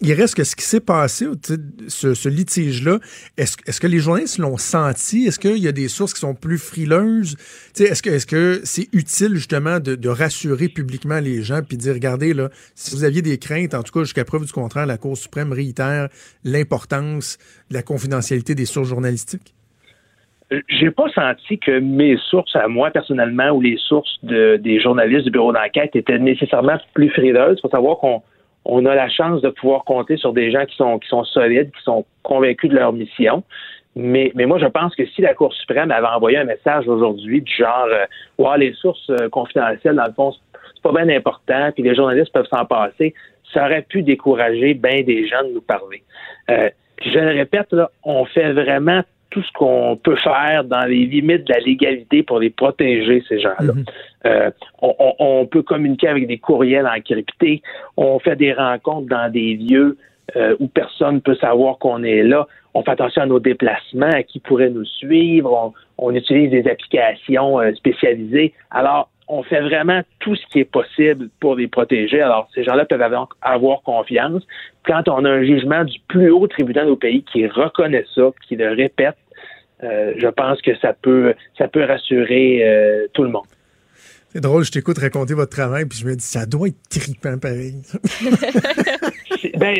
[0.02, 1.26] il reste que ce qui s'est passé,
[1.88, 2.98] ce, litige-là,
[3.38, 5.24] est-ce, est que les journalistes l'ont senti?
[5.24, 7.36] Est-ce qu'il y a des sources qui sont plus frileuses?
[7.78, 12.50] est-ce que, c'est utile justement de, de, rassurer publiquement les gens puis dire, regardez, là,
[12.74, 15.54] si vous aviez des craintes, en tout cas jusqu'à preuve du contraire, la Cour suprême
[15.54, 16.10] réitère
[16.44, 17.38] l'importance
[17.70, 19.54] de la confidentialité des sources journalistiques?
[20.68, 25.24] J'ai pas senti que mes sources à moi personnellement ou les sources de, des journalistes
[25.24, 27.58] du bureau d'enquête étaient nécessairement plus frileuses.
[27.58, 28.22] Il faut savoir qu'on
[28.64, 31.70] on a la chance de pouvoir compter sur des gens qui sont qui sont solides,
[31.76, 33.42] qui sont convaincus de leur mission.
[33.98, 37.40] Mais, mais moi, je pense que si la Cour suprême avait envoyé un message aujourd'hui
[37.40, 40.32] du genre euh, les sources euh, confidentielles, dans le fond,
[40.74, 43.14] c'est pas bien important, puis les journalistes peuvent s'en passer,
[43.54, 46.02] ça aurait pu décourager bien des gens de nous parler.
[46.50, 46.68] Euh,
[47.02, 51.44] je le répète, là, on fait vraiment tout ce qu'on peut faire dans les limites
[51.46, 53.72] de la légalité pour les protéger, ces gens-là.
[53.72, 53.84] Mhm.
[54.26, 54.50] Euh,
[54.80, 57.62] on, peut communiquer avec des courriels encryptés,
[57.96, 59.96] on fait des rencontres dans des lieux
[60.34, 62.48] euh, où personne ne peut savoir qu'on est là.
[62.74, 67.60] On fait attention à nos déplacements, à qui pourrait nous suivre, on, utilise des applications
[67.60, 68.52] euh, spécialisées.
[68.70, 72.20] Alors, on fait vraiment tout ce qui est possible pour les protéger.
[72.20, 74.42] Alors, ces gens-là peuvent avoir, confiance.
[74.84, 78.56] Quand on a un jugement du plus haut tribunal au pays qui reconnaît ça, qui
[78.56, 79.16] le répète,
[79.82, 83.46] euh, je pense que ça peut, ça peut rassurer euh, tout le monde.
[84.28, 87.38] C'est drôle, je t'écoute raconter votre travail, puis je me dis, ça doit être tripant
[87.38, 87.76] pareil.
[89.58, 89.76] ben,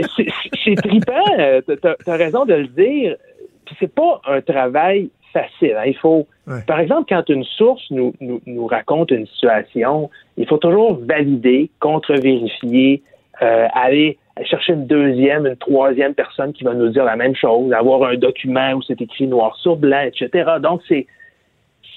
[0.65, 3.17] c'est tripant, euh, t'as as raison de le dire.
[3.65, 5.77] Puis c'est pas un travail facile.
[5.77, 5.85] Hein.
[5.87, 6.27] Il faut,
[6.67, 13.03] par exemple, quand une source nous, nous, raconte une situation, il faut toujours valider, contre-vérifier,
[13.43, 17.73] euh, aller chercher une deuxième, une troisième personne qui va nous dire la même chose,
[17.73, 20.53] avoir un document où c'est écrit noir sur blanc, etc.
[20.61, 21.07] Donc, c'est,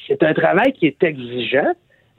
[0.07, 1.72] c'est un travail qui est exigeant,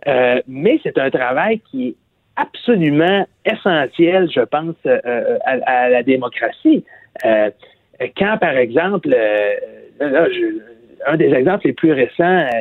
[0.07, 1.95] euh, mais c'est un travail qui est
[2.37, 6.85] absolument essentiel, je pense, euh, à, la démocratie.
[7.23, 12.61] quand, par exemple, là, je, un des exemples les plus récents, euh,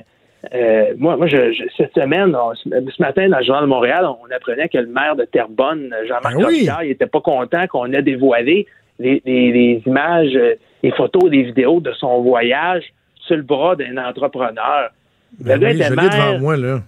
[0.53, 4.69] euh, moi, moi je, cette semaine, ce matin, dans le Journal de Montréal, on, apprenait
[4.69, 6.69] que le maire de Terrebonne, Jean-Marc ben oui.
[6.83, 8.65] il était pas content qu'on ait dévoilé
[8.99, 12.83] les, images, euh, les photos, les vidéos de son voyage
[13.15, 14.91] sur le bras d'un entrepreneur.
[15.39, 16.39] le ben gars était maire.
[16.39, 16.81] Moi, là.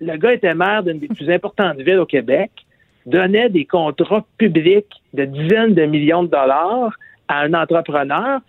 [0.00, 2.50] Le gars était maire d'une des plus importantes villes au Québec,
[3.06, 6.92] donnait des contrats publics de dizaines de millions de dollars
[7.28, 8.40] à un entrepreneur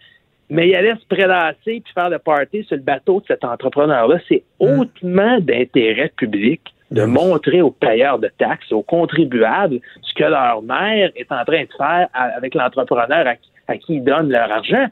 [0.50, 4.20] mais il allait se prélasser puis faire le party sur le bateau de cet entrepreneur-là.
[4.28, 4.80] C'est hmm.
[4.80, 6.62] hautement d'intérêt public
[6.92, 11.64] de montrer aux payeurs de taxes, aux contribuables, ce que leur mère est en train
[11.64, 13.28] de faire avec l'entrepreneur
[13.68, 14.88] à, qui ils donnent leur argent.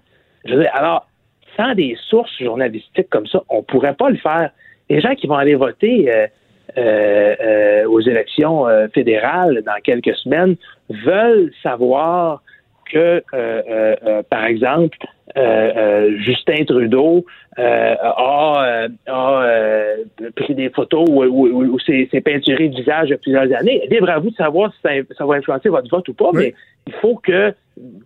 [0.46, 1.08] Je veux dire, alors,
[1.56, 4.52] sans des sources journalistiques comme ça, on pourrait pas le faire.
[4.90, 6.28] Les gens qui vont aller voter euh,
[6.78, 10.56] euh, euh, aux élections fédérales dans quelques semaines
[10.90, 12.44] veulent savoir
[12.88, 14.98] que, par exemple,
[15.36, 17.26] euh, euh, Justin Trudeau
[17.60, 18.88] euh, a,
[20.36, 23.86] pris des photos où, c'est peinturé le visage depuis plusieurs années.
[23.90, 26.54] Libre à vous de savoir si ça, va influencer votre vote ou pas, mais
[26.88, 27.54] il faut que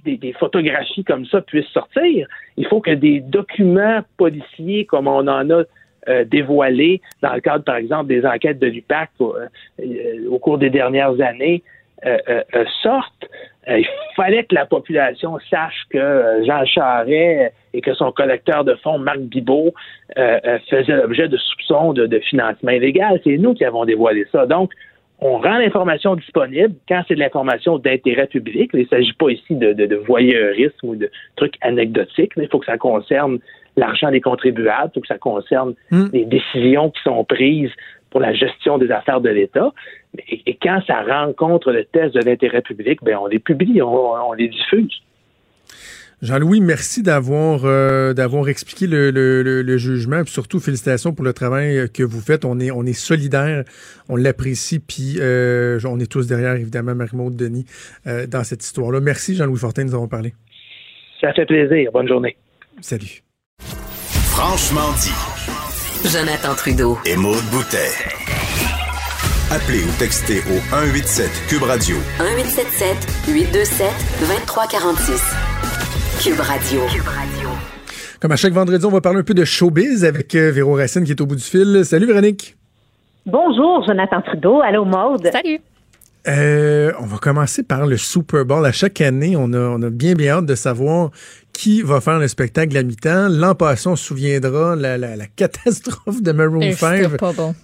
[0.03, 2.27] des, photographies comme ça puissent sortir.
[2.57, 5.63] Il faut que des documents policiers, comme on en a
[6.09, 9.47] euh, dévoilés dans le cadre, par exemple, des enquêtes de l'UPAC euh,
[10.27, 11.61] au cours des dernières années,
[12.03, 13.27] euh, euh, sortent, euh,
[13.67, 13.85] il
[14.15, 19.19] fallait que la population sache que Jean Charest et que son collecteur de fonds, Marc
[19.19, 19.73] Bibot,
[20.15, 23.19] faisaient l'objet de soupçons de, financement illégal.
[23.23, 24.45] C'est nous qui avons dévoilé ça.
[24.45, 24.71] Donc,
[25.21, 28.71] on rend l'information disponible quand c'est de l'information d'intérêt public.
[28.73, 32.33] Il ne s'agit pas ici de, voyeurisme ou de trucs anecdotiques.
[32.38, 33.38] Il faut que ça concerne
[33.77, 36.07] l'argent des contribuables, il faut que ça concerne hmm.
[36.11, 37.71] les décisions qui sont prises
[38.09, 39.71] pour la gestion des affaires de l'État.
[40.27, 44.49] Et, quand ça rencontre le test de l'intérêt public, ben on les publie, on, les
[44.49, 45.01] diffuse.
[46.21, 51.89] Jean-Louis, merci d'avoir euh, d'avoir expliqué le, le, jugement, et surtout félicitations pour le travail
[51.91, 52.45] que vous faites.
[52.45, 53.63] On est on est solidaires,
[54.07, 57.65] on l'apprécie, puis euh, on est tous derrière évidemment Marie-Maude Denis
[58.05, 58.99] euh, dans cette histoire-là.
[58.99, 60.33] Merci Jean-Louis Fortin, nous avons parlé.
[61.21, 61.91] Ça fait plaisir.
[61.91, 62.38] Bonne journée.
[62.81, 63.23] Salut.
[63.61, 65.13] Franchement dit.
[66.07, 66.97] Jonathan Trudeau.
[67.05, 68.20] Et Maude Boutet.
[69.53, 71.97] Appelez ou textez au 187 Cube Radio.
[72.19, 72.95] 1877
[73.27, 73.87] 827
[74.21, 75.19] 2346.
[76.23, 76.79] Cube Radio.
[76.87, 77.49] Cube Radio.
[78.21, 81.03] Comme à chaque vendredi, on va parler un peu de showbiz avec euh, Véro Racine
[81.03, 81.83] qui est au bout du fil.
[81.83, 82.55] Salut Véronique.
[83.25, 84.61] Bonjour Jonathan Trudeau.
[84.61, 85.29] Allô Maude.
[85.33, 85.59] Salut.
[86.29, 88.65] Euh, on va commencer par le Super Bowl.
[88.65, 91.09] À chaque année, on a, on a bien bien hâte de savoir
[91.53, 93.29] qui va faire le spectacle à mi-temps.
[93.29, 97.01] L'an passé, on se souviendra la, la, la catastrophe de Maroon 5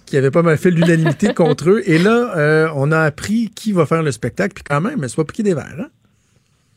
[0.06, 1.82] qui avait pas mal fait l'unanimité contre eux.
[1.86, 4.54] Et là, euh, on a appris qui va faire le spectacle.
[4.54, 5.76] Puis quand même, c'est pas piqué des verres.
[5.78, 5.88] Hein?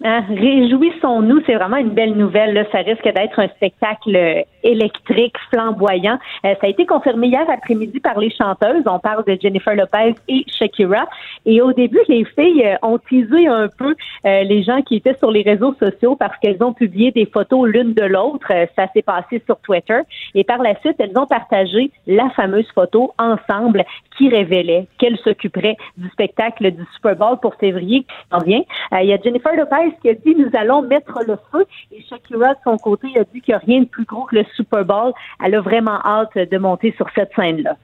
[0.03, 2.53] Hein, réjouissons-nous, c'est vraiment une belle nouvelle.
[2.53, 2.64] Là.
[2.72, 6.18] Ça risque d'être un spectacle électrique, flamboyant.
[6.45, 8.84] Euh, ça a été confirmé hier après-midi par les chanteuses.
[8.86, 11.06] On parle de Jennifer Lopez et Shakira.
[11.45, 13.95] Et au début, les filles euh, ont teasé un peu
[14.26, 17.69] euh, les gens qui étaient sur les réseaux sociaux parce qu'elles ont publié des photos
[17.69, 18.48] l'une de l'autre.
[18.76, 19.99] ça s'est passé sur Twitter.
[20.34, 23.86] Et par la suite, elles ont partagé la fameuse photo ensemble
[24.22, 28.61] qui révélait qu'elles s'occuperaient du spectacle du Super Bowl pour février qui s'en vient.
[28.91, 32.53] Il y a Jennifer Lopez qui a dit nous allons mettre le feu et Shakira
[32.53, 34.85] de son côté a dit qu'il n'y a rien de plus gros que le Super
[34.85, 35.14] Bowl.
[35.43, 37.77] Elle a vraiment hâte de monter sur cette scène-là.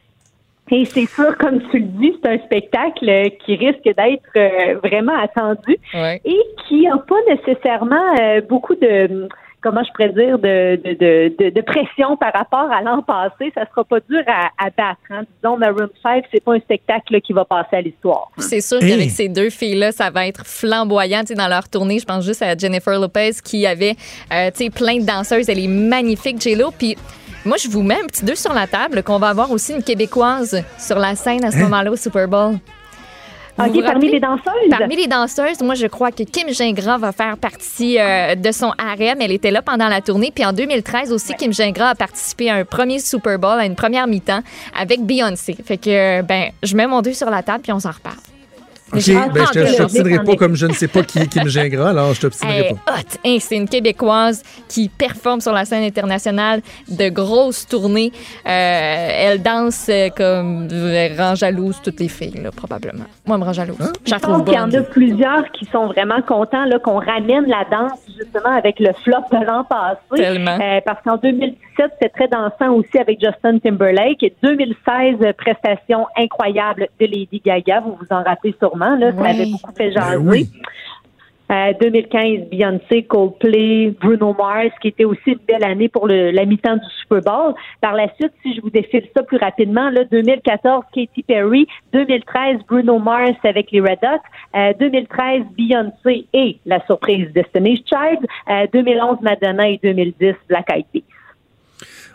[0.69, 3.09] Et c'est sûr, comme tu le dis, c'est un spectacle
[3.45, 9.27] qui risque d'être euh, vraiment attendu et qui n'a pas nécessairement euh, beaucoup de
[9.67, 13.51] comment je pourrais dire, de, de, de, pression par rapport à l'an passé.
[13.53, 15.01] Ça sera pas dur à, à battre.
[15.09, 15.23] Hein.
[15.43, 18.31] Disons, Maroon 5, c'est pas un spectacle qui va passer à l'histoire.
[18.37, 21.99] C'est sûr qu'avec ces deux filles-là, ça va être flamboyant dans leur tournée.
[21.99, 23.95] Je pense juste à Jennifer Lopez qui avait
[24.33, 25.49] euh, plein de danseuses.
[25.49, 26.71] Elle est magnifique, J-Lo.
[26.71, 26.95] Puis
[27.43, 29.83] moi, je vous mets un petit deux sur la table qu'on va avoir aussi une
[29.83, 31.63] Québécoise sur la scène à ce hein?
[31.63, 32.55] moment-là au Super Bowl.
[33.59, 34.69] OK, parmi les danseuses?
[34.69, 38.71] Parmi les danseuses, moi, je crois que Kim Gingras va faire partie euh, de son
[38.77, 39.17] harem.
[39.19, 40.31] Elle était là pendant la tournée.
[40.33, 43.75] Puis en 2013 aussi, Kim Gingras a participé à un premier Super Bowl, à une
[43.75, 44.41] première mi-temps
[44.79, 45.55] avec Beyoncé.
[45.65, 48.17] Fait que, ben, je mets mon deux sur la table puis on s'en reparle.
[48.93, 52.13] OK, ben, je t'obstinerai pas comme je ne sais pas qui est Kim Gingras, alors
[52.13, 52.93] je t'obstinerai pas.
[52.93, 53.39] Hot.
[53.39, 58.11] c'est une Québécoise qui performe sur la scène internationale de grosses tournées.
[58.45, 63.05] Euh, elle danse euh, comme elle rend jalouse toutes les filles, là, probablement.
[63.25, 63.77] Moi, elle me rend jalouse.
[63.81, 63.91] Hein?
[64.05, 67.99] Je trouve qu'il y en a plusieurs qui sont vraiment contents qu'on ramène la danse
[68.17, 69.99] justement avec le flop de l'an passé.
[70.15, 70.57] Tellement.
[70.61, 74.23] Euh, parce qu'en 2017, c'était très dansant aussi avec Justin Timberlake.
[74.23, 77.81] Et 2016, prestation incroyable de Lady Gaga.
[77.81, 80.47] Vous vous en rappelez sûrement ça avait beaucoup fait ben jaser.
[81.49, 86.45] 2015, euh, Beyoncé, Coldplay, Bruno Mars, qui était aussi une belle année pour le, la
[86.45, 87.53] mi-temps du Super Bowl.
[87.79, 92.59] Par la suite, si je vous défile ça plus rapidement, là, 2014, Katy Perry, 2013,
[92.67, 98.27] Bruno Mars avec les Red Hot, 2013, euh, Beyoncé et la surprise Destiny's Child,
[98.73, 101.16] 2011, euh, Madonna et 2010, Black Eyed Peas.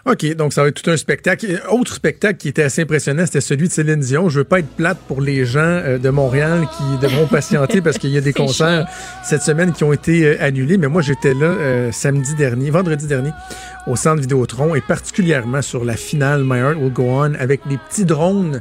[0.04, 1.62] OK, donc ça va être tout un spectacle.
[1.70, 4.28] Autre spectacle qui était assez impressionnant, c'était celui de Céline Dion.
[4.28, 7.98] Je veux pas être plate pour les gens euh, de Montréal qui devront patienter parce
[7.98, 8.88] qu'il y a des concerts
[9.22, 10.76] cette semaine qui ont été euh, annulés.
[10.76, 13.30] Mais moi, j'étais là euh, samedi dernier, vendredi dernier,
[13.86, 17.78] au Centre Vidéotron et particulièrement sur la finale My Heart Will Go On avec des
[17.78, 18.60] petits drones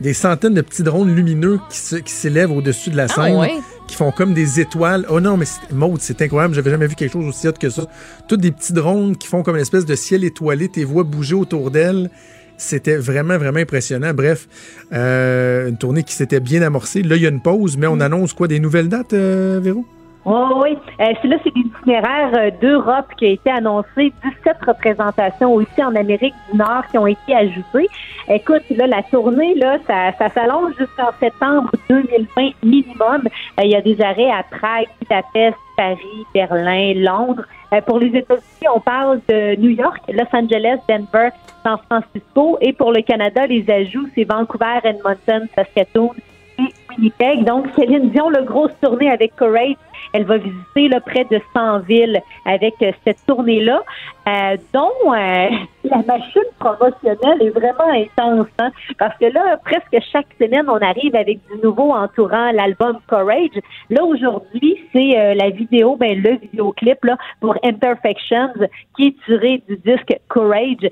[0.00, 4.10] des centaines de petits drones lumineux qui, s'élèvent au-dessus de la ah, scène, qui font
[4.10, 5.06] comme des étoiles.
[5.08, 7.86] Oh non, mais Maud, c'est incroyable, j'avais jamais vu quelque chose aussi hot que ça.
[8.28, 11.34] Tous des petits drones qui font comme une espèce de ciel étoilé, tes vois bouger
[11.34, 12.10] autour d'elles.
[12.58, 14.14] C'était vraiment, vraiment impressionnant.
[14.14, 14.48] Bref,
[14.92, 17.02] euh, une tournée qui s'était bien amorcée.
[17.02, 18.02] Là, il y a une pause, mais on mm.
[18.02, 18.46] annonce quoi?
[18.46, 19.84] Des nouvelles dates, euh, Véro?
[20.24, 24.12] Oh, oui, euh, là, c'est l'itinéraire euh, d'Europe qui a été annoncé.
[24.22, 27.88] 17 représentations aussi en Amérique du Nord qui ont été ajoutées.
[28.28, 33.22] Écoute, là, la tournée, là, ça, ça s'allonge jusqu'en septembre 2020 minimum.
[33.58, 37.44] Euh, il y a des arrêts à Prague, Budapest, Paris, Berlin, Londres.
[37.72, 41.30] Euh, pour les États-Unis, on parle de New York, Los Angeles, Denver,
[41.64, 42.58] San Francisco.
[42.60, 46.12] Et pour le Canada, les ajouts, c'est Vancouver, Edmonton, Saskatoon
[46.60, 47.44] et Winnipeg.
[47.44, 49.74] Donc, Céline Dion, le grosse tournée avec Courage
[50.12, 53.82] elle va visiter là, près de 100 villes avec euh, cette tournée-là,
[54.28, 55.48] euh, dont euh,
[55.84, 58.46] la machine promotionnelle est vraiment intense.
[58.58, 63.58] Hein, parce que là, presque chaque semaine, on arrive avec du nouveau entourant l'album Courage.
[63.90, 68.52] Là, aujourd'hui, c'est la vidéo, ben, le vidéoclip là, pour Imperfections
[68.96, 70.88] qui est tiré du disque Courage,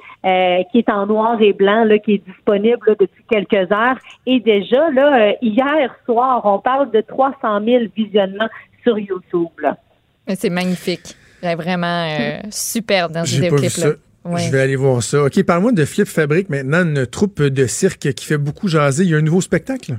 [0.73, 3.97] qui est en noir et blanc, là, qui est disponible depuis quelques heures.
[4.27, 8.49] Et déjà, là, hier soir, on parle de 300 000 visionnements
[8.83, 9.49] sur YouTube.
[10.27, 11.17] C'est magnifique.
[11.43, 13.93] Vraiment euh, super dans ce vidéoclip-là.
[14.25, 15.25] Je vais aller voir ça.
[15.25, 19.05] OK, parle-moi de Flip Fabric maintenant, une troupe de cirque qui fait beaucoup jaser.
[19.05, 19.99] Il y a un nouveau spectacle?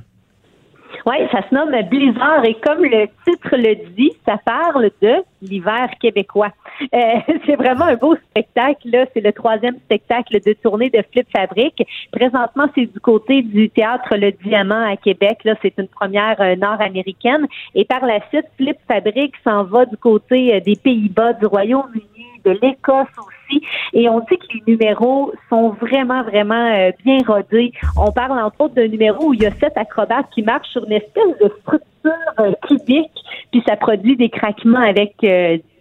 [1.07, 5.89] Oui, ça se nomme Blizzard et comme le titre le dit, ça parle de l'hiver
[5.99, 6.51] québécois.
[6.93, 6.97] Euh,
[7.45, 8.89] c'est vraiment un beau spectacle.
[8.89, 9.05] Là.
[9.13, 11.83] C'est le troisième spectacle de tournée de Flip Fabric.
[12.11, 15.39] Présentement, c'est du côté du théâtre Le Diamant à Québec.
[15.43, 17.47] Là, c'est une première euh, nord-américaine.
[17.75, 22.25] Et par la suite, Flip Fabric s'en va du côté euh, des Pays-Bas, du Royaume-Uni,
[22.45, 23.61] de l'Écosse aussi.
[23.93, 27.73] Et on dit que les numéros sont vraiment, vraiment bien rodés.
[27.97, 30.85] On parle entre autres d'un numéro où il y a sept acrobates qui marchent sur
[30.85, 31.90] une espèce de structure
[32.67, 33.11] cubique,
[33.51, 35.15] puis ça produit des craquements avec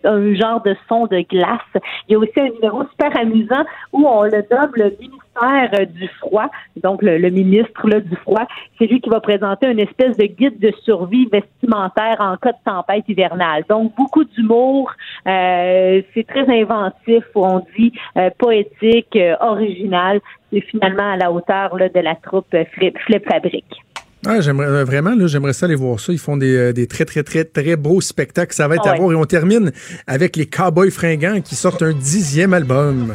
[0.04, 1.60] un genre de son de glace.
[2.08, 6.08] Il y a aussi un numéro super amusant où on le nomme le ministère du
[6.18, 6.48] froid,
[6.82, 8.46] donc le, ministre là, du froid.
[8.78, 12.58] C'est lui qui va présenter une espèce de guide de survie vestimentaire en cas de
[12.64, 13.64] tempête hivernale.
[13.68, 14.92] Donc beaucoup d'humour,
[15.26, 20.20] euh, c'est très inventif, on dit euh, poétique, euh, original.
[20.52, 23.82] C'est finalement à la hauteur là, de la troupe Flip Fabrique.
[24.26, 26.12] Ah, j'aimerais euh, vraiment, là, j'aimerais ça aller voir ça.
[26.12, 28.54] Ils font des, euh, des très, très, très, très beaux spectacles.
[28.54, 29.12] Ça va être à voir.
[29.12, 29.72] Et on termine
[30.06, 33.14] avec les Cowboys fringants qui sortent un dixième album.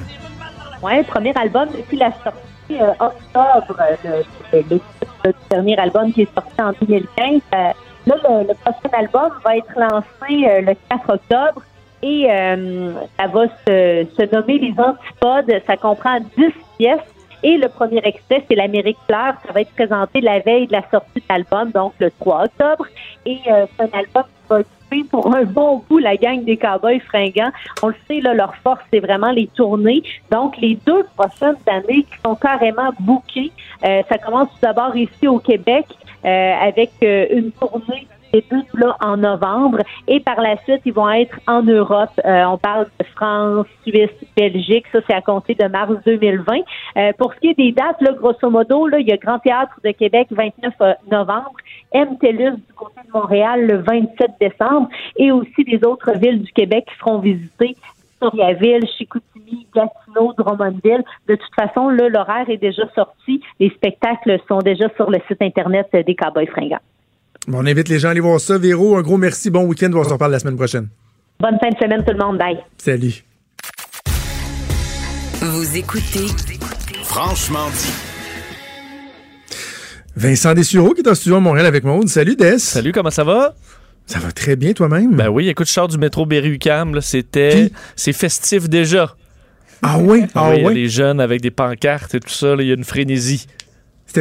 [0.81, 3.79] Oui, premier album depuis la sortie euh, octobre,
[4.53, 4.79] le,
[5.49, 7.41] dernier album qui est sorti en 2015.
[7.51, 7.73] là,
[8.07, 11.61] le, prochain album va être lancé le 4 octobre
[12.01, 12.27] et
[13.17, 15.61] ça va se, se nommer Les Antipodes.
[15.65, 16.45] Ça comprend 10
[16.77, 16.99] pièces
[17.43, 19.35] et le premier extrait, c'est l'Amérique pleure.
[19.45, 22.85] Ça va être présenté la veille de la sortie de l'album, donc le 3 octobre.
[23.25, 24.59] Et euh, c'est un album qui va
[25.09, 27.51] pour un bon bout la gang des Cowboys fringants.
[27.81, 30.03] On le sait, là, leur force, c'est vraiment les tournées.
[30.31, 33.51] Donc, les deux prochaines années qui sont carrément bouquées.
[33.83, 35.85] Euh, ça commence tout d'abord ici au Québec
[36.23, 41.39] euh, avec une tournée débute là en novembre et par la suite, ils vont être
[41.47, 42.09] en Europe.
[42.25, 44.85] Euh, on parle de France, Suisse, Belgique.
[44.91, 46.55] Ça, c'est à compter de mars 2020.
[46.97, 49.39] Euh, pour ce qui est des dates, là, grosso modo, là, il y a Grand
[49.39, 51.55] Théâtre de Québec 29 euh, novembre,
[51.93, 56.85] MTELUS du côté de Montréal le 27 décembre et aussi des autres villes du Québec
[56.89, 57.75] qui seront visitées
[58.21, 61.03] Victoriaville, Chicoutimi, Gatineau, Drummondville.
[61.27, 63.41] De toute façon, là, l'horaire est déjà sorti.
[63.59, 66.79] Les spectacles sont déjà sur le site Internet des Cowboys fringants
[67.51, 68.57] on invite les gens à aller voir ça.
[68.57, 69.49] Véro, un gros merci.
[69.49, 69.91] Bon week-end.
[69.93, 70.87] On se reparle la semaine prochaine.
[71.39, 72.37] Bonne fin de semaine, tout le monde.
[72.37, 72.57] Bye.
[72.77, 73.23] Salut.
[75.41, 76.27] Vous écoutez
[77.03, 77.93] Franchement dit.
[80.15, 81.99] Vincent Dessureau qui est en studio à Montréal avec moi.
[82.07, 82.57] Salut Des.
[82.57, 83.53] Salut, comment ça va?
[84.05, 85.15] Ça va très bien toi-même?
[85.15, 89.15] Ben oui, écoute, je sors du métro Berry-UQAM, c'était c'est festif déjà.
[89.81, 90.57] Ah oui, ah, oui.
[90.57, 92.83] Il y a des jeunes avec des pancartes et tout ça, il y a une
[92.83, 93.47] frénésie.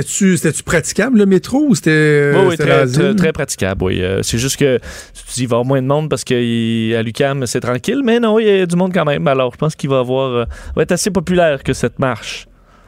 [0.03, 2.33] C'était-tu praticable le métro ou c'était.
[2.35, 4.03] Oui, oui très, très, praticable, oui.
[4.03, 6.35] Euh, c'est juste que tu dis, il va y avoir moins de monde parce qu'à
[6.35, 9.27] l'UCAM, c'est tranquille, mais non, il y a du monde quand même.
[9.29, 10.31] Alors, je pense qu'il va avoir.
[10.31, 10.45] Euh,
[10.77, 12.47] va être assez populaire que cette marche.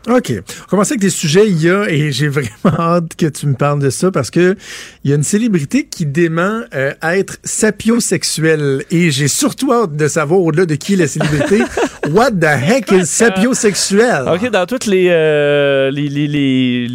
[0.08, 0.32] OK.
[0.62, 3.54] On commence avec des sujets il y a, et j'ai vraiment hâte que tu me
[3.54, 4.56] parles de ça parce que
[5.04, 10.08] il y a une célébrité qui dément euh, être sapiosexuelle et j'ai surtout hâte de
[10.08, 11.62] savoir au-delà de qui est la célébrité.
[12.10, 14.28] What the heck is sapiosexuel?
[14.32, 16.88] OK, dans toutes les, euh, les, les,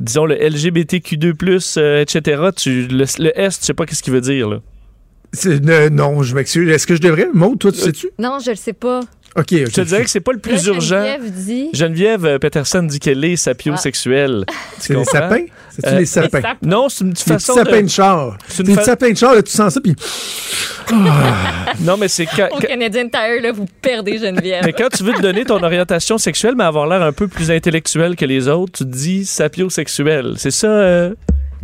[0.00, 3.04] disons le LGBTQ2+, euh, etc., tu, le,
[3.38, 4.60] S, tu sais pas qu'est-ce qu'il veut dire, là.
[5.90, 6.68] non, je m'excuse.
[6.68, 7.28] Est-ce que je devrais?
[7.32, 8.08] Maud, toi, tu sais-tu?
[8.18, 9.00] Non, je le sais pas.
[9.38, 9.50] OK.
[9.50, 10.96] Je te dirais que c'est pas le plus urgent.
[10.96, 11.68] Geneviève dit.
[11.72, 14.44] Geneviève euh, Peterson dit qu'elle est sapiosexuelle.
[14.48, 14.52] Ah.
[14.78, 15.44] C'est les sapins?
[15.70, 16.40] C'est-tu les sapins?
[16.62, 17.54] Non, c'est une façon.
[17.54, 18.38] Des sapins de char.
[18.48, 19.94] C'est une sapins de char, là, tu sens ça, puis.
[21.80, 22.48] non, mais c'est quand.
[22.50, 24.64] Au Canadian Tire, là, vous perdez Geneviève.
[24.64, 27.52] Mais quand tu veux te donner ton orientation sexuelle, mais avoir l'air un peu plus
[27.52, 30.34] intellectuel que les autres, tu te dis sapiosexuel.
[30.36, 31.10] C'est ça.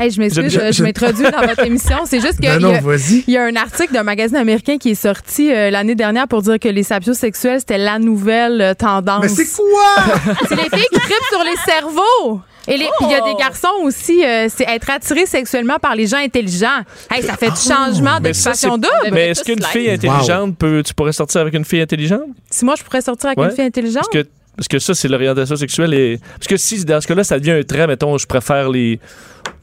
[0.01, 0.05] Euh?
[0.05, 1.99] Hey, je m'excuse, je, je m'introduis dans votre émission.
[2.05, 5.71] C'est juste qu'il y, y, a un article d'un magazine américain qui est sorti euh,
[5.71, 9.23] l'année dernière pour dire que les sapiosexuels, c'était la nouvelle euh, tendance.
[9.23, 10.35] Mais c'est quoi?
[10.49, 12.41] c'est les filles qui trippent sur les cerveaux.
[12.67, 13.39] Et puis il y a des oh!
[13.39, 16.81] garçons aussi, euh, c'est être attiré sexuellement par les gens intelligents.
[17.11, 17.69] Hey, ça fait du oh!
[17.69, 19.11] changement d'occupation double.
[19.13, 22.23] Mais est-ce qu'une fille intelligente peut, tu pourrais sortir avec une fille intelligente?
[22.51, 24.05] Si moi je pourrais sortir avec une fille intelligente?
[24.11, 25.95] Parce que parce que ça, c'est l'orientation sexuelle.
[25.95, 26.21] Et...
[26.35, 29.01] Parce que si, dans ce cas-là, ça devient un trait, mettons, je préfère les,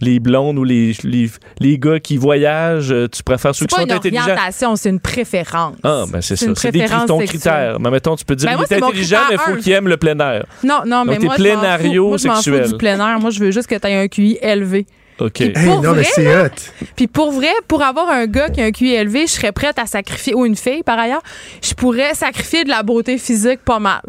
[0.02, 3.82] les blondes ou les, les, les gars qui voyagent, euh, tu préfères ceux qui sont
[3.82, 4.02] intelligents.
[4.02, 5.76] C'est une orientation, c'est une préférence.
[5.84, 6.48] Ah, ben c'est ça.
[6.56, 6.72] C'est
[7.08, 7.80] ton critère.
[7.80, 9.98] Mais mettons, tu peux dire, ben il est intelligent, mais il faut qu'il aime le
[9.98, 10.46] plein air.
[10.64, 13.20] Non, non, mais moi, plénario je m'en fous du plein air.
[13.20, 14.86] Moi, je veux juste que tu aies un QI élevé.
[15.20, 15.42] OK.
[15.42, 16.50] Hey, non, mais c'est hot.
[16.96, 19.78] Puis pour vrai, pour avoir un gars qui a un QI élevé, je serais prête
[19.78, 21.22] à sacrifier, ou une fille par ailleurs,
[21.62, 24.02] je pourrais sacrifier de la beauté physique pas mal.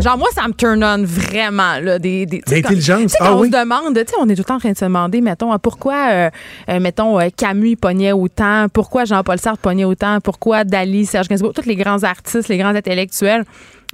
[0.00, 1.78] Genre, moi, ça me turn on vraiment.
[1.78, 4.54] Là, des, des L'intelligence, ah on se demande, tu sais, on est tout le temps
[4.54, 6.30] en train de se demander, mettons, pourquoi, euh,
[6.70, 11.52] euh, mettons, euh, Camus pognait autant, pourquoi Jean-Paul Sartre pognait autant, pourquoi Dali, Serge Gainsbourg,
[11.52, 13.44] tous les grands artistes, les grands intellectuels.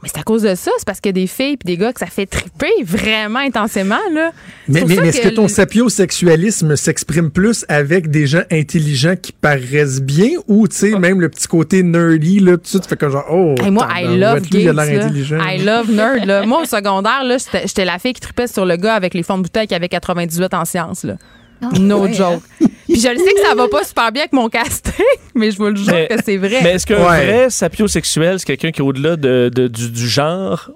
[0.03, 1.79] Mais c'est à cause de ça, c'est parce qu'il y a des filles et des
[1.79, 3.97] gars que ça fait triper vraiment intensément.
[4.13, 4.33] Là.
[4.69, 10.31] Mais, mais, est-ce que, ton sapiosexualisme s'exprime plus avec des gens intelligents qui paraissent bien
[10.49, 13.89] ou, tu sais, même le petit côté nerdy, là, tu fais comme genre, oh, moi,
[13.95, 16.27] I love gays, I love nerd.
[16.27, 16.43] Là.
[16.47, 19.39] moi, au secondaire, là, j'étais la fille qui tripait sur le gars avec les fonds
[19.39, 21.05] de bouteille qui avait 98 en sciences.
[21.05, 21.17] Là.
[21.63, 22.43] Oh, no joke.
[22.89, 24.93] Puis je le sais que ça va pas super bien avec mon casting,
[25.35, 26.61] mais je vous le jure que c'est vrai.
[26.63, 30.71] Mais est-ce qu'un vrai sapiosexuel, c'est quelqu'un qui est au-delà de, du, genre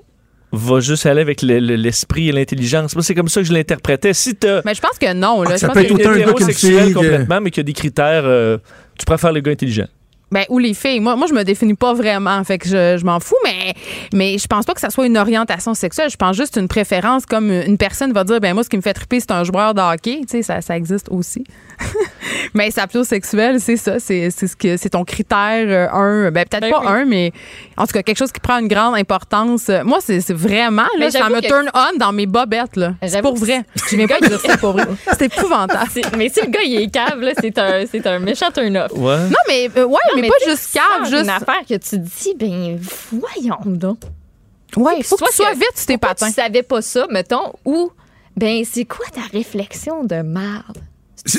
[0.52, 2.97] va juste aller avec l'esprit et l'intelligence?
[3.01, 4.12] C'est comme ça que je l'interprétais.
[4.12, 5.43] Si Mais je pense que non.
[5.43, 5.52] Là.
[5.55, 8.24] Ah, ça je peut être autant un gars complètement, mais qu'il y a des critères.
[8.24, 8.59] Euh,
[8.98, 9.89] tu préfères les gars intelligents.
[10.31, 11.01] Ben, ou les filles.
[11.01, 12.43] Moi, moi, je me définis pas vraiment.
[12.44, 13.74] Fait que je, je m'en fous, mais,
[14.12, 16.11] mais je pense pas que ça soit une orientation sexuelle.
[16.11, 18.82] Je pense juste une préférence comme une personne va dire, ben, moi, ce qui me
[18.82, 20.20] fait triper, c'est un joueur de hockey.
[20.23, 21.44] Tu sais, ça, ça existe aussi.
[22.55, 23.98] mais sapiosexuel, c'est ça.
[23.98, 26.31] C'est, c'est, ce que, c'est ton critère euh, un.
[26.31, 27.32] Ben, peut-être ben pas un, mais
[27.77, 29.70] en tout cas, quelque chose qui prend une grande importance.
[29.85, 32.94] Moi, c'est, c'est vraiment, là, ça me turn on dans mes bobettes, là.
[33.07, 33.62] C'est pour vrai.
[33.89, 34.85] Je viens pas dire ça pour vrai.
[35.19, 35.90] C'est épouvantable.
[36.16, 38.93] mais si le gars, il est cave, là, c'est un, c'est un méchant turn-off.
[38.94, 39.19] Ouais.
[39.28, 41.24] Non, mais, euh, ouais, mais, pas juste cave, juste.
[41.24, 42.78] une affaire que tu dis, ben,
[43.12, 44.01] voyons donc.
[44.76, 46.28] Ouais, il faut que, tu sois vite sur tes patins.
[46.28, 47.90] Tu savais pas ça, mettons, ou,
[48.36, 50.78] ben, c'est quoi ta réflexion de marde?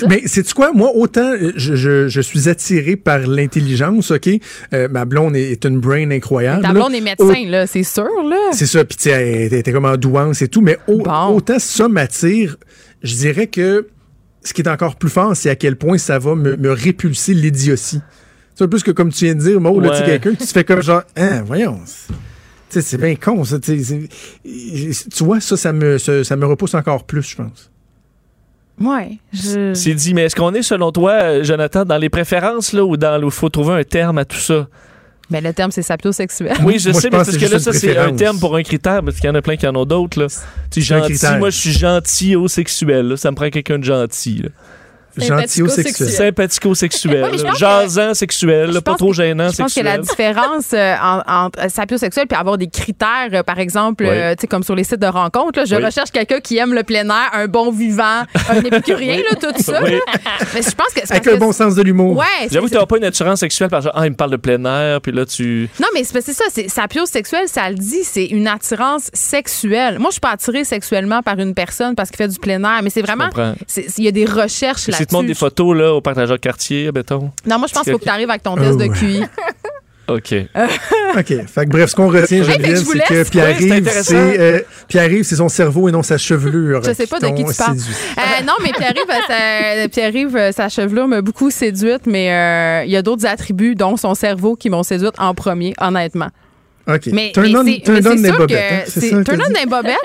[0.07, 0.73] Mais c'est quoi?
[0.73, 4.29] Moi autant euh, je, je, je suis attiré par l'intelligence, ok?
[4.73, 6.61] Euh, ma blonde est, une brain incroyable.
[6.61, 8.51] Ta blonde est médecin là, c'est sûr là.
[8.51, 12.57] C'est ça, puis elle était comme en douance et tout, mais autant ça m'attire.
[13.01, 13.87] Je dirais que
[14.43, 17.33] ce qui est encore plus fort, c'est à quel point ça va me, me répulser
[17.33, 18.01] l'idiotie.
[18.55, 19.97] C'est plus que comme tu viens de dire, Maud, ouais.
[19.97, 21.79] tu quelqu'un qui se fait comme genre, hein, voyons.
[22.69, 23.59] C'est bien con, ça.
[23.59, 24.07] Tu
[25.21, 27.69] vois, ça, ça me, ça, me repousse encore plus, je pense.
[28.79, 29.17] Ouais.
[29.33, 29.73] Je...
[29.73, 33.21] C'est dit, mais est-ce qu'on est, selon toi, Jonathan, dans les préférences, là, ou dans
[33.21, 34.67] il faut trouver un terme à tout ça?
[35.29, 36.57] Mais le terme, c'est sapiosexuel.
[36.63, 39.17] Oui, je sais, mais parce que là, ça, c'est un terme pour un critère, parce
[39.17, 40.19] qu'il y en a plein qui en ont d'autres.
[40.19, 40.27] Là.
[40.75, 43.17] gentil, moi, je suis gentil au sexuel.
[43.17, 44.43] Ça me prend quelqu'un de gentil.
[44.43, 44.49] Là.
[45.17, 46.09] Sympathico-sexuel.
[46.09, 47.25] Sympathico-sexuel.
[47.57, 49.57] Jasant sexuel, pas trop gênant sexuel.
[49.57, 50.95] Je pense que la différence euh,
[51.27, 54.83] entre sapiosexuel puis avoir des critères, euh, par exemple, euh, tu sais, comme sur les
[54.83, 58.55] sites de rencontres, je recherche quelqu'un qui aime le plein air, un bon vivant, un
[58.63, 59.81] épicurien, là, tout ça.
[59.81, 61.11] Mais je pense que.
[61.11, 62.17] Avec un bon sens de l'humour.
[62.17, 62.47] Ouais.
[62.49, 64.37] J'avoue que tu n'as pas une attirance sexuelle par genre, ah, il me parle de
[64.37, 65.69] plein air, puis là, tu.
[65.79, 69.99] Non, mais c'est ça, c'est sapiosexuel, ça le dit, c'est une attirance sexuelle.
[69.99, 72.81] Moi, je suis pas attirée sexuellement par une personne parce qu'il fait du plein air,
[72.83, 73.29] mais c'est vraiment.
[73.97, 77.31] Il y a des recherches là tu montres des photos là, au partageur quartier, béton.
[77.45, 79.23] Non, moi, je pense qu'il faut que tu arrives avec ton test de oh, QI.
[80.07, 80.33] OK.
[81.17, 81.47] OK.
[81.47, 85.49] Fait que bref, ce qu'on retient, Geneviève, c'est que Pierre-Yves, c'est euh, Pierre c'est son
[85.49, 86.83] cerveau et non sa chevelure.
[86.83, 87.77] Je sais pas de qui tu parles.
[87.77, 93.01] Euh, non, mais Pierre-Yves, Pierre sa chevelure m'a beaucoup séduite, mais euh, il y a
[93.01, 96.29] d'autres attributs, dont son cerveau, qui m'ont séduite en premier, honnêtement.
[96.95, 97.07] OK.
[97.13, 98.97] Mais, turn on, turn on des bobettes.
[98.97, 99.97] Hein, turn on des bobettes,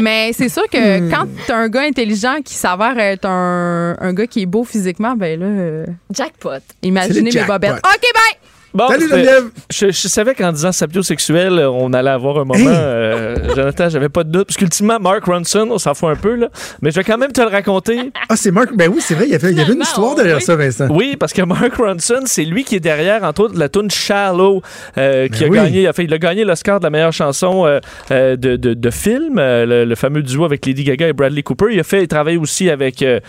[0.00, 1.10] mais c'est sûr que hmm.
[1.10, 5.14] quand t'as un gars intelligent qui s'avère être un, un, gars qui est beau physiquement,
[5.16, 5.46] ben là.
[5.46, 6.50] Euh, jackpot.
[6.82, 7.72] Imaginez mes bobettes.
[7.72, 8.41] OK, bye!
[8.74, 9.50] Bon, Salut Geneviève!
[9.70, 12.70] Je, je, savais qu'en disant sapiosexuel, on allait avoir un moment.
[12.70, 14.46] Euh, Jonathan, j'avais pas de doute.
[14.46, 16.48] Parce qu'ultimement, Mark Ronson, on s'en fout un peu, là.
[16.80, 18.12] Mais je vais quand même te le raconter.
[18.28, 18.70] Ah, c'est Mark.
[18.74, 20.88] Ben oui, c'est vrai, il y avait, il y avait une histoire derrière ça, Vincent.
[20.90, 24.62] Oui, parce que Mark Ronson, c'est lui qui est derrière, entre autres, la tune Shallow,
[24.96, 25.88] euh, qui ben a gagné.
[25.88, 27.80] Enfin, il a gagné l'Oscar de la meilleure chanson euh,
[28.10, 31.66] euh de, de, de, film, euh, le, fameux duo avec Lady Gaga et Bradley Cooper.
[31.72, 33.20] Il a fait, il travaille aussi avec euh,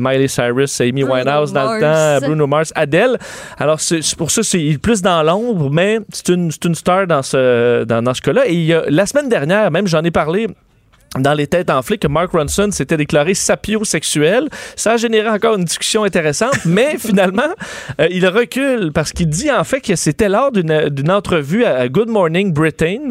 [0.00, 3.18] Miley Cyrus, Amy Winehouse dans le temps, Bruno Mars, Adele.
[3.58, 7.82] Alors, c'est pour ça, c'est plus dans l'ombre mais c'est une, une, star dans ce,
[7.82, 8.46] dans, ce cas-là.
[8.46, 10.46] Et la semaine dernière, même, j'en ai parlé
[11.18, 14.48] dans les têtes enflées que Mark Ronson s'était déclaré sapiosexuel.
[14.76, 17.50] Ça a généré encore une discussion intéressante, mais finalement,
[18.00, 22.08] euh, il recule parce qu'il dit en fait que c'était lors d'une entrevue à Good
[22.08, 23.08] Morning Britain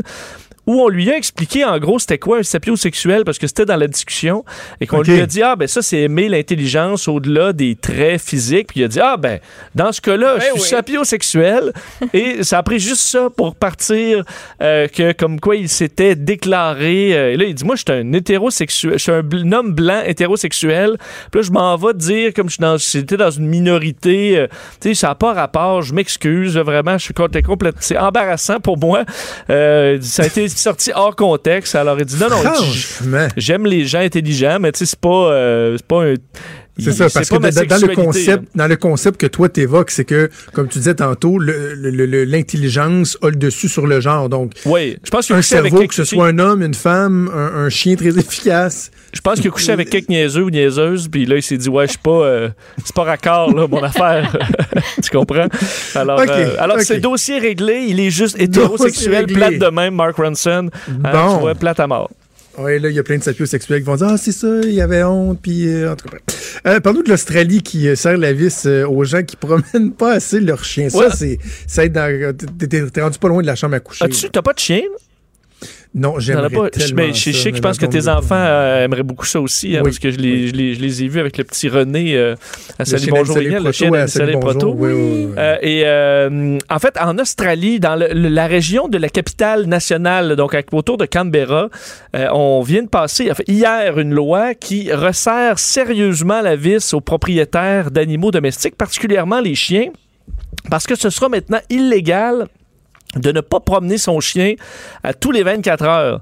[0.68, 3.76] où on lui a expliqué en gros c'était quoi un sapiosexuel parce que c'était dans
[3.76, 4.44] la discussion
[4.82, 8.68] et qu'on lui a dit ah ben ça c'est aimer l'intelligence au-delà des traits physiques
[8.68, 9.40] puis il a dit ah ben
[9.76, 11.74] dans ce cas-là je suis sapiosexuel
[12.14, 14.24] et ça a pris juste ça pour partir
[14.62, 18.00] euh, que comme quoi il s'était déclaré euh, et là il dit moi je suis
[18.00, 20.98] un hétérosexuel je suis un homme blanc hétérosexuel
[21.32, 24.48] puis là je m'en vais dire comme je j'étais dans, dans une minorité euh,
[24.82, 28.78] tu sais ça n'a pas rapport je m'excuse vraiment je suis complètement c'est embarrassant pour
[28.78, 29.04] moi
[29.48, 31.76] ça a été sorti hors contexte.
[31.76, 32.38] Alors, il dit non, non,
[33.38, 36.14] j'aime les gens intelligents, mais tu sais, c'est pas, euh, pas un.
[36.78, 40.30] C'est ça, parce que dans, le concept, dans le concept que toi t'évoques, c'est que,
[40.52, 44.28] comme tu disais tantôt, l'intelligence a le dessus sur le genre.
[44.28, 47.96] Donc, oui, je pense un cerveau, que ce soit un homme, une femme, un, chien
[47.96, 48.92] très efficace.
[49.14, 51.70] Je pense qu'il a couché avec quelques niaiseux ou niaiseuses, puis là, il s'est dit,
[51.70, 52.50] ouais, je suis pas, euh,
[52.84, 54.36] c'est pas raccord, là, mon affaire.
[55.02, 55.48] tu comprends?
[55.96, 60.70] Alors, euh, alors c'est dossier réglé, il est juste hétérosexuel, plate de même, Mark Ronson.
[60.90, 61.36] Hein, bon.
[61.36, 62.10] tu vois, plate à mort.
[62.58, 64.74] Oui, là, il y a plein de sexuels qui vont dire Ah, c'est ça, il
[64.74, 66.18] y avait honte, puis euh, en tout cas.
[66.68, 70.14] Euh, Parle-nous de l'Australie qui euh, sert la vis euh, aux gens qui promènent pas
[70.14, 70.90] assez leur chien.
[70.90, 71.40] Ça, c'est.
[71.68, 72.36] Ça aide dans.
[72.58, 74.06] T'es rendu pas loin de la chambre à coucher.
[74.32, 74.82] T'as pas de chien?
[75.96, 76.70] Non, j'aimerais pas.
[76.70, 79.78] tellement mais je sais que je pense que tes enfants euh, aimeraient beaucoup ça aussi,
[79.78, 82.18] hein, parce que je les, je, les, je les, ai vus avec le petit René
[82.18, 82.36] euh,
[82.78, 84.78] à Salut Bonjour, le chien Salut Proto.
[84.78, 85.86] Euh, et
[86.70, 91.06] en fait, en Australie, dans le, la région de la capitale nationale, donc autour de
[91.06, 91.70] Canberra,
[92.14, 98.32] on vient de passer hier une loi qui resserre sérieusement la vis aux propriétaires d'animaux
[98.32, 99.92] domestiques, particulièrement les chiens,
[100.70, 102.48] parce que ce sera maintenant illégal
[103.16, 104.56] de ne pas promener son chien
[105.04, 106.22] à tous les 24 heures.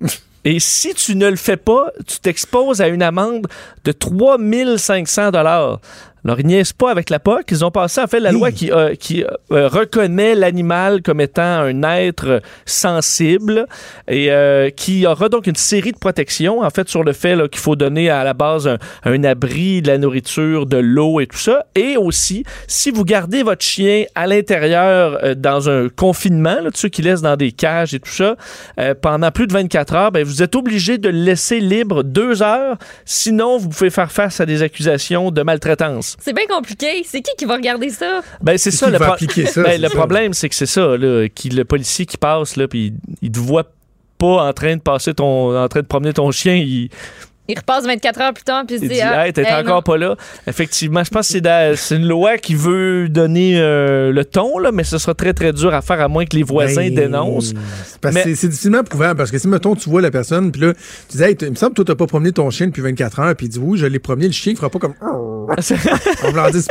[0.44, 3.46] Et si tu ne le fais pas, tu t'exposes à une amende
[3.84, 5.80] de 3500 dollars.
[6.24, 7.50] Alors, ils niaisent pas avec la POC.
[7.50, 11.42] Ils ont passé, en fait, la loi qui, euh, qui euh, reconnaît l'animal comme étant
[11.42, 13.66] un être sensible
[14.06, 17.60] et euh, qui aura donc une série de protections, en fait, sur le fait qu'il
[17.60, 18.68] faut donner à la base
[19.04, 21.66] un, abri, de la nourriture, de l'eau et tout ça.
[21.74, 27.02] Et aussi, si vous gardez votre chien à l'intérieur dans un confinement, là, ceux qui
[27.02, 28.36] laissent dans des cages et tout ça,
[29.00, 32.76] pendant plus de 24 heures, ben, vous êtes obligé de le laisser libre deux heures.
[33.04, 36.09] Sinon, vous pouvez faire face à des accusations de maltraitance.
[36.18, 37.02] C'est bien compliqué.
[37.04, 38.22] C'est qui qui va regarder ça?
[38.40, 38.98] Ben, c'est ça, le,
[39.62, 42.92] ben, le problème, c'est que c'est ça, là, qui, le policier qui passe, là, puis
[43.22, 43.70] il, te voit
[44.18, 46.90] pas en train de passer ton, en train de promener ton chien, il,
[47.50, 49.96] il repasse 24 heures plus tard, puis il, il dit, ah, hey, t'es encore pas
[49.96, 50.16] là.
[50.46, 54.84] Effectivement, je pense que c'est une loi qui veut donner euh, le ton, là, mais
[54.84, 57.54] ce sera très, très dur à faire à moins que les voisins ben, dénoncent.
[58.12, 60.72] c'est difficilement prouvable, parce que si, mettons, tu vois la personne, puis là,
[61.08, 63.20] tu dis, hey, il me semble que toi, t'as pas promené ton chien depuis 24
[63.20, 64.94] heures, puis il dit, oui, je l'ai promené, le chien, il fera pas comme.
[65.02, 66.62] On va dire,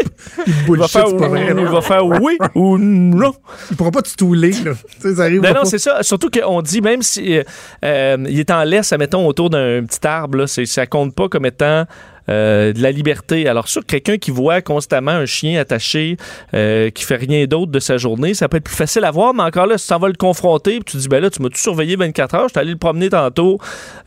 [0.67, 3.33] il va faire, il va faire oui ou non.
[3.69, 4.71] Il pourra pas te stouler, là.
[4.99, 6.01] ça arrive ben non, c'est ça.
[6.03, 7.43] Surtout qu'on dit, même si euh,
[7.83, 11.29] euh, il est en laisse, mettons, autour d'un petit arbre, là, c'est ça compte pas
[11.29, 11.85] comme étant
[12.29, 13.47] euh, de la liberté.
[13.47, 16.17] Alors, sur quelqu'un qui voit constamment un chien attaché,
[16.53, 19.33] euh, qui fait rien d'autre de sa journée, ça peut être plus facile à voir,
[19.33, 21.49] mais encore là, si tu vas le confronter, puis tu dis, ben là, tu m'as
[21.49, 23.57] tout surveillé 24 heures, je suis allé le promener tantôt,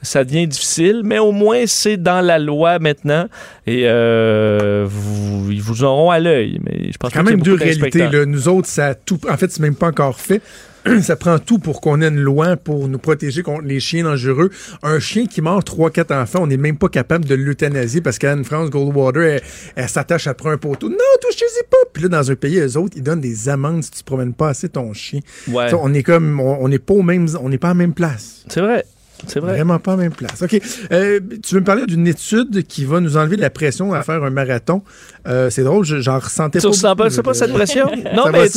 [0.03, 3.27] ça devient difficile, mais au moins, c'est dans la loi maintenant,
[3.67, 6.61] et euh, vous, ils vous auront à l'œil.
[6.65, 8.09] Mais je pense quand même deux réalités.
[8.27, 9.19] Nous autres, ça tout.
[9.29, 10.41] En fait, c'est même pas encore fait.
[11.03, 14.51] ça prend tout pour qu'on ait une loi pour nous protéger contre les chiens dangereux.
[14.83, 18.45] Un chien qui mord 3-4 enfants, on n'est même pas capable de l'euthanasier parce qu'Anne
[18.45, 19.41] France Goldwater,
[19.77, 20.89] elle, s'attache après un poteau.
[20.89, 21.77] Non, touchez-y pas.
[21.93, 24.49] Puis là, dans un pays, eux autres, ils donnent des amendes si tu promènes pas
[24.49, 25.21] assez ton chien.
[25.49, 28.45] on est comme, on n'est pas au même, on n'est pas à la même place.
[28.49, 28.85] C'est vrai.
[29.27, 29.53] C'est vrai.
[29.55, 30.43] Vraiment pas en même place.
[30.43, 30.61] OK.
[30.93, 34.03] Euh, tu veux me parler d'une étude qui va nous enlever de la pression à
[34.03, 34.83] faire un marathon?
[35.27, 36.73] Euh, c'est drôle, j'en ressentais tu pas.
[36.73, 37.87] Tu ressens pas, cette pression?
[38.15, 38.49] non, mais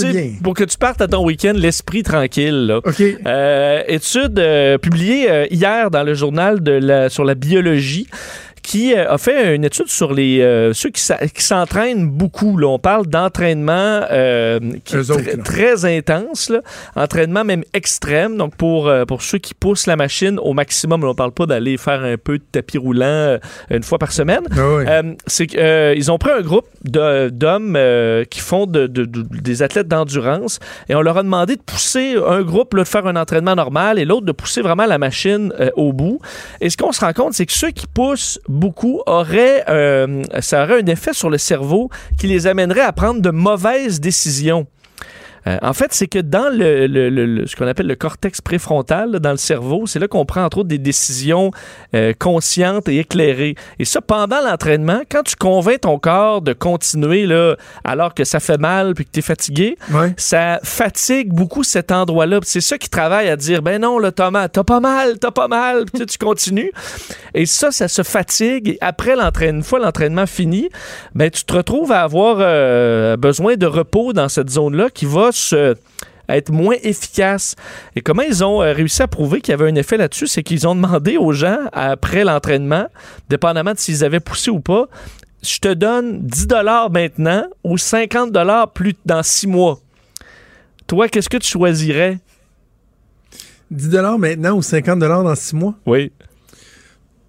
[0.44, 2.68] pour que tu partes à ton week-end, l'esprit tranquille.
[2.68, 2.78] Là.
[2.78, 3.02] OK.
[3.02, 4.42] Euh, étude
[4.82, 8.08] publiée hier dans le journal de la, sur la biologie
[8.66, 12.58] qui euh, a fait une étude sur les euh, ceux qui s'entraînent beaucoup.
[12.58, 12.68] Là.
[12.68, 14.60] On parle d'entraînement euh,
[15.44, 16.62] très intense, là.
[16.96, 18.38] entraînement même extrême.
[18.38, 21.78] Donc pour, pour ceux qui poussent la machine au maximum, on ne parle pas d'aller
[21.78, 23.38] faire un peu de tapis roulant
[23.70, 24.44] une fois par semaine.
[24.58, 27.78] Ah c'est qu'ils ont pris un groupe d'hommes
[28.30, 30.60] qui font de, des athlètes d'endurance
[30.90, 34.00] et on leur a demandé de pousser un groupe là, de faire un entraînement normal
[34.00, 36.20] et l'autre de pousser vraiment la machine au bout.
[36.62, 40.64] Et ce qu'on se rend compte, c'est que ceux qui poussent beaucoup auraient, euh, ça
[40.64, 44.66] aurait un effet sur le cerveau qui les amènerait à prendre de mauvaises décisions.
[45.48, 48.42] Euh, en fait, c'est que dans le, le- le- le- ce qu'on appelle le cortex
[48.42, 51.52] préfrontal, là, dans le cerveau, c'est là qu'on prend entre autres des décisions
[51.94, 53.56] euh, conscientes et éclairées.
[53.80, 58.40] Et ça, pendant l'entraînement, quand tu convaincs ton corps de continuer là, alors que ça
[58.40, 59.78] fait mal puis que tu es fatigué,
[60.18, 62.40] ça fatigue beaucoup cet endroit-là.
[62.44, 65.48] C'est ça qui travaille à dire, ben non, là, Thomas, t'as pas mal, t'as pas
[65.48, 66.72] mal, puis tu sais, tu continues.
[67.34, 68.70] Et ça, ça se fatigue.
[68.70, 70.70] Et après l'entraînement, une fois l'entraînement fini,
[71.14, 75.32] ben tu te retrouves à avoir euh, besoin de repos dans cette zone-là qui va
[75.36, 75.76] se
[76.30, 77.56] être moins efficace.
[77.96, 80.44] Et comment ils ont euh, réussi à prouver qu'il y avait un effet là-dessus, c'est
[80.44, 82.88] qu'ils ont demandé aux gens, après l'entraînement,
[83.30, 84.88] dépendamment de s'ils avaient poussé ou pas,
[85.44, 89.80] je te donne 10 dollars maintenant ou 50 dollars plus dans 6 mois.
[90.88, 92.20] Toi, qu'est-ce que tu choisirais?
[93.72, 93.90] 10
[94.20, 95.76] maintenant ou 50 dans 6 mois?
[95.86, 96.12] Oui.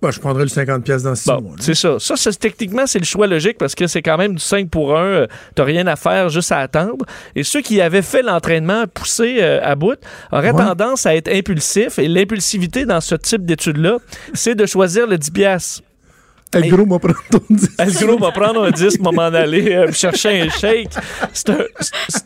[0.02, 1.56] Bah, je prendrais le 50 pièces dans 6 Bon, mois.
[1.58, 1.96] c'est ça.
[1.98, 4.96] Ça, c'est- techniquement, c'est le choix logique parce que c'est quand même du 5 pour
[4.96, 5.26] 1.
[5.54, 7.06] T'as rien à faire, juste à attendre.
[7.34, 9.98] Et ceux qui avaient fait l'entraînement poussé euh, à bout
[10.30, 10.64] auraient Ouais.
[10.64, 11.98] tendance à être impulsifs.
[11.98, 13.96] Et l'impulsivité dans ce type d'étude-là,
[14.34, 15.82] c'est de choisir le 10 piastres.
[16.54, 17.68] El gros m'a prendre ton 10.
[17.78, 20.90] El gros m'a prendre un 10, m'a m'en aller euh, chercher un shake.
[21.32, 21.58] C'est un,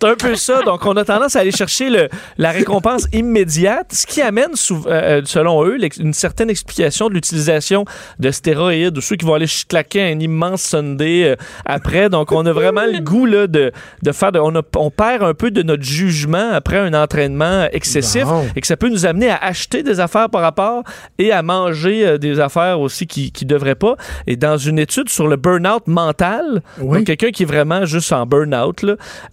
[0.09, 0.62] un peu ça.
[0.62, 4.84] Donc, on a tendance à aller chercher le, la récompense immédiate, ce qui amène, sou-
[4.86, 7.84] euh, selon eux, une certaine explication de l'utilisation
[8.18, 12.09] de stéroïdes ou ceux qui vont aller claquer un immense Sunday euh, après.
[12.10, 13.72] Donc, on a vraiment le goût là, de,
[14.02, 14.32] de faire...
[14.32, 18.24] De, on, a- on perd un peu de notre jugement après un entraînement excessif
[18.55, 20.84] et que ça peut nous amener à acheter des affaires par rapport
[21.18, 23.97] et à manger euh, des affaires aussi qui ne devraient pas.
[24.26, 26.98] Et dans une étude sur le burn-out mental, Oui.
[26.98, 28.84] donc quelqu'un qui est vraiment juste en burn-out,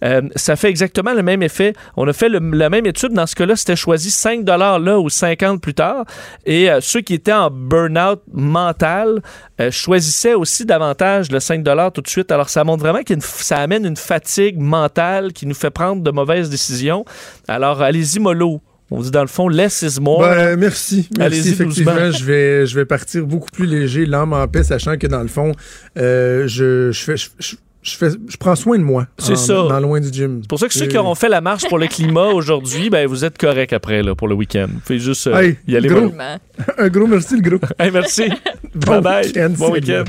[0.04, 1.72] euh, ça fait exactement le même effet.
[1.96, 3.12] On a fait le- la même étude.
[3.12, 6.04] Dans ce cas-là, c'était choisi 5 là ou 50 plus tard.
[6.46, 9.22] Et euh, ceux qui étaient en burn-out mental
[9.60, 11.64] euh, choisissaient aussi davantage le 5
[11.94, 12.30] tout de suite.
[12.32, 16.10] Alors, ça montre vraiment que ça amène une fatigue mentale qui nous fait prendre de
[16.10, 17.04] mauvaises décisions.
[17.48, 18.60] Alors, allez-y, mollo.
[18.90, 20.20] On dit dans le fond, less is more.
[20.20, 21.08] Ben, merci.
[21.18, 21.22] Merci.
[21.22, 25.06] Allez-y Effectivement, je vais, je vais partir beaucoup plus léger, l'âme en paix, sachant que
[25.06, 25.52] dans le fond,
[25.98, 29.06] euh, je, je, fais, je, je- je fais, je prends soin de moi.
[29.18, 29.54] C'est ça.
[29.54, 30.40] Dans loin du gym.
[30.42, 33.06] C'est pour ça que ceux qui auront fait la marche pour le climat aujourd'hui, ben
[33.06, 34.66] vous êtes corrects après là, pour le week-end.
[34.84, 35.88] Faites juste euh, Hey, y aller.
[35.88, 36.12] gros.
[36.78, 37.66] Un gros merci, le groupe.
[37.78, 38.28] Hey, merci.
[38.74, 39.26] Bon bye bye.
[39.26, 40.04] week-end, Bon week-end.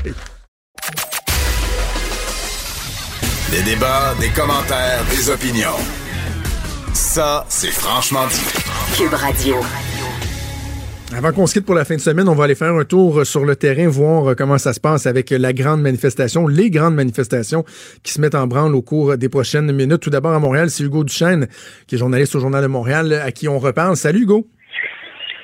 [3.50, 5.76] Des débats, des commentaires, des opinions.
[6.92, 8.69] Ça, c'est franchement dit.
[8.96, 9.56] Cube Radio.
[11.16, 13.24] Avant qu'on se quitte pour la fin de semaine, on va aller faire un tour
[13.26, 16.94] sur le terrain, voir euh, comment ça se passe avec la grande manifestation, les grandes
[16.94, 17.64] manifestations
[18.02, 20.00] qui se mettent en branle au cours des prochaines minutes.
[20.00, 21.46] Tout d'abord à Montréal, c'est Hugo Duchesne,
[21.86, 23.96] qui est journaliste au Journal de Montréal, à qui on reparle.
[23.96, 24.46] Salut Hugo.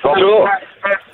[0.02, 0.48] Bonjour.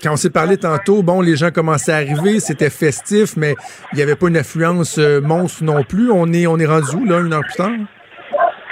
[0.03, 3.55] Quand on s'est parlé tantôt, bon, les gens commençaient à arriver, c'était festif, mais
[3.93, 6.11] il n'y avait pas une affluence euh, monstre non plus.
[6.11, 7.71] On est, on est rendu où, là, une heure plus tard?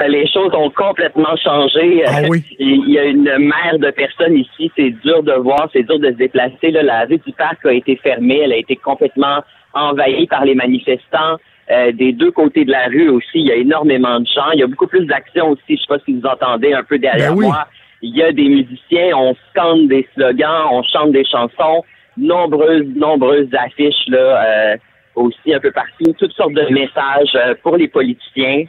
[0.09, 2.05] Les choses ont complètement changé.
[2.07, 2.43] Ah oui?
[2.59, 4.71] Il y a une mer de personnes ici.
[4.77, 6.71] C'est dur de voir, c'est dur de se déplacer.
[6.71, 8.41] Là, la rue du parc a été fermée.
[8.45, 9.43] Elle a été complètement
[9.75, 11.37] envahie par les manifestants.
[11.71, 14.51] Euh, des deux côtés de la rue aussi, il y a énormément de gens.
[14.55, 15.77] Il y a beaucoup plus d'actions aussi.
[15.77, 17.47] Je sais pas si vous entendez un peu derrière Ben oui.
[17.47, 17.67] moi.
[18.03, 21.85] Il y a des musiciens, on scande des slogans, on chante des chansons,
[22.17, 24.77] nombreuses, nombreuses affiches là, euh,
[25.15, 28.65] aussi un peu partout, toutes sortes de messages euh, pour les politiciens.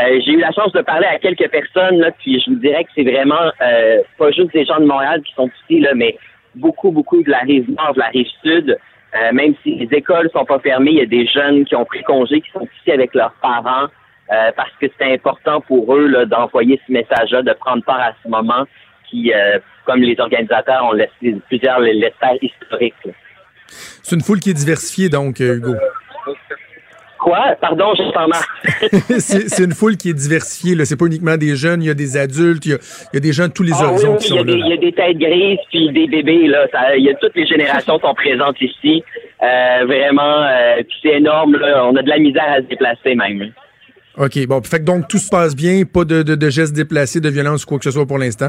[0.00, 2.84] Euh, j'ai eu la chance de parler à quelques personnes, là, puis je vous dirais
[2.84, 6.16] que c'est vraiment euh, pas juste des gens de Montréal qui sont ici, là, mais
[6.54, 8.78] beaucoup, beaucoup de la rive nord, de la rive sud.
[9.14, 11.84] Euh, même si les écoles sont pas fermées, il y a des jeunes qui ont
[11.84, 13.88] pris congé, qui sont ici avec leurs parents,
[14.32, 18.12] euh, parce que c'est important pour eux là, d'envoyer ce message-là, de prendre part à
[18.22, 18.64] ce moment
[19.10, 22.94] qui, euh, comme les organisateurs ont laissé plusieurs l'espèrent historique.
[23.04, 23.12] là.
[23.66, 25.74] C'est une foule qui est diversifiée, donc, Hugo.
[27.22, 27.54] Quoi?
[27.60, 28.40] Pardon, j'entends mal.
[29.18, 30.74] c'est c'est une foule qui est diversifiée.
[30.74, 30.84] là.
[30.86, 32.78] C'est pas uniquement des jeunes, il y a des adultes, il y a,
[33.12, 34.42] il y a des gens de tous les Ah horizons oui, qui il y, sont
[34.42, 34.74] a des, il y là.
[34.74, 36.66] a des têtes grises puis des bébés là.
[36.72, 39.02] Ça- il y a toutes les générations sont présentes ici.
[39.42, 41.84] Euh, vraiment, euh, c'est énorme là.
[41.86, 43.52] On a de la misère à se déplacer même.
[44.16, 47.20] OK, bon, fait que donc tout se passe bien, pas de, de, de gestes déplacés,
[47.20, 48.48] de violence ou quoi que ce soit pour l'instant?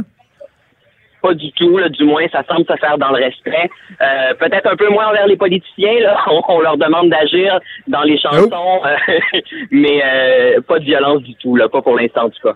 [1.22, 3.70] Pas du tout, là, du moins, ça semble se faire dans le respect.
[4.02, 6.18] Euh, Peut-être un peu moins envers les politiciens, là.
[6.32, 9.40] On, on leur demande d'agir dans les chansons, euh,
[9.72, 12.56] mais euh, pas de violence du tout, là, pas pour l'instant en tout cas.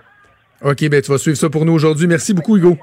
[0.64, 2.08] OK, ben tu vas suivre ça pour nous aujourd'hui.
[2.08, 2.78] Merci beaucoup, Hugo.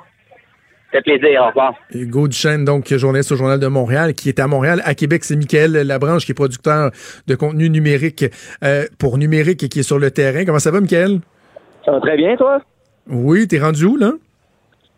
[0.92, 1.74] Ça fait plaisir, au revoir.
[1.94, 4.82] Hugo Duchesne, donc journaliste au Journal de Montréal, qui est à Montréal.
[4.84, 6.90] À Québec, c'est Michael Labranche, qui est producteur
[7.26, 8.26] de contenu numérique
[8.62, 10.44] euh, pour Numérique et qui est sur le terrain.
[10.44, 11.20] Comment ça va, Michael?
[11.84, 12.60] Ça va très bien, toi?
[13.08, 14.12] Oui, t'es rendu où, là?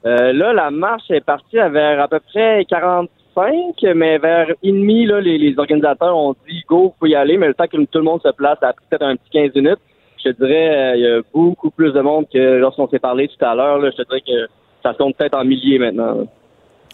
[0.06, 4.72] Euh, là, la marche est partie à vers à peu près 45, mais vers et
[4.72, 7.76] demi, là, les, les organisateurs ont dit go, faut y aller, mais le temps que
[7.76, 9.80] tout le monde se place, ça a pris peut-être un petit 15 minutes.
[10.22, 13.44] Je te dirais, il y a beaucoup plus de monde que lorsqu'on s'est parlé tout
[13.44, 13.80] à l'heure.
[13.82, 14.46] Je te dirais que
[14.82, 16.26] ça compte peut-être en milliers maintenant.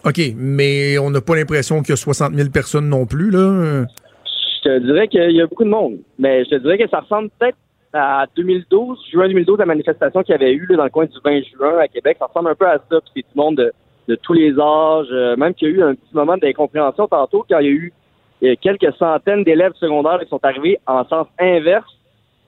[0.03, 3.85] OK, mais on n'a pas l'impression qu'il y a 60 000 personnes non plus, là.
[4.63, 7.01] Je te dirais qu'il y a beaucoup de monde, mais je te dirais que ça
[7.01, 7.57] ressemble peut-être
[7.93, 11.17] à 2012, juin 2012, la manifestation qu'il y avait eu là, dans le coin du
[11.23, 12.17] 20 juin à Québec.
[12.19, 13.73] Ça ressemble un peu à ça, puis c'est tout le monde de,
[14.07, 17.45] de tous les âges, euh, même qu'il y a eu un petit moment d'incompréhension tantôt
[17.49, 17.93] quand il y a eu
[18.43, 21.97] euh, quelques centaines d'élèves secondaires qui sont arrivés en sens inverse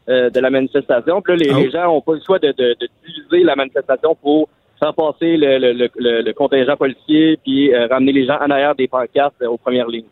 [0.10, 1.22] euh, de la manifestation.
[1.22, 4.16] Puis là, les, les gens n'ont pas le choix de, de, de, diviser la manifestation
[4.16, 4.50] pour
[4.80, 8.88] faire passer le, le, le, le contingent policier puis ramener les gens en arrière des
[8.88, 10.06] pancartes aux premières lignes.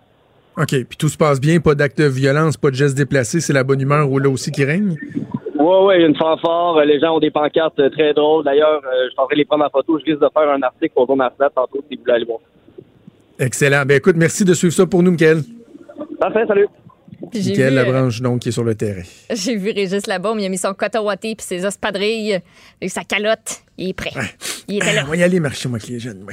[0.58, 0.68] OK.
[0.68, 3.64] Puis tout se passe bien, pas d'actes de violence, pas de gestes déplacés, c'est la
[3.64, 4.98] bonne humeur ou là aussi qui règne?
[5.60, 6.84] Oui, oui, il y a une fanfare.
[6.86, 8.44] Les gens ont des pancartes très drôles.
[8.44, 10.00] D'ailleurs, je suis en train de les prendre en photo.
[10.00, 12.40] Je risque de faire un article pour ma flat tantôt si vous voulez aller voir.
[13.40, 13.84] Excellent.
[13.86, 15.44] Ben écoute, merci de suivre ça pour nous, Michael.
[16.20, 16.68] Parfait, salut.
[17.34, 19.04] Michael Labranche, donc, qui est sur le terrain.
[19.32, 22.40] J'ai vu Régis Labaume, il a mis son coton puis ses espadrilles
[22.82, 23.64] et sa calotte.
[23.78, 24.12] Il est prêt.
[24.68, 25.04] Il était là.
[25.06, 26.24] On va y aller marcher, moi, avec les jeunes.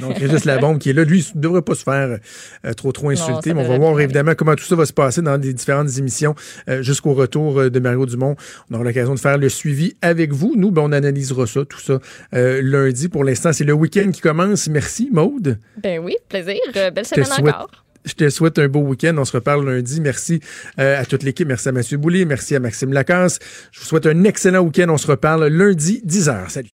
[0.00, 2.18] Donc, Régis Labaume, qui est là, lui, ne devrait pas se faire
[2.64, 3.52] euh, trop, trop insulter.
[3.52, 6.34] mais on va voir, évidemment, comment tout ça va se passer dans les différentes émissions
[6.68, 8.36] euh, jusqu'au retour euh, de Mario Dumont.
[8.70, 10.54] On aura l'occasion de faire le suivi avec vous.
[10.56, 11.98] Nous, ben, on analysera ça, tout ça,
[12.32, 13.08] lundi.
[13.08, 14.68] Pour l'instant, c'est le week-end qui commence.
[14.68, 15.58] Merci, Maude.
[15.82, 16.56] Ben oui, plaisir.
[16.74, 17.83] belle semaine encore.
[18.04, 19.14] Je te souhaite un beau week-end.
[19.18, 20.00] On se reparle lundi.
[20.00, 20.40] Merci
[20.78, 21.48] euh, à toute l'équipe.
[21.48, 22.24] Merci à Mathieu Boulay.
[22.24, 23.38] Merci à Maxime Lacasse.
[23.72, 24.86] Je vous souhaite un excellent week-end.
[24.88, 26.50] On se reparle lundi, 10h.
[26.50, 26.70] Salut.